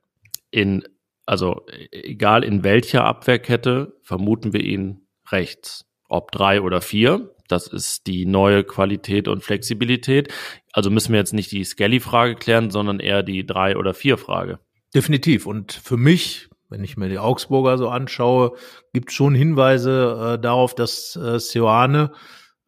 In, 0.49 0.83
also 1.25 1.65
egal 1.91 2.43
in 2.43 2.63
welcher 2.63 3.05
Abwehrkette, 3.05 3.93
vermuten 4.01 4.51
wir 4.51 4.61
ihn 4.61 5.07
rechts. 5.31 5.85
ob 6.11 6.31
drei 6.31 6.61
oder 6.61 6.81
vier. 6.81 7.33
Das 7.47 7.67
ist 7.67 8.05
die 8.07 8.25
neue 8.25 8.63
Qualität 8.63 9.27
und 9.27 9.43
Flexibilität. 9.43 10.31
Also 10.73 10.89
müssen 10.89 11.13
wir 11.13 11.19
jetzt 11.19 11.33
nicht 11.33 11.51
die 11.51 11.63
Skelly-Frage 11.63 12.35
klären, 12.35 12.69
sondern 12.69 12.99
eher 12.99 13.23
die 13.23 13.45
drei 13.45 13.77
oder 13.77 13.93
vier 13.93 14.17
Frage. 14.17 14.59
Definitiv. 14.93 15.45
Und 15.45 15.71
für 15.71 15.97
mich, 15.97 16.49
wenn 16.71 16.83
ich 16.83 16.97
mir 16.97 17.09
die 17.09 17.19
Augsburger 17.19 17.77
so 17.77 17.89
anschaue, 17.89 18.53
gibt 18.93 19.11
schon 19.11 19.35
Hinweise 19.35 20.35
äh, 20.37 20.41
darauf, 20.41 20.73
dass 20.73 21.15
äh, 21.15 21.37
Seoane 21.39 22.11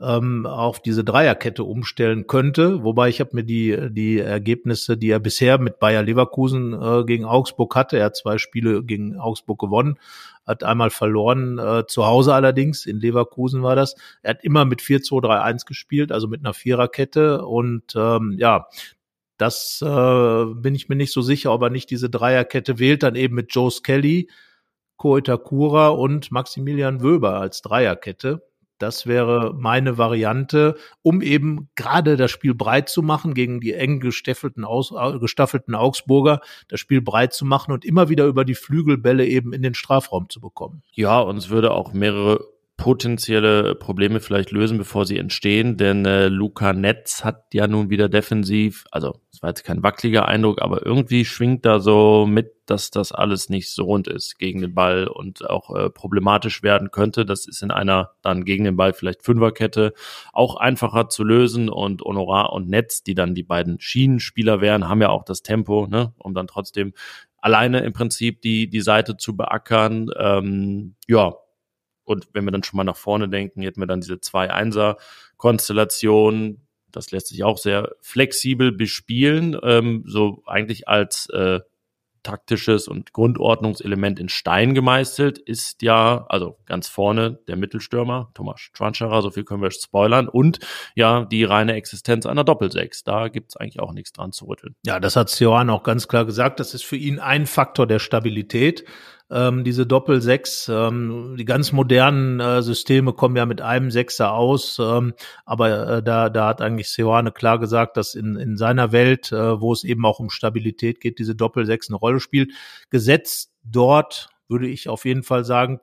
ähm, 0.02 0.46
auf 0.46 0.82
diese 0.82 1.04
Dreierkette 1.04 1.64
umstellen 1.64 2.28
könnte. 2.28 2.84
Wobei 2.84 3.10
ich 3.10 3.20
habe 3.22 3.32
mir 3.34 3.44
die, 3.44 3.78
die 3.92 4.20
Ergebnisse, 4.20 4.98
die 4.98 5.10
er 5.10 5.20
bisher 5.20 5.58
mit 5.58 5.80
Bayer 5.80 6.04
Leverkusen 6.04 6.74
äh, 6.74 7.06
gegen 7.06 7.26
Augsburg 7.26 7.76
hatte, 7.76 7.98
er 7.98 8.06
hat 8.06 8.18
zwei 8.18 8.38
Spiele 8.38 8.84
gegen 8.84 9.18
Augsburg 9.18 9.60
gewonnen, 9.60 9.98
hat 10.46 10.64
einmal 10.64 10.90
verloren, 10.90 11.58
äh, 11.58 11.86
zu 11.88 12.06
Hause 12.06 12.34
allerdings, 12.34 12.86
in 12.86 13.00
Leverkusen 13.00 13.64
war 13.64 13.76
das. 13.76 13.96
Er 14.22 14.32
hat 14.32 14.44
immer 14.44 14.66
mit 14.66 14.82
4-2-3-1 14.82 15.66
gespielt, 15.66 16.12
also 16.12 16.28
mit 16.28 16.42
einer 16.42 16.54
Viererkette 16.54 17.46
und 17.46 17.94
ähm, 17.96 18.36
ja, 18.38 18.68
das 19.38 19.82
äh, 19.82 20.46
bin 20.56 20.76
ich 20.76 20.90
mir 20.90 20.96
nicht 20.96 21.12
so 21.12 21.22
sicher, 21.22 21.52
ob 21.54 21.62
er 21.64 21.70
nicht 21.70 21.90
diese 21.90 22.10
Dreierkette 22.10 22.80
wählt, 22.80 23.04
dann 23.04 23.16
eben 23.16 23.36
mit 23.36 23.54
Joe 23.54 23.72
Skelly, 23.72 24.30
Ko 24.98 25.18
Itakura 25.18 25.90
und 25.90 26.32
Maximilian 26.32 27.02
Wöber 27.02 27.40
als 27.40 27.62
Dreierkette. 27.62 28.44
Das 28.80 29.08
wäre 29.08 29.54
meine 29.58 29.98
Variante, 29.98 30.76
um 31.02 31.22
eben 31.22 31.70
gerade 31.76 32.18
das 32.18 32.32
Spiel 32.32 32.54
breit 32.54 32.90
zu 32.90 33.02
machen 33.02 33.34
gegen 33.34 33.62
die 33.62 33.74
eng 33.74 34.00
gestaffelten, 34.00 34.66
Aus, 34.66 34.92
äh, 34.92 35.20
gestaffelten 35.20 35.76
Augsburger, 35.76 36.42
das 36.68 36.80
Spiel 36.80 37.02
breit 37.02 37.34
zu 37.34 37.46
machen 37.46 37.72
und 37.72 37.86
immer 37.86 38.10
wieder 38.10 38.26
über 38.26 38.46
die 38.46 38.56
Flügelbälle 38.56 39.26
eben 39.26 39.54
in 39.54 39.62
den 39.62 39.74
Strafraum 39.74 40.30
zu 40.30 40.42
bekommen. 40.42 40.84
Ja, 40.94 41.20
uns 41.20 41.50
würde 41.50 41.72
auch 41.72 41.94
mehrere 41.94 42.53
potenzielle 42.76 43.76
Probleme 43.76 44.20
vielleicht 44.20 44.52
lösen, 44.52 44.80
bevor 44.80 45.06
sie 45.06 45.20
entstehen, 45.20 45.78
denn 45.78 46.06
äh, 46.06 46.28
Luca 46.28 46.74
Netz 46.74 47.24
hat 47.24 47.46
ja 47.54 47.68
nun 47.68 47.92
wieder 47.92 48.10
defensiv, 48.10 48.86
also 48.90 49.20
es 49.32 49.44
war 49.44 49.52
jetzt 49.52 49.64
kein 49.64 49.84
wackeliger 49.84 50.28
Eindruck, 50.28 50.62
aber 50.62 50.84
irgendwie 50.84 51.24
schwingt 51.24 51.66
da 51.66 51.80
so 51.80 52.26
mit, 52.26 52.52
dass 52.66 52.90
das 52.90 53.12
alles 53.12 53.50
nicht 53.50 53.72
so 53.72 53.84
rund 53.84 54.08
ist 54.08 54.40
gegen 54.40 54.62
den 54.62 54.74
Ball 54.74 55.08
und 55.08 55.48
auch 55.48 55.76
äh, 55.76 55.90
problematisch 55.92 56.64
werden 56.64 56.90
könnte. 56.90 57.26
Das 57.26 57.46
ist 57.46 57.62
in 57.62 57.70
einer 57.70 58.12
dann 58.22 58.44
gegen 58.44 58.64
den 58.64 58.76
Ball 58.76 58.94
vielleicht 58.94 59.24
Fünferkette 59.24 59.94
auch 60.32 60.56
einfacher 60.56 61.10
zu 61.10 61.24
lösen 61.24 61.70
und 61.70 62.02
Honorar 62.02 62.54
und 62.54 62.70
Netz, 62.70 63.04
die 63.04 63.14
dann 63.14 63.36
die 63.36 63.44
beiden 63.44 63.80
Schienenspieler 63.80 64.62
wären, 64.62 64.90
haben 64.90 65.02
ja 65.02 65.10
auch 65.10 65.26
das 65.26 65.44
Tempo, 65.44 65.86
ne, 65.88 66.14
um 66.18 66.34
dann 66.34 66.48
trotzdem 66.48 66.94
alleine 67.38 67.82
im 67.82 67.94
Prinzip 67.94 68.42
die, 68.42 68.70
die 68.70 68.82
Seite 68.82 69.18
zu 69.18 69.36
beackern. 69.36 70.10
Ähm, 70.18 70.96
ja, 71.08 71.34
und 72.06 72.28
wenn 72.34 72.46
wir 72.46 72.52
dann 72.52 72.64
schon 72.64 72.78
mal 72.78 72.84
nach 72.84 72.98
vorne 72.98 73.30
denken, 73.30 73.62
hätten 73.62 73.80
wir 73.80 73.88
dann 73.88 74.02
diese 74.02 74.20
zwei 74.20 74.52
Einser-Konstellation. 74.52 76.62
Das 76.92 77.12
lässt 77.12 77.28
sich 77.28 77.44
auch 77.44 77.58
sehr 77.58 77.96
flexibel 78.02 78.72
bespielen, 78.72 79.58
ähm, 79.64 80.04
so 80.06 80.44
eigentlich 80.46 80.88
als 80.88 81.28
äh, 81.30 81.62
taktisches 82.24 82.88
und 82.88 83.14
Grundordnungselement 83.14 84.20
in 84.20 84.30
Stein 84.30 84.74
gemeißelt 84.74 85.38
ist 85.38 85.82
ja, 85.82 86.26
also 86.30 86.58
ganz 86.66 86.88
vorne 86.88 87.40
der 87.48 87.58
Mittelstürmer, 87.58 88.32
Thomas 88.34 88.62
Schwanscherer, 88.62 89.22
so 89.22 89.30
viel 89.30 89.44
können 89.44 89.62
wir 89.62 89.72
spoilern, 89.72 90.28
und 90.28 90.60
ja, 90.96 91.26
die 91.26 91.44
reine 91.44 91.74
Existenz 91.74 92.26
einer 92.26 92.44
Doppelsechs. 92.44 93.04
Da 93.04 93.28
gibt's 93.28 93.58
eigentlich 93.58 93.80
auch 93.80 93.92
nichts 93.92 94.14
dran 94.14 94.32
zu 94.32 94.46
rütteln. 94.46 94.76
Ja, 94.86 95.00
das 95.00 95.16
hat 95.16 95.38
Johann 95.40 95.70
auch 95.70 95.84
ganz 95.84 96.08
klar 96.08 96.26
gesagt. 96.26 96.60
Das 96.60 96.74
ist 96.74 96.84
für 96.84 96.98
ihn 96.98 97.20
ein 97.20 97.46
Faktor 97.46 97.86
der 97.86 98.00
Stabilität 98.00 98.86
ähm, 99.32 99.64
diese 99.64 99.86
Doppel-Sechs. 99.86 100.70
Ähm, 100.70 101.36
die 101.38 101.46
ganz 101.46 101.72
modernen 101.72 102.40
äh, 102.40 102.62
Systeme 102.62 103.14
kommen 103.14 103.36
ja 103.36 103.46
mit 103.46 103.62
einem 103.62 103.92
Sechser 103.92 104.34
aus, 104.34 104.80
ähm, 104.80 105.14
aber 105.46 105.98
äh, 105.98 106.04
da, 106.04 106.30
da 106.30 106.48
hat 106.48 106.62
eigentlich 106.62 106.90
Seoane 106.90 107.32
klar 107.32 107.60
gesagt, 107.60 107.98
dass 107.98 108.16
in, 108.16 108.36
in 108.36 108.58
seiner 108.58 108.92
Welt, 108.92 109.32
äh, 109.32 109.60
wo 109.60 109.74
es 109.74 109.84
eben 109.84 110.06
auch 110.06 110.20
um 110.20 110.30
Stabilität 110.30 111.02
geht, 111.02 111.20
diese 111.20 111.36
Doppel-Sechs 111.36 111.90
eine 111.90 111.98
Rolle 111.98 112.20
spielt. 112.20 112.52
Gesetzt 112.90 113.52
dort 113.64 114.30
würde 114.48 114.68
ich 114.68 114.90
auf 114.90 115.06
jeden 115.06 115.24
Fall 115.24 115.44
sagen, 115.46 115.80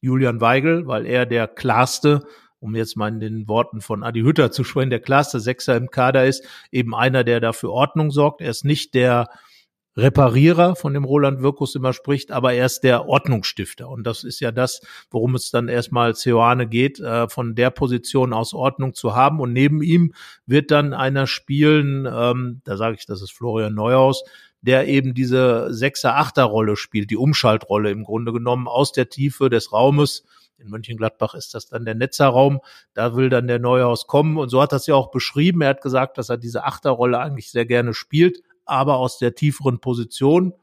Julian 0.00 0.40
Weigel, 0.40 0.86
weil 0.86 1.06
er 1.06 1.26
der 1.26 1.46
klarste 1.46 2.24
um 2.62 2.76
jetzt 2.76 2.96
mal 2.96 3.08
in 3.08 3.18
den 3.18 3.48
Worten 3.48 3.80
von 3.80 4.04
Adi 4.04 4.20
Hütter 4.20 4.52
zu 4.52 4.62
sprechen, 4.62 4.90
der 4.90 5.00
klarste 5.00 5.40
Sechser 5.40 5.76
im 5.76 5.90
Kader 5.90 6.26
ist, 6.26 6.46
eben 6.70 6.94
einer, 6.94 7.24
der 7.24 7.40
dafür 7.40 7.70
Ordnung 7.70 8.12
sorgt. 8.12 8.40
Er 8.40 8.50
ist 8.50 8.64
nicht 8.64 8.94
der 8.94 9.28
Reparierer, 9.96 10.74
von 10.74 10.94
dem 10.94 11.04
Roland 11.04 11.42
Wirkus 11.42 11.74
immer 11.74 11.92
spricht, 11.92 12.32
aber 12.32 12.54
er 12.54 12.66
ist 12.66 12.80
der 12.80 13.06
Ordnungsstifter. 13.06 13.88
Und 13.88 14.06
das 14.06 14.24
ist 14.24 14.40
ja 14.40 14.50
das, 14.50 14.80
worum 15.10 15.34
es 15.34 15.50
dann 15.50 15.68
erstmal 15.68 16.14
Ceoane 16.14 16.66
geht, 16.66 16.98
äh, 17.00 17.28
von 17.28 17.54
der 17.54 17.70
Position 17.70 18.32
aus 18.32 18.54
Ordnung 18.54 18.94
zu 18.94 19.14
haben. 19.14 19.38
Und 19.40 19.52
neben 19.52 19.82
ihm 19.82 20.14
wird 20.46 20.70
dann 20.70 20.94
einer 20.94 21.26
spielen, 21.26 22.08
ähm, 22.10 22.62
da 22.64 22.78
sage 22.78 22.96
ich, 22.98 23.04
das 23.04 23.20
ist 23.20 23.32
Florian 23.32 23.74
Neuhaus, 23.74 24.24
der 24.62 24.88
eben 24.88 25.12
diese 25.12 25.74
Sechser-Achter-Rolle 25.74 26.76
spielt, 26.76 27.10
die 27.10 27.16
Umschaltrolle 27.16 27.90
im 27.90 28.04
Grunde 28.04 28.32
genommen 28.32 28.68
aus 28.68 28.92
der 28.92 29.10
Tiefe 29.10 29.50
des 29.50 29.72
Raumes. 29.72 30.24
In 30.56 30.70
Mönchengladbach 30.70 31.34
ist 31.34 31.54
das 31.54 31.66
dann 31.66 31.84
der 31.84 31.96
Netzerraum. 31.96 32.60
Da 32.94 33.16
will 33.16 33.28
dann 33.28 33.48
der 33.48 33.58
Neuhaus 33.58 34.06
kommen. 34.06 34.38
Und 34.38 34.48
so 34.48 34.62
hat 34.62 34.72
das 34.72 34.86
ja 34.86 34.94
auch 34.94 35.10
beschrieben. 35.10 35.60
Er 35.60 35.70
hat 35.70 35.82
gesagt, 35.82 36.16
dass 36.16 36.30
er 36.30 36.38
diese 36.38 36.64
Achterrolle 36.64 37.18
eigentlich 37.18 37.50
sehr 37.50 37.66
gerne 37.66 37.92
spielt 37.92 38.42
aber 38.72 38.96
aus 38.96 39.18
der 39.18 39.34
tieferen 39.34 39.78
Position, 39.78 40.54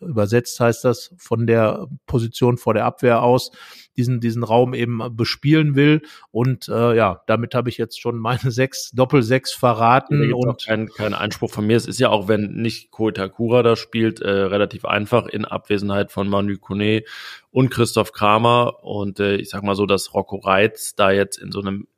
übersetzt 0.00 0.60
heißt 0.60 0.84
das 0.84 1.14
von 1.18 1.46
der 1.46 1.86
Position 2.06 2.56
vor 2.56 2.74
der 2.74 2.84
Abwehr 2.84 3.22
aus, 3.22 3.50
diesen, 3.96 4.20
diesen 4.20 4.44
Raum 4.44 4.74
eben 4.74 5.00
bespielen 5.16 5.74
will. 5.74 6.02
Und 6.30 6.68
äh, 6.68 6.96
ja, 6.96 7.22
damit 7.26 7.54
habe 7.54 7.68
ich 7.68 7.78
jetzt 7.78 8.00
schon 8.00 8.16
meine 8.16 8.38
sechs, 8.50 8.90
Doppel-Sechs 8.92 9.52
verraten. 9.52 10.32
und 10.32 10.64
kein, 10.64 10.88
kein 10.88 11.14
Einspruch 11.14 11.50
von 11.50 11.66
mir. 11.66 11.76
Es 11.76 11.86
ist 11.86 11.98
ja 11.98 12.10
auch, 12.10 12.28
wenn 12.28 12.52
nicht 12.52 12.90
Koitakura 12.90 13.62
da 13.62 13.76
spielt, 13.76 14.20
äh, 14.20 14.30
relativ 14.30 14.84
einfach 14.84 15.26
in 15.26 15.44
Abwesenheit 15.44 16.12
von 16.12 16.28
Manu 16.28 16.56
Kone 16.58 17.02
und 17.50 17.70
Christoph 17.70 18.12
Kramer. 18.12 18.84
Und 18.84 19.20
äh, 19.20 19.36
ich 19.36 19.50
sag 19.50 19.62
mal 19.62 19.74
so, 19.74 19.86
dass 19.86 20.14
Rocco 20.14 20.36
Reitz 20.36 20.94
da 20.94 21.10
jetzt 21.10 21.38
in 21.38 21.50
so 21.50 21.60
einem 21.60 21.88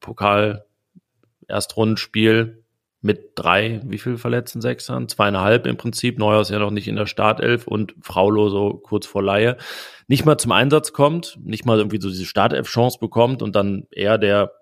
Pokal 0.00 0.64
Erstrundenspiel 1.46 2.59
mit 3.02 3.32
drei, 3.34 3.80
wie 3.84 3.98
viel 3.98 4.18
verletzten 4.18 4.60
Sechsern? 4.60 5.08
Zweieinhalb 5.08 5.66
im 5.66 5.76
Prinzip. 5.76 6.18
Neuhaus 6.18 6.50
ja 6.50 6.58
noch 6.58 6.70
nicht 6.70 6.88
in 6.88 6.96
der 6.96 7.06
Startelf 7.06 7.66
und 7.66 7.94
Fraulo 8.02 8.50
so 8.50 8.74
kurz 8.74 9.06
vor 9.06 9.22
Laie. 9.22 9.56
Nicht 10.06 10.26
mal 10.26 10.36
zum 10.38 10.52
Einsatz 10.52 10.92
kommt, 10.92 11.38
nicht 11.42 11.64
mal 11.64 11.78
irgendwie 11.78 12.00
so 12.00 12.10
diese 12.10 12.26
Startelf-Chance 12.26 12.98
bekommt 13.00 13.42
und 13.42 13.56
dann 13.56 13.86
eher 13.90 14.18
der 14.18 14.52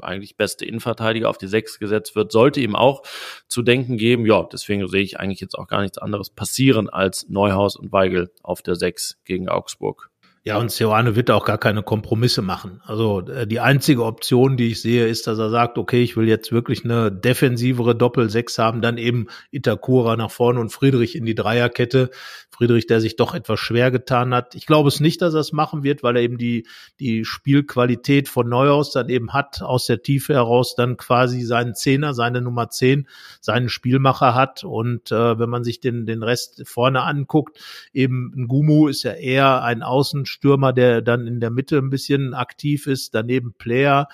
eigentlich 0.00 0.36
beste 0.36 0.64
Innenverteidiger 0.64 1.28
auf 1.28 1.38
die 1.38 1.48
Sechs 1.48 1.78
gesetzt 1.78 2.16
wird, 2.16 2.32
sollte 2.32 2.60
ihm 2.60 2.74
auch 2.74 3.02
zu 3.46 3.62
denken 3.62 3.96
geben. 3.96 4.26
Ja, 4.26 4.42
deswegen 4.50 4.86
sehe 4.88 5.02
ich 5.02 5.20
eigentlich 5.20 5.40
jetzt 5.40 5.56
auch 5.56 5.66
gar 5.66 5.82
nichts 5.82 5.98
anderes 5.98 6.30
passieren 6.30 6.88
als 6.88 7.28
Neuhaus 7.28 7.76
und 7.76 7.92
Weigel 7.92 8.30
auf 8.42 8.62
der 8.62 8.74
Sechs 8.74 9.18
gegen 9.24 9.48
Augsburg. 9.48 10.11
Ja, 10.44 10.58
und 10.58 10.72
Seoane 10.72 11.14
wird 11.14 11.30
auch 11.30 11.44
gar 11.44 11.58
keine 11.58 11.84
Kompromisse 11.84 12.42
machen. 12.42 12.80
Also 12.84 13.20
äh, 13.20 13.46
die 13.46 13.60
einzige 13.60 14.04
Option, 14.04 14.56
die 14.56 14.72
ich 14.72 14.82
sehe, 14.82 15.06
ist, 15.06 15.28
dass 15.28 15.38
er 15.38 15.50
sagt, 15.50 15.78
okay, 15.78 16.02
ich 16.02 16.16
will 16.16 16.26
jetzt 16.26 16.50
wirklich 16.50 16.84
eine 16.84 17.12
defensivere 17.12 17.94
Doppel-Sechs 17.94 18.58
haben, 18.58 18.82
dann 18.82 18.98
eben 18.98 19.28
Itakura 19.52 20.16
nach 20.16 20.32
vorne 20.32 20.58
und 20.58 20.70
Friedrich 20.70 21.14
in 21.14 21.26
die 21.26 21.36
Dreierkette. 21.36 22.10
Friedrich, 22.50 22.86
der 22.86 23.00
sich 23.00 23.16
doch 23.16 23.34
etwas 23.34 23.60
schwer 23.60 23.90
getan 23.90 24.34
hat. 24.34 24.54
Ich 24.54 24.66
glaube 24.66 24.88
es 24.88 25.00
nicht, 25.00 25.22
dass 25.22 25.32
er 25.34 25.40
es 25.40 25.52
machen 25.52 25.84
wird, 25.84 26.02
weil 26.02 26.16
er 26.16 26.22
eben 26.22 26.38
die, 26.38 26.66
die 27.00 27.24
Spielqualität 27.24 28.28
von 28.28 28.48
Neuhaus 28.48 28.92
dann 28.92 29.08
eben 29.08 29.32
hat, 29.32 29.62
aus 29.62 29.86
der 29.86 30.02
Tiefe 30.02 30.34
heraus 30.34 30.74
dann 30.74 30.96
quasi 30.96 31.42
seinen 31.42 31.74
Zehner, 31.74 32.14
seine 32.14 32.42
Nummer 32.42 32.68
zehn, 32.68 33.08
seinen 33.40 33.68
Spielmacher 33.68 34.34
hat. 34.34 34.64
Und 34.64 35.12
äh, 35.12 35.38
wenn 35.38 35.48
man 35.48 35.64
sich 35.64 35.80
den, 35.80 36.04
den 36.04 36.22
Rest 36.22 36.62
vorne 36.66 37.02
anguckt, 37.02 37.58
eben 37.92 38.32
Ngumu 38.36 38.88
ist 38.88 39.04
ja 39.04 39.12
eher 39.12 39.62
ein 39.62 39.82
Außenstürmer, 40.32 40.72
der 40.72 41.02
dann 41.02 41.26
in 41.26 41.40
der 41.40 41.50
Mitte 41.50 41.78
ein 41.78 41.90
bisschen 41.90 42.34
aktiv 42.34 42.86
ist, 42.86 43.14
daneben 43.14 43.54
Player, 43.54 44.08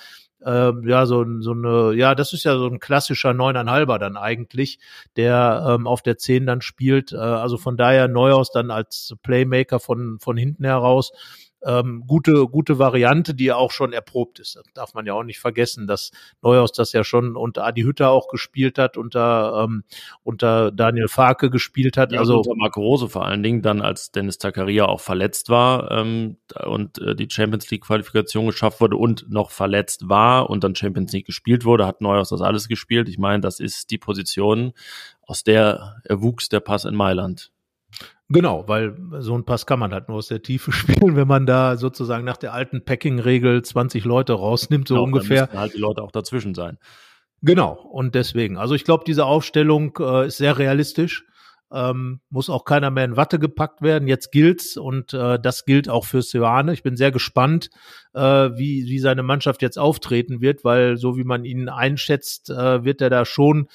ähm, 0.44 0.86
ja, 0.86 1.04
so, 1.06 1.24
so 1.40 1.50
eine, 1.50 1.94
ja, 1.94 2.14
das 2.14 2.32
ist 2.32 2.44
ja 2.44 2.56
so 2.56 2.66
ein 2.66 2.78
klassischer 2.78 3.34
Neuneinhalber 3.34 3.98
dann 3.98 4.16
eigentlich, 4.16 4.78
der 5.16 5.66
ähm, 5.68 5.86
auf 5.86 6.02
der 6.02 6.16
Zehn 6.16 6.46
dann 6.46 6.60
spielt. 6.60 7.12
Äh, 7.12 7.16
also 7.16 7.56
von 7.56 7.76
daher 7.76 8.06
Neuhaus 8.08 8.52
dann 8.52 8.70
als 8.70 9.14
Playmaker 9.22 9.80
von, 9.80 10.18
von 10.20 10.36
hinten 10.36 10.64
heraus 10.64 11.12
ähm, 11.64 12.04
gute, 12.06 12.46
gute 12.46 12.78
Variante, 12.78 13.34
die 13.34 13.46
ja 13.46 13.56
auch 13.56 13.70
schon 13.70 13.92
erprobt 13.92 14.38
ist. 14.38 14.56
Das 14.56 14.64
darf 14.74 14.94
man 14.94 15.06
ja 15.06 15.14
auch 15.14 15.24
nicht 15.24 15.40
vergessen, 15.40 15.86
dass 15.86 16.10
Neuhaus 16.42 16.72
das 16.72 16.92
ja 16.92 17.04
schon 17.04 17.36
unter 17.36 17.64
Adi 17.64 17.82
Hütter 17.82 18.10
auch 18.10 18.28
gespielt 18.28 18.78
hat, 18.78 18.96
unter, 18.96 19.64
ähm, 19.64 19.84
unter 20.22 20.70
Daniel 20.70 21.08
Farke 21.08 21.50
gespielt 21.50 21.96
hat. 21.96 22.12
Ja, 22.12 22.20
also 22.20 22.38
unter 22.38 22.54
Marco 22.54 22.80
Rose 22.80 23.08
vor 23.08 23.24
allen 23.24 23.42
Dingen, 23.42 23.62
dann 23.62 23.80
als 23.80 24.12
Dennis 24.12 24.38
Zakaria 24.38 24.86
auch 24.86 25.00
verletzt 25.00 25.48
war 25.48 25.90
ähm, 25.90 26.36
und 26.64 26.98
äh, 26.98 27.14
die 27.14 27.28
Champions 27.30 27.70
League 27.70 27.84
Qualifikation 27.84 28.46
geschafft 28.46 28.80
wurde 28.80 28.96
und 28.96 29.30
noch 29.30 29.50
verletzt 29.50 30.08
war 30.08 30.50
und 30.50 30.64
dann 30.64 30.74
Champions 30.74 31.12
League 31.12 31.26
gespielt 31.26 31.64
wurde, 31.64 31.86
hat 31.86 32.00
Neuhaus 32.00 32.28
das 32.28 32.40
alles 32.40 32.68
gespielt. 32.68 33.08
Ich 33.08 33.18
meine, 33.18 33.40
das 33.40 33.60
ist 33.60 33.90
die 33.90 33.98
Position, 33.98 34.72
aus 35.22 35.44
der 35.44 36.00
erwuchs 36.04 36.48
der 36.48 36.60
Pass 36.60 36.84
in 36.84 36.94
Mailand. 36.94 37.52
Genau, 38.30 38.68
weil 38.68 38.94
so 39.20 39.34
ein 39.34 39.44
Pass 39.44 39.64
kann 39.64 39.78
man 39.78 39.92
halt 39.92 40.08
nur 40.08 40.18
aus 40.18 40.28
der 40.28 40.42
Tiefe 40.42 40.70
spielen, 40.72 41.16
wenn 41.16 41.28
man 41.28 41.46
da 41.46 41.76
sozusagen 41.76 42.24
nach 42.24 42.36
der 42.36 42.52
alten 42.52 42.84
Packing-Regel 42.84 43.62
20 43.62 44.04
Leute 44.04 44.34
rausnimmt, 44.34 44.88
so 44.88 44.94
genau, 44.94 45.04
ungefähr. 45.04 45.46
Dann 45.46 45.58
halt 45.58 45.74
die 45.74 45.78
Leute 45.78 46.02
auch 46.02 46.12
dazwischen 46.12 46.54
sein. 46.54 46.78
Genau, 47.40 47.72
und 47.72 48.14
deswegen. 48.14 48.58
Also 48.58 48.74
ich 48.74 48.84
glaube, 48.84 49.04
diese 49.06 49.24
Aufstellung 49.24 49.96
äh, 50.00 50.26
ist 50.26 50.38
sehr 50.38 50.58
realistisch. 50.58 51.24
Ähm, 51.70 52.20
muss 52.30 52.48
auch 52.48 52.64
keiner 52.64 52.90
mehr 52.90 53.04
in 53.04 53.16
Watte 53.16 53.38
gepackt 53.38 53.82
werden. 53.82 54.08
Jetzt 54.08 54.32
gilt's 54.32 54.78
und 54.78 55.12
äh, 55.12 55.38
das 55.38 55.66
gilt 55.66 55.88
auch 55.88 56.06
für 56.06 56.22
Sioane. 56.22 56.72
Ich 56.72 56.82
bin 56.82 56.96
sehr 56.96 57.12
gespannt, 57.12 57.68
äh, 58.14 58.20
wie, 58.20 58.86
wie 58.86 58.98
seine 58.98 59.22
Mannschaft 59.22 59.60
jetzt 59.60 59.78
auftreten 59.78 60.40
wird, 60.40 60.64
weil 60.64 60.96
so 60.96 61.18
wie 61.18 61.24
man 61.24 61.44
ihn 61.44 61.68
einschätzt, 61.68 62.48
äh, 62.48 62.84
wird 62.84 63.02
er 63.02 63.10
da 63.10 63.26
schon 63.26 63.68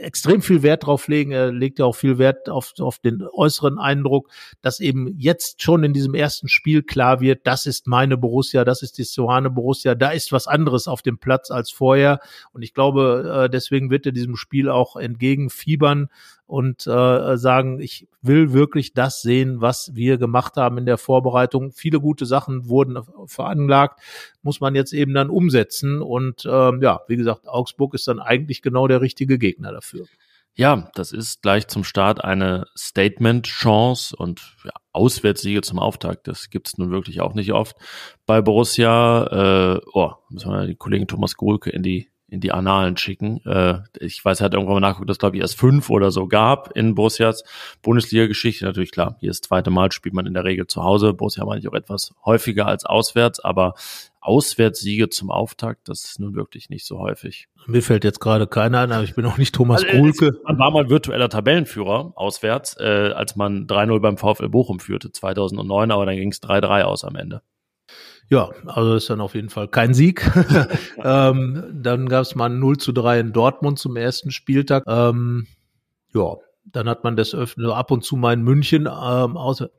extrem 0.00 0.42
viel 0.42 0.62
Wert 0.62 0.86
drauf 0.86 1.08
legen. 1.08 1.32
Er 1.32 1.52
legt 1.52 1.78
ja 1.78 1.84
auch 1.84 1.94
viel 1.94 2.18
Wert 2.18 2.48
auf, 2.48 2.72
auf 2.80 2.98
den 2.98 3.22
äußeren 3.22 3.78
Eindruck, 3.78 4.30
dass 4.62 4.80
eben 4.80 5.14
jetzt 5.18 5.62
schon 5.62 5.84
in 5.84 5.92
diesem 5.92 6.14
ersten 6.14 6.48
Spiel 6.48 6.82
klar 6.82 7.20
wird, 7.20 7.46
das 7.46 7.66
ist 7.66 7.86
meine 7.86 8.16
Borussia, 8.16 8.64
das 8.64 8.82
ist 8.82 8.98
die 8.98 9.04
Sohane 9.04 9.50
Borussia, 9.50 9.94
da 9.94 10.10
ist 10.10 10.32
was 10.32 10.46
anderes 10.46 10.88
auf 10.88 11.02
dem 11.02 11.18
Platz 11.18 11.50
als 11.50 11.70
vorher. 11.70 12.20
Und 12.52 12.62
ich 12.62 12.74
glaube, 12.74 13.44
äh, 13.44 13.50
deswegen 13.50 13.90
wird 13.90 14.06
er 14.06 14.12
diesem 14.12 14.36
Spiel 14.36 14.68
auch 14.68 14.96
entgegenfiebern 14.96 16.08
und 16.50 16.84
äh, 16.88 17.36
sagen, 17.36 17.78
ich 17.78 18.08
will 18.22 18.52
wirklich 18.52 18.92
das 18.92 19.22
sehen, 19.22 19.60
was 19.60 19.92
wir 19.94 20.18
gemacht 20.18 20.56
haben 20.56 20.78
in 20.78 20.84
der 20.84 20.98
Vorbereitung. 20.98 21.70
Viele 21.70 22.00
gute 22.00 22.26
Sachen 22.26 22.68
wurden 22.68 22.98
veranlagt, 23.26 24.00
muss 24.42 24.60
man 24.60 24.74
jetzt 24.74 24.92
eben 24.92 25.14
dann 25.14 25.30
umsetzen. 25.30 26.02
Und 26.02 26.44
ähm, 26.50 26.82
ja, 26.82 27.02
wie 27.06 27.16
gesagt, 27.16 27.46
Augsburg 27.46 27.94
ist 27.94 28.08
dann 28.08 28.18
eigentlich 28.18 28.62
genau 28.62 28.88
der 28.88 29.00
richtige 29.00 29.38
Gegner 29.38 29.70
dafür. 29.70 30.06
Ja, 30.54 30.90
das 30.94 31.12
ist 31.12 31.40
gleich 31.42 31.68
zum 31.68 31.84
Start 31.84 32.24
eine 32.24 32.66
Statement-Chance 32.76 34.16
und 34.16 34.56
ja, 34.64 34.72
Auswärtssiege 34.92 35.60
zum 35.60 35.78
Auftakt. 35.78 36.26
Das 36.26 36.50
gibt's 36.50 36.78
nun 36.78 36.90
wirklich 36.90 37.20
auch 37.20 37.34
nicht 37.34 37.52
oft 37.52 37.76
bei 38.26 38.42
Borussia. 38.42 39.76
Äh, 39.76 39.80
oh, 39.92 40.10
müssen 40.30 40.50
wir 40.50 40.66
den 40.66 40.78
Kollegen 40.78 41.06
Thomas 41.06 41.36
Gohlke 41.36 41.70
in 41.70 41.84
die 41.84 42.09
in 42.30 42.40
die 42.40 42.52
Annalen 42.52 42.96
schicken. 42.96 43.40
Äh, 43.44 43.80
ich 43.98 44.24
weiß, 44.24 44.40
er 44.40 44.46
hat 44.46 44.54
irgendwann 44.54 44.74
mal 44.74 44.80
nachgeguckt, 44.80 45.10
dass 45.10 45.18
glaube 45.18 45.36
ich 45.36 45.42
erst 45.42 45.58
fünf 45.58 45.90
oder 45.90 46.10
so 46.10 46.26
gab 46.26 46.76
in 46.76 46.94
Borussias 46.94 47.44
Bundesliga-Geschichte. 47.82 48.64
Natürlich 48.64 48.92
klar, 48.92 49.16
hier 49.20 49.30
ist 49.30 49.44
das 49.44 49.48
zweite 49.48 49.70
Mal, 49.70 49.92
spielt 49.92 50.14
man 50.14 50.26
in 50.26 50.34
der 50.34 50.44
Regel 50.44 50.66
zu 50.66 50.82
Hause. 50.82 51.12
Borussia 51.12 51.44
meine 51.44 51.60
ich 51.60 51.68
auch 51.68 51.74
etwas 51.74 52.14
häufiger 52.24 52.66
als 52.66 52.84
auswärts, 52.84 53.40
aber 53.40 53.74
Auswärtssiege 54.22 55.08
zum 55.08 55.30
Auftakt, 55.30 55.88
das 55.88 56.04
ist 56.04 56.20
nun 56.20 56.34
wirklich 56.34 56.68
nicht 56.68 56.84
so 56.84 56.98
häufig. 56.98 57.48
Mir 57.66 57.82
fällt 57.82 58.04
jetzt 58.04 58.20
gerade 58.20 58.46
keiner 58.46 58.80
an, 58.80 58.92
aber 58.92 59.04
ich 59.04 59.14
bin 59.14 59.24
auch 59.24 59.38
nicht 59.38 59.54
Thomas 59.54 59.82
also, 59.82 59.96
Kuhlke. 59.96 60.32
Man 60.44 60.58
war 60.58 60.70
mal 60.70 60.90
virtueller 60.90 61.30
Tabellenführer 61.30 62.12
auswärts, 62.16 62.76
äh, 62.78 63.12
als 63.14 63.36
man 63.36 63.66
3-0 63.66 63.98
beim 64.00 64.18
VfL 64.18 64.48
Bochum 64.50 64.78
führte 64.78 65.10
2009, 65.10 65.90
aber 65.90 66.04
dann 66.04 66.16
ging 66.16 66.30
es 66.30 66.42
3-3 66.42 66.82
aus 66.82 67.04
am 67.04 67.16
Ende. 67.16 67.40
Ja, 68.30 68.50
also 68.66 68.94
ist 68.94 69.10
dann 69.10 69.20
auf 69.20 69.34
jeden 69.34 69.50
Fall 69.50 69.66
kein 69.66 69.92
Sieg. 69.92 70.30
ähm, 71.04 71.64
dann 71.74 72.08
gab 72.08 72.22
es 72.22 72.36
mal 72.36 72.46
ein 72.46 72.60
0 72.60 72.78
zu 72.78 72.92
3 72.92 73.18
in 73.18 73.32
Dortmund 73.32 73.80
zum 73.80 73.96
ersten 73.96 74.30
Spieltag. 74.30 74.84
Ähm, 74.86 75.48
ja, 76.14 76.36
dann 76.64 76.88
hat 76.88 77.02
man 77.02 77.16
das 77.16 77.34
öffnen, 77.34 77.68
ab 77.70 77.90
und 77.90 78.04
zu 78.04 78.16
mal 78.16 78.32
in 78.32 78.42
München 78.42 78.82
ähm, 78.82 79.36
außer 79.36 79.70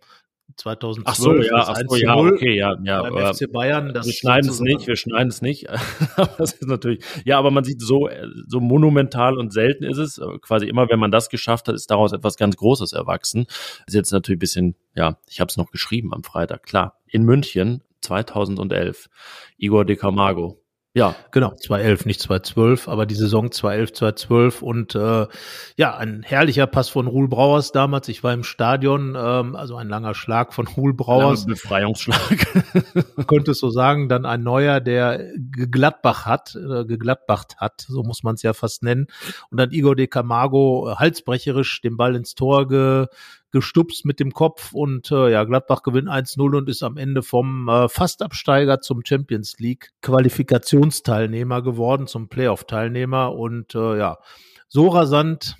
2012. 0.57 1.05
Ach 1.05 1.15
so, 1.15 1.33
ja, 1.41 1.63
ach 1.65 1.77
so, 1.87 1.95
ja, 1.95 2.15
okay, 2.17 2.57
ja, 2.57 2.75
ja. 2.83 3.09
Beim 3.09 3.33
FC 3.33 3.49
Bayern, 3.49 3.93
das 3.93 4.05
wir 4.05 4.13
schneiden 4.13 4.49
es 4.49 4.59
nicht, 4.59 4.85
wir 4.85 4.97
schneiden 4.97 5.29
es 5.29 5.41
nicht. 5.41 5.67
das 6.37 6.51
ist 6.51 6.67
natürlich, 6.67 7.05
ja, 7.23 7.39
aber 7.39 7.51
man 7.51 7.63
sieht 7.63 7.81
so, 7.81 8.09
so 8.47 8.59
monumental 8.59 9.37
und 9.37 9.53
selten 9.53 9.85
ist 9.85 9.97
es. 9.97 10.21
Quasi 10.41 10.67
immer, 10.67 10.89
wenn 10.89 10.99
man 10.99 11.09
das 11.11 11.29
geschafft 11.29 11.69
hat, 11.69 11.75
ist 11.75 11.89
daraus 11.89 12.11
etwas 12.11 12.35
ganz 12.35 12.57
Großes 12.57 12.91
erwachsen. 12.91 13.45
Ist 13.87 13.93
jetzt 13.93 14.11
natürlich 14.11 14.37
ein 14.37 14.39
bisschen, 14.39 14.75
ja, 14.93 15.17
ich 15.29 15.39
habe 15.39 15.47
es 15.47 15.55
noch 15.55 15.71
geschrieben 15.71 16.13
am 16.13 16.23
Freitag, 16.23 16.63
klar. 16.63 16.99
In 17.07 17.23
München 17.23 17.81
2011. 18.01 19.09
Igor 19.57 19.85
de 19.85 19.95
Camargo. 19.95 20.61
Ja, 20.93 21.15
genau, 21.31 21.55
2011, 21.55 22.05
nicht 22.05 22.19
2012, 22.19 22.89
aber 22.89 23.05
die 23.05 23.15
Saison 23.15 23.49
2011, 23.49 23.93
2012 23.93 24.61
und 24.61 24.93
äh, 24.93 25.25
ja, 25.77 25.95
ein 25.95 26.21
herrlicher 26.21 26.67
Pass 26.67 26.89
von 26.89 27.07
Ruhl 27.07 27.29
Brauers 27.29 27.71
damals. 27.71 28.09
Ich 28.09 28.25
war 28.25 28.33
im 28.33 28.43
Stadion, 28.43 29.15
ähm, 29.17 29.55
also 29.55 29.77
ein 29.77 29.87
langer 29.87 30.13
Schlag 30.13 30.53
von 30.53 30.67
Ruhl 30.67 30.93
Brauers. 30.93 31.43
Lange 31.43 31.53
Befreiungsschlag. 31.53 32.45
Man 33.15 33.25
könnte 33.25 33.51
es 33.51 33.59
so 33.59 33.69
sagen, 33.69 34.09
dann 34.09 34.25
ein 34.25 34.43
neuer, 34.43 34.81
der 34.81 35.31
geglattbach 35.37 36.25
hat, 36.25 36.57
äh, 36.57 36.83
geglattbacht 36.83 37.55
hat, 37.55 37.85
so 37.87 38.03
muss 38.03 38.23
man 38.23 38.35
es 38.35 38.41
ja 38.41 38.51
fast 38.51 38.83
nennen. 38.83 39.07
Und 39.49 39.61
dann 39.61 39.71
Igor 39.71 39.95
de 39.95 40.07
Camargo 40.07 40.89
äh, 40.89 40.95
halsbrecherisch 40.95 41.79
den 41.79 41.95
Ball 41.95 42.17
ins 42.17 42.35
Tor 42.35 42.67
ge 42.67 43.05
gestupst 43.51 44.05
mit 44.05 44.19
dem 44.19 44.31
Kopf 44.31 44.73
und 44.73 45.11
äh, 45.11 45.31
ja, 45.31 45.43
Gladbach 45.43 45.83
gewinnt 45.83 46.09
1-0 46.09 46.57
und 46.57 46.69
ist 46.69 46.83
am 46.83 46.97
Ende 46.97 47.21
vom 47.23 47.67
äh, 47.67 47.89
Fastabsteiger 47.89 48.81
zum 48.81 49.01
Champions 49.05 49.59
League 49.59 49.91
Qualifikationsteilnehmer 50.01 51.61
geworden, 51.61 52.07
zum 52.07 52.29
Playoff-Teilnehmer. 52.29 53.33
Und 53.33 53.75
äh, 53.75 53.97
ja, 53.97 54.17
so 54.67 54.87
rasant 54.87 55.57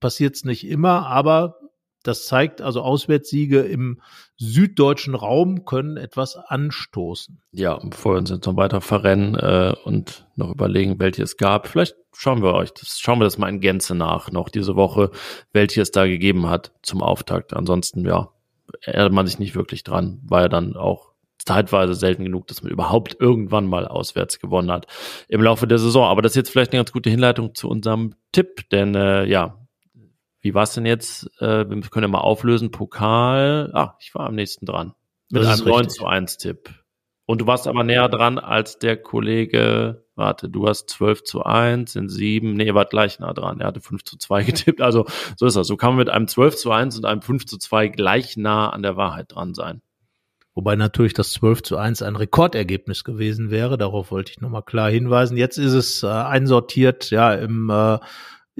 passiert's 0.00 0.44
nicht 0.44 0.66
immer, 0.66 1.06
aber 1.06 1.59
das 2.02 2.26
zeigt 2.26 2.62
also 2.62 2.82
Auswärtssiege 2.82 3.60
im 3.60 4.00
süddeutschen 4.36 5.14
Raum 5.14 5.64
können 5.64 5.96
etwas 5.96 6.36
anstoßen. 6.36 7.42
Ja, 7.52 7.78
bevor 7.82 8.14
wir 8.14 8.18
uns 8.18 8.30
jetzt 8.30 8.46
noch 8.46 8.56
weiter 8.56 8.80
verrennen 8.80 9.34
äh, 9.34 9.74
und 9.84 10.26
noch 10.36 10.50
überlegen, 10.50 10.98
welche 10.98 11.22
es 11.22 11.36
gab, 11.36 11.66
vielleicht 11.68 11.96
schauen 12.12 12.42
wir 12.42 12.54
euch 12.54 12.72
das, 12.72 12.98
schauen 12.98 13.18
wir 13.20 13.24
das 13.24 13.38
mal 13.38 13.48
in 13.48 13.60
Gänze 13.60 13.94
nach, 13.94 14.30
noch 14.30 14.48
diese 14.48 14.76
Woche, 14.76 15.10
welche 15.52 15.82
es 15.82 15.90
da 15.90 16.06
gegeben 16.06 16.48
hat 16.48 16.72
zum 16.82 17.02
Auftakt. 17.02 17.52
Ansonsten, 17.54 18.06
ja, 18.06 18.30
erinnert 18.82 19.12
man 19.12 19.26
sich 19.26 19.38
nicht 19.38 19.54
wirklich 19.54 19.84
dran, 19.84 20.20
ja 20.30 20.48
dann 20.48 20.76
auch 20.76 21.10
zeitweise 21.44 21.94
selten 21.94 22.24
genug, 22.24 22.46
dass 22.46 22.62
man 22.62 22.72
überhaupt 22.72 23.16
irgendwann 23.18 23.66
mal 23.66 23.86
auswärts 23.86 24.40
gewonnen 24.40 24.70
hat 24.70 24.86
im 25.28 25.42
Laufe 25.42 25.66
der 25.66 25.78
Saison. 25.78 26.04
Aber 26.04 26.22
das 26.22 26.32
ist 26.32 26.36
jetzt 26.36 26.50
vielleicht 26.50 26.72
eine 26.72 26.80
ganz 26.80 26.92
gute 26.92 27.10
Hinleitung 27.10 27.54
zu 27.54 27.68
unserem 27.68 28.14
Tipp, 28.32 28.68
denn 28.70 28.94
äh, 28.94 29.24
ja, 29.24 29.59
wie 30.40 30.54
war 30.54 30.62
es 30.62 30.74
denn 30.74 30.86
jetzt? 30.86 31.30
Äh, 31.40 31.68
wir 31.68 31.80
können 31.82 32.04
ja 32.04 32.08
mal 32.08 32.18
auflösen. 32.18 32.70
Pokal. 32.70 33.70
Ah, 33.74 33.96
ich 34.00 34.14
war 34.14 34.26
am 34.26 34.34
nächsten 34.34 34.66
dran. 34.66 34.94
Mit 35.30 35.42
das 35.42 35.60
einem 35.60 35.70
9 35.70 35.88
zu 35.88 36.06
1 36.06 36.38
Tipp. 36.38 36.70
Und 37.26 37.42
du 37.42 37.46
warst 37.46 37.68
aber 37.68 37.84
näher 37.84 38.08
dran 38.08 38.38
als 38.38 38.78
der 38.78 38.96
Kollege. 38.96 40.04
Warte, 40.16 40.48
du 40.48 40.66
hast 40.66 40.90
12 40.90 41.22
zu 41.22 41.44
1 41.44 41.94
in 41.94 42.08
7. 42.08 42.54
Nee, 42.54 42.66
ihr 42.66 42.74
wart 42.74 42.90
gleich 42.90 43.20
nah 43.20 43.32
dran. 43.32 43.60
Er 43.60 43.68
hatte 43.68 43.80
5 43.80 44.02
zu 44.02 44.18
2 44.18 44.42
getippt. 44.44 44.80
Also 44.80 45.06
so 45.36 45.46
ist 45.46 45.56
das. 45.56 45.68
So 45.68 45.76
kann 45.76 45.90
man 45.90 45.98
mit 45.98 46.10
einem 46.10 46.26
12 46.26 46.56
zu 46.56 46.72
1 46.72 46.96
und 46.96 47.04
einem 47.04 47.22
5 47.22 47.46
zu 47.46 47.58
2 47.58 47.88
gleich 47.88 48.36
nah 48.36 48.70
an 48.70 48.82
der 48.82 48.96
Wahrheit 48.96 49.32
dran 49.34 49.54
sein. 49.54 49.82
Wobei 50.54 50.74
natürlich 50.74 51.14
das 51.14 51.30
12 51.30 51.62
zu 51.62 51.76
1 51.76 52.02
ein 52.02 52.16
Rekordergebnis 52.16 53.04
gewesen 53.04 53.50
wäre. 53.50 53.78
Darauf 53.78 54.10
wollte 54.10 54.32
ich 54.32 54.40
nochmal 54.40 54.64
klar 54.64 54.90
hinweisen. 54.90 55.36
Jetzt 55.36 55.58
ist 55.58 55.74
es 55.74 56.02
äh, 56.02 56.08
einsortiert, 56.08 57.10
ja, 57.10 57.32
im 57.32 57.70
äh, 57.70 57.98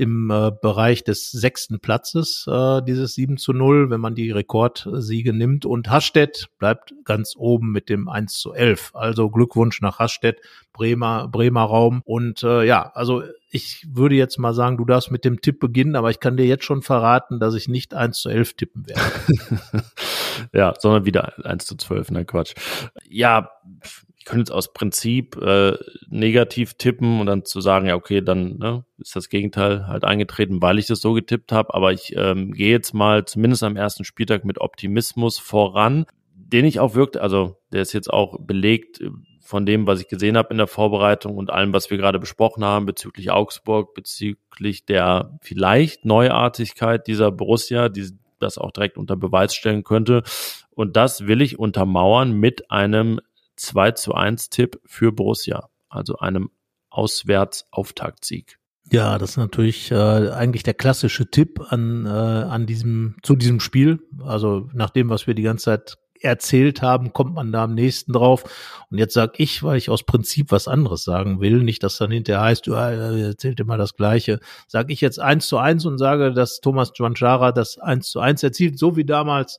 im 0.01 0.31
äh, 0.31 0.51
Bereich 0.51 1.05
des 1.05 1.31
sechsten 1.31 1.79
Platzes, 1.79 2.47
äh, 2.51 2.81
dieses 2.81 3.15
7 3.15 3.37
zu 3.37 3.53
0, 3.53 3.91
wenn 3.91 4.01
man 4.01 4.15
die 4.15 4.31
Rekordsiege 4.31 5.35
nimmt. 5.35 5.67
Und 5.67 5.91
Hastedt 5.91 6.49
bleibt 6.59 6.95
ganz 7.05 7.35
oben 7.37 7.71
mit 7.71 7.91
dem 7.91 8.09
1 8.09 8.33
zu 8.33 8.55
11. 8.55 8.93
Also 8.95 9.29
Glückwunsch 9.29 9.83
nach 9.83 9.99
Hastedt, 9.99 10.41
Bremer, 10.73 11.29
Bremer 11.29 11.65
Raum. 11.65 12.01
Und 12.07 12.43
äh, 12.43 12.65
ja, 12.65 12.91
also 12.95 13.23
ich 13.51 13.87
würde 13.91 14.15
jetzt 14.15 14.39
mal 14.39 14.55
sagen, 14.55 14.79
du 14.79 14.87
darfst 14.87 15.11
mit 15.11 15.27
dem 15.27 15.43
Tipp 15.43 15.61
beginnen, 15.61 15.97
aber 15.97 16.09
ich 16.09 16.19
kann 16.19 16.39
dir 16.39 16.47
jetzt 16.47 16.65
schon 16.65 16.81
verraten, 16.81 17.39
dass 17.39 17.55
ich 17.55 17.69
nicht 17.69 17.93
1 17.93 18.19
zu 18.19 18.31
11 18.31 18.55
tippen 18.55 18.87
werde. 18.89 19.03
ja, 20.55 20.73
sondern 20.79 21.05
wieder 21.05 21.35
1 21.45 21.67
zu 21.67 21.77
12, 21.77 22.11
ne 22.13 22.25
Quatsch. 22.25 22.55
Ja, 23.07 23.51
könnte 24.31 24.43
jetzt 24.43 24.53
aus 24.53 24.73
Prinzip 24.73 25.37
äh, 25.37 25.77
negativ 26.09 26.75
tippen 26.75 27.21
und 27.21 27.27
dann 27.27 27.45
zu 27.45 27.61
sagen, 27.61 27.87
ja, 27.87 27.97
okay, 27.97 28.23
dann 28.23 28.59
ne, 28.59 28.85
ist 28.99 29.17
das 29.17 29.29
Gegenteil 29.29 29.89
halt 29.89 30.05
eingetreten, 30.05 30.63
weil 30.63 30.79
ich 30.79 30.87
das 30.87 31.01
so 31.01 31.15
getippt 31.15 31.51
habe. 31.51 31.75
Aber 31.75 31.93
ich 31.93 32.15
ähm, 32.17 32.53
gehe 32.53 32.71
jetzt 32.71 32.95
mal 32.95 33.25
zumindest 33.25 33.65
am 33.65 33.77
ersten 33.77 34.05
Spieltag 34.05 34.45
mit 34.45 34.61
Optimismus 34.61 35.39
voran, 35.39 36.07
den 36.33 36.65
ich 36.65 36.79
auch 36.79 36.95
wirkt, 36.95 37.17
also 37.17 37.57
der 37.73 37.83
ist 37.83 37.93
jetzt 37.93 38.09
auch 38.09 38.39
belegt 38.41 39.01
äh, 39.01 39.11
von 39.43 39.67
dem, 39.67 39.89
was 39.89 40.01
ich 40.01 40.07
gesehen 40.07 40.37
habe 40.37 40.51
in 40.51 40.59
der 40.59 40.69
Vorbereitung 40.69 41.37
und 41.37 41.51
allem, 41.51 41.73
was 41.73 41.91
wir 41.91 41.99
gerade 41.99 42.21
besprochen 42.21 42.65
haben 42.65 42.87
bezüglich 42.87 43.33
Augsburg, 43.33 43.95
bezüglich 43.95 44.85
der 44.85 45.37
vielleicht 45.43 46.05
Neuartigkeit 46.05 47.09
dieser 47.09 47.33
Borussia, 47.33 47.89
die 47.89 48.11
das 48.39 48.59
auch 48.59 48.71
direkt 48.71 48.97
unter 48.97 49.17
Beweis 49.17 49.57
stellen 49.57 49.83
könnte. 49.83 50.23
Und 50.71 50.97
das 50.97 51.27
will 51.27 51.43
ich 51.43 51.59
untermauern 51.59 52.33
mit 52.33 52.71
einem 52.71 53.21
2 53.61 53.93
zu 53.93 54.15
1 54.15 54.51
Tipp 54.51 54.81
für 54.85 55.13
Borussia, 55.13 55.69
also 55.89 56.17
einem 56.17 56.51
Auswärtsauftaktsieg. 56.89 58.59
Ja, 58.91 59.19
das 59.19 59.31
ist 59.31 59.37
natürlich 59.37 59.91
äh, 59.93 59.95
eigentlich 59.95 60.65
der 60.65 60.75
klassische 60.75 61.31
Tipp 61.31 61.61
an, 61.69 62.07
äh, 62.07 62.09
an 62.09 62.67
diesem, 62.67 63.17
zu 63.23 63.37
diesem 63.37 63.61
Spiel. 63.61 64.01
Also 64.25 64.69
nach 64.73 64.91
dem, 64.91 65.11
was 65.11 65.27
wir 65.27 65.35
die 65.35 65.43
ganze 65.43 65.67
Zeit 65.67 65.99
erzählt 66.21 66.83
haben, 66.83 67.13
kommt 67.13 67.35
man 67.35 67.53
da 67.53 67.65
am 67.65 67.75
nächsten 67.75 68.13
drauf. 68.13 68.45
Und 68.91 68.99
jetzt 68.99 69.15
sag 69.15 69.39
ich, 69.39 69.63
weil 69.63 69.79
ich 69.79 69.91
aus 69.91 70.03
Prinzip 70.03 70.51
was 70.51 70.69
anderes 70.69 71.05
sagen 71.05 71.41
will, 71.41 71.63
nicht, 71.63 71.83
dass 71.83 71.99
dann 71.99 72.11
hinterher 72.11 72.43
heißt, 72.43 72.67
du 72.67 72.75
äh, 72.75 73.23
erzählt 73.23 73.61
immer 73.61 73.77
das 73.77 73.95
Gleiche, 73.95 74.41
sage 74.67 74.93
ich 74.93 75.01
jetzt 75.01 75.21
eins 75.21 75.47
zu 75.49 75.59
eins 75.59 75.87
und 75.87 75.99
sage, 75.99 76.33
dass 76.33 76.61
Thomas 76.61 76.93
Juanchara 76.95 77.53
das 77.53 77.79
eins 77.79 78.11
zu 78.11 78.21
eins 78.21 78.43
erzielt, 78.43 78.79
so 78.79 78.97
wie 78.97 79.05
damals 79.05 79.59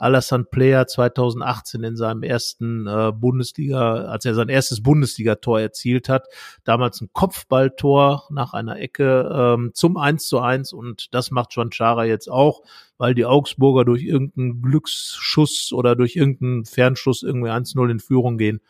Alassane 0.00 0.44
Player 0.44 0.86
2018 0.86 1.84
in 1.84 1.96
seinem 1.96 2.22
ersten 2.22 2.86
äh, 2.86 3.12
Bundesliga, 3.12 4.06
als 4.06 4.24
er 4.24 4.34
sein 4.34 4.48
erstes 4.48 4.82
Bundesligator 4.82 5.60
erzielt 5.60 6.08
hat, 6.08 6.26
damals 6.64 7.02
ein 7.02 7.10
Kopfballtor 7.12 8.26
nach 8.30 8.54
einer 8.54 8.78
Ecke 8.78 9.30
ähm, 9.32 9.72
zum 9.74 9.98
1 9.98 10.26
zu 10.26 10.40
1 10.40 10.72
und 10.72 11.14
das 11.14 11.30
macht 11.30 11.52
Chara 11.52 12.04
jetzt 12.06 12.30
auch, 12.30 12.62
weil 13.00 13.14
die 13.14 13.24
Augsburger 13.24 13.86
durch 13.86 14.04
irgendeinen 14.04 14.60
Glücksschuss 14.60 15.72
oder 15.72 15.96
durch 15.96 16.16
irgendeinen 16.16 16.66
Fernschuss 16.66 17.22
irgendwie 17.22 17.48
1-0 17.48 17.90
in 17.90 17.98
Führung 17.98 18.36
gehen 18.36 18.60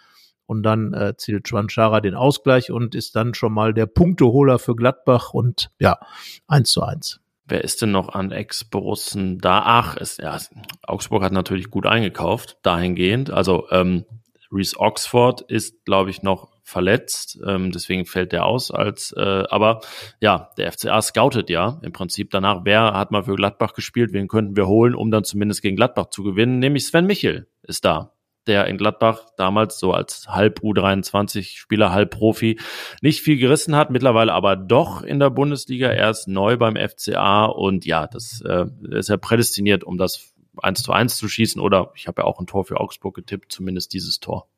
und 0.46 0.62
dann 0.62 0.94
äh, 0.94 1.16
zielt 1.16 1.48
Schwanschara 1.48 2.00
den 2.00 2.14
Ausgleich 2.14 2.70
und 2.70 2.94
ist 2.94 3.16
dann 3.16 3.34
schon 3.34 3.52
mal 3.52 3.74
der 3.74 3.86
Punkteholer 3.86 4.60
für 4.60 4.76
Gladbach 4.76 5.34
und 5.34 5.72
ja, 5.80 5.98
1 6.46 6.70
zu 6.70 6.82
1. 6.82 7.20
Wer 7.44 7.64
ist 7.64 7.82
denn 7.82 7.90
noch 7.90 8.10
an 8.10 8.30
Ex-Borussen 8.30 9.38
da? 9.38 9.62
Ach, 9.64 9.96
ist, 9.96 10.20
ja, 10.20 10.38
Augsburg 10.84 11.24
hat 11.24 11.32
natürlich 11.32 11.68
gut 11.68 11.86
eingekauft, 11.86 12.58
dahingehend. 12.62 13.30
Also 13.30 13.66
ähm, 13.72 14.04
Reese 14.52 14.78
Oxford 14.78 15.40
ist, 15.40 15.84
glaube 15.84 16.10
ich, 16.10 16.22
noch 16.22 16.52
verletzt, 16.70 17.38
ähm, 17.46 17.72
deswegen 17.72 18.06
fällt 18.06 18.32
der 18.32 18.46
aus 18.46 18.70
als, 18.70 19.12
äh, 19.16 19.44
aber 19.50 19.80
ja, 20.20 20.50
der 20.56 20.72
FCA 20.72 21.02
scoutet 21.02 21.50
ja 21.50 21.78
im 21.82 21.92
Prinzip 21.92 22.30
danach, 22.30 22.60
wer 22.64 22.94
hat 22.94 23.10
mal 23.10 23.24
für 23.24 23.34
Gladbach 23.34 23.74
gespielt, 23.74 24.12
wen 24.12 24.28
könnten 24.28 24.56
wir 24.56 24.66
holen, 24.66 24.94
um 24.94 25.10
dann 25.10 25.24
zumindest 25.24 25.62
gegen 25.62 25.76
Gladbach 25.76 26.06
zu 26.06 26.22
gewinnen, 26.22 26.58
nämlich 26.58 26.86
Sven 26.86 27.06
Michel 27.06 27.48
ist 27.62 27.84
da 27.84 28.12
der 28.46 28.66
in 28.66 28.78
Gladbach 28.78 29.26
damals 29.36 29.78
so 29.78 29.92
als 29.92 30.28
halb 30.28 30.60
U23 30.60 31.56
Spieler, 31.56 31.92
halb 31.92 32.10
Profi 32.10 32.58
nicht 33.02 33.20
viel 33.20 33.36
gerissen 33.36 33.76
hat, 33.76 33.90
mittlerweile 33.90 34.32
aber 34.32 34.56
doch 34.56 35.02
in 35.02 35.20
der 35.20 35.30
Bundesliga. 35.30 35.88
Er 35.88 36.10
ist 36.10 36.26
neu 36.26 36.56
beim 36.56 36.76
FCA 36.76 37.44
und 37.44 37.84
ja, 37.84 38.06
das 38.06 38.42
äh, 38.46 38.66
ist 38.90 39.08
ja 39.08 39.18
prädestiniert, 39.18 39.84
um 39.84 39.98
das 39.98 40.32
eins 40.56 40.82
zu 40.82 40.92
eins 40.92 41.16
zu 41.16 41.28
schießen 41.28 41.60
oder 41.60 41.92
ich 41.94 42.08
habe 42.08 42.22
ja 42.22 42.26
auch 42.26 42.40
ein 42.40 42.46
Tor 42.46 42.64
für 42.64 42.80
Augsburg 42.80 43.14
getippt, 43.14 43.52
zumindest 43.52 43.92
dieses 43.92 44.20
Tor. 44.20 44.48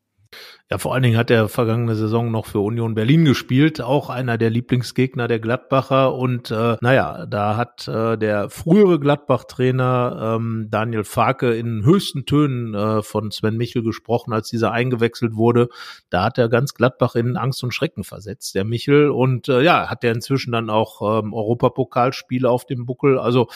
Ja, 0.73 0.79
vor 0.79 0.95
allen 0.95 1.03
Dingen 1.03 1.19
hat 1.19 1.31
er 1.31 1.51
vergangene 1.51 1.95
Saison 1.95 2.31
noch 2.31 2.47
für 2.47 2.61
Union 2.61 2.95
Berlin 2.95 3.27
gespielt, 3.27 3.83
auch 3.83 4.09
einer 4.09 4.39
der 4.39 4.49
Lieblingsgegner 4.49 5.29
der 5.29 5.39
Gladbacher. 5.39 6.15
Und 6.15 6.51
äh, 6.51 6.77
naja, 6.81 7.27
da 7.27 7.57
hat 7.57 7.87
äh, 7.89 8.17
der 8.17 8.49
frühere 8.49 8.99
Gladbach-Trainer 8.99 10.37
ähm, 10.37 10.69
Daniel 10.71 11.05
Farke 11.05 11.53
in 11.55 11.85
höchsten 11.85 12.25
Tönen 12.25 12.75
äh, 12.75 13.03
von 13.03 13.31
Sven 13.31 13.59
Michel 13.59 13.83
gesprochen, 13.83 14.33
als 14.33 14.49
dieser 14.49 14.73
eingewechselt 14.73 15.37
wurde. 15.37 15.69
Da 16.09 16.25
hat 16.25 16.39
er 16.39 16.49
ganz 16.49 16.73
Gladbach 16.73 17.17
in 17.17 17.37
Angst 17.37 17.63
und 17.63 17.75
Schrecken 17.75 18.03
versetzt, 18.03 18.55
der 18.55 18.65
Michel. 18.65 19.11
Und 19.11 19.49
äh, 19.49 19.61
ja, 19.61 19.91
hat 19.91 20.05
er 20.05 20.13
inzwischen 20.13 20.53
dann 20.53 20.71
auch 20.71 21.03
ähm, 21.21 21.35
Europapokalspiele 21.35 22.49
auf 22.49 22.65
dem 22.65 22.87
Buckel. 22.87 23.19
Also 23.19 23.49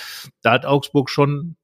da 0.42 0.52
hat 0.52 0.66
Augsburg 0.66 1.08
schon 1.08 1.56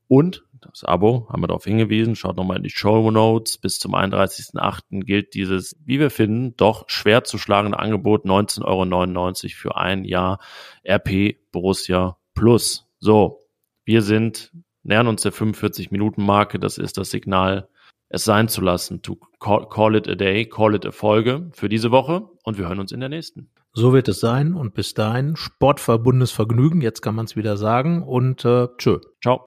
Und 0.08 0.44
das 0.60 0.84
Abo, 0.84 1.28
haben 1.30 1.42
wir 1.42 1.48
darauf 1.48 1.64
hingewiesen. 1.64 2.16
Schaut 2.16 2.36
nochmal 2.36 2.58
in 2.58 2.62
die 2.62 2.70
Show 2.70 3.10
Notes. 3.10 3.58
Bis 3.58 3.78
zum 3.78 3.94
31.08. 3.94 5.04
gilt 5.04 5.34
dieses, 5.34 5.76
wie 5.84 6.00
wir 6.00 6.10
finden, 6.10 6.56
doch 6.56 6.84
schwer 6.88 7.24
zu 7.24 7.38
schlagende 7.38 7.78
Angebot 7.78 8.24
19,99 8.24 8.64
Euro 8.64 9.54
für 9.54 9.76
ein 9.76 10.04
Jahr 10.04 10.38
RP 10.86 11.36
Borussia 11.52 12.18
Plus. 12.34 12.86
So, 13.00 13.46
wir 13.84 14.02
sind, 14.02 14.52
nähern 14.82 15.06
uns 15.06 15.22
der 15.22 15.32
45-Minuten-Marke. 15.32 16.58
Das 16.58 16.78
ist 16.78 16.98
das 16.98 17.10
Signal, 17.10 17.68
es 18.08 18.24
sein 18.24 18.48
zu 18.48 18.60
lassen. 18.60 19.02
To 19.02 19.18
call, 19.38 19.68
call 19.68 19.94
it 19.94 20.08
a 20.08 20.14
day, 20.14 20.46
call 20.46 20.74
it 20.74 20.86
a 20.86 20.90
Folge 20.90 21.50
für 21.52 21.68
diese 21.68 21.90
Woche. 21.90 22.28
Und 22.42 22.58
wir 22.58 22.68
hören 22.68 22.80
uns 22.80 22.92
in 22.92 23.00
der 23.00 23.08
nächsten. 23.08 23.50
So 23.72 23.92
wird 23.92 24.08
es 24.08 24.20
sein. 24.20 24.54
Und 24.54 24.74
bis 24.74 24.94
dahin, 24.94 25.36
Sportverbundes 25.36 26.30
Vergnügen. 26.32 26.80
Jetzt 26.80 27.00
kann 27.02 27.14
man 27.14 27.26
es 27.26 27.36
wieder 27.36 27.56
sagen. 27.56 28.02
Und 28.02 28.44
äh, 28.44 28.68
tschö. 28.76 28.98
Ciao. 29.22 29.46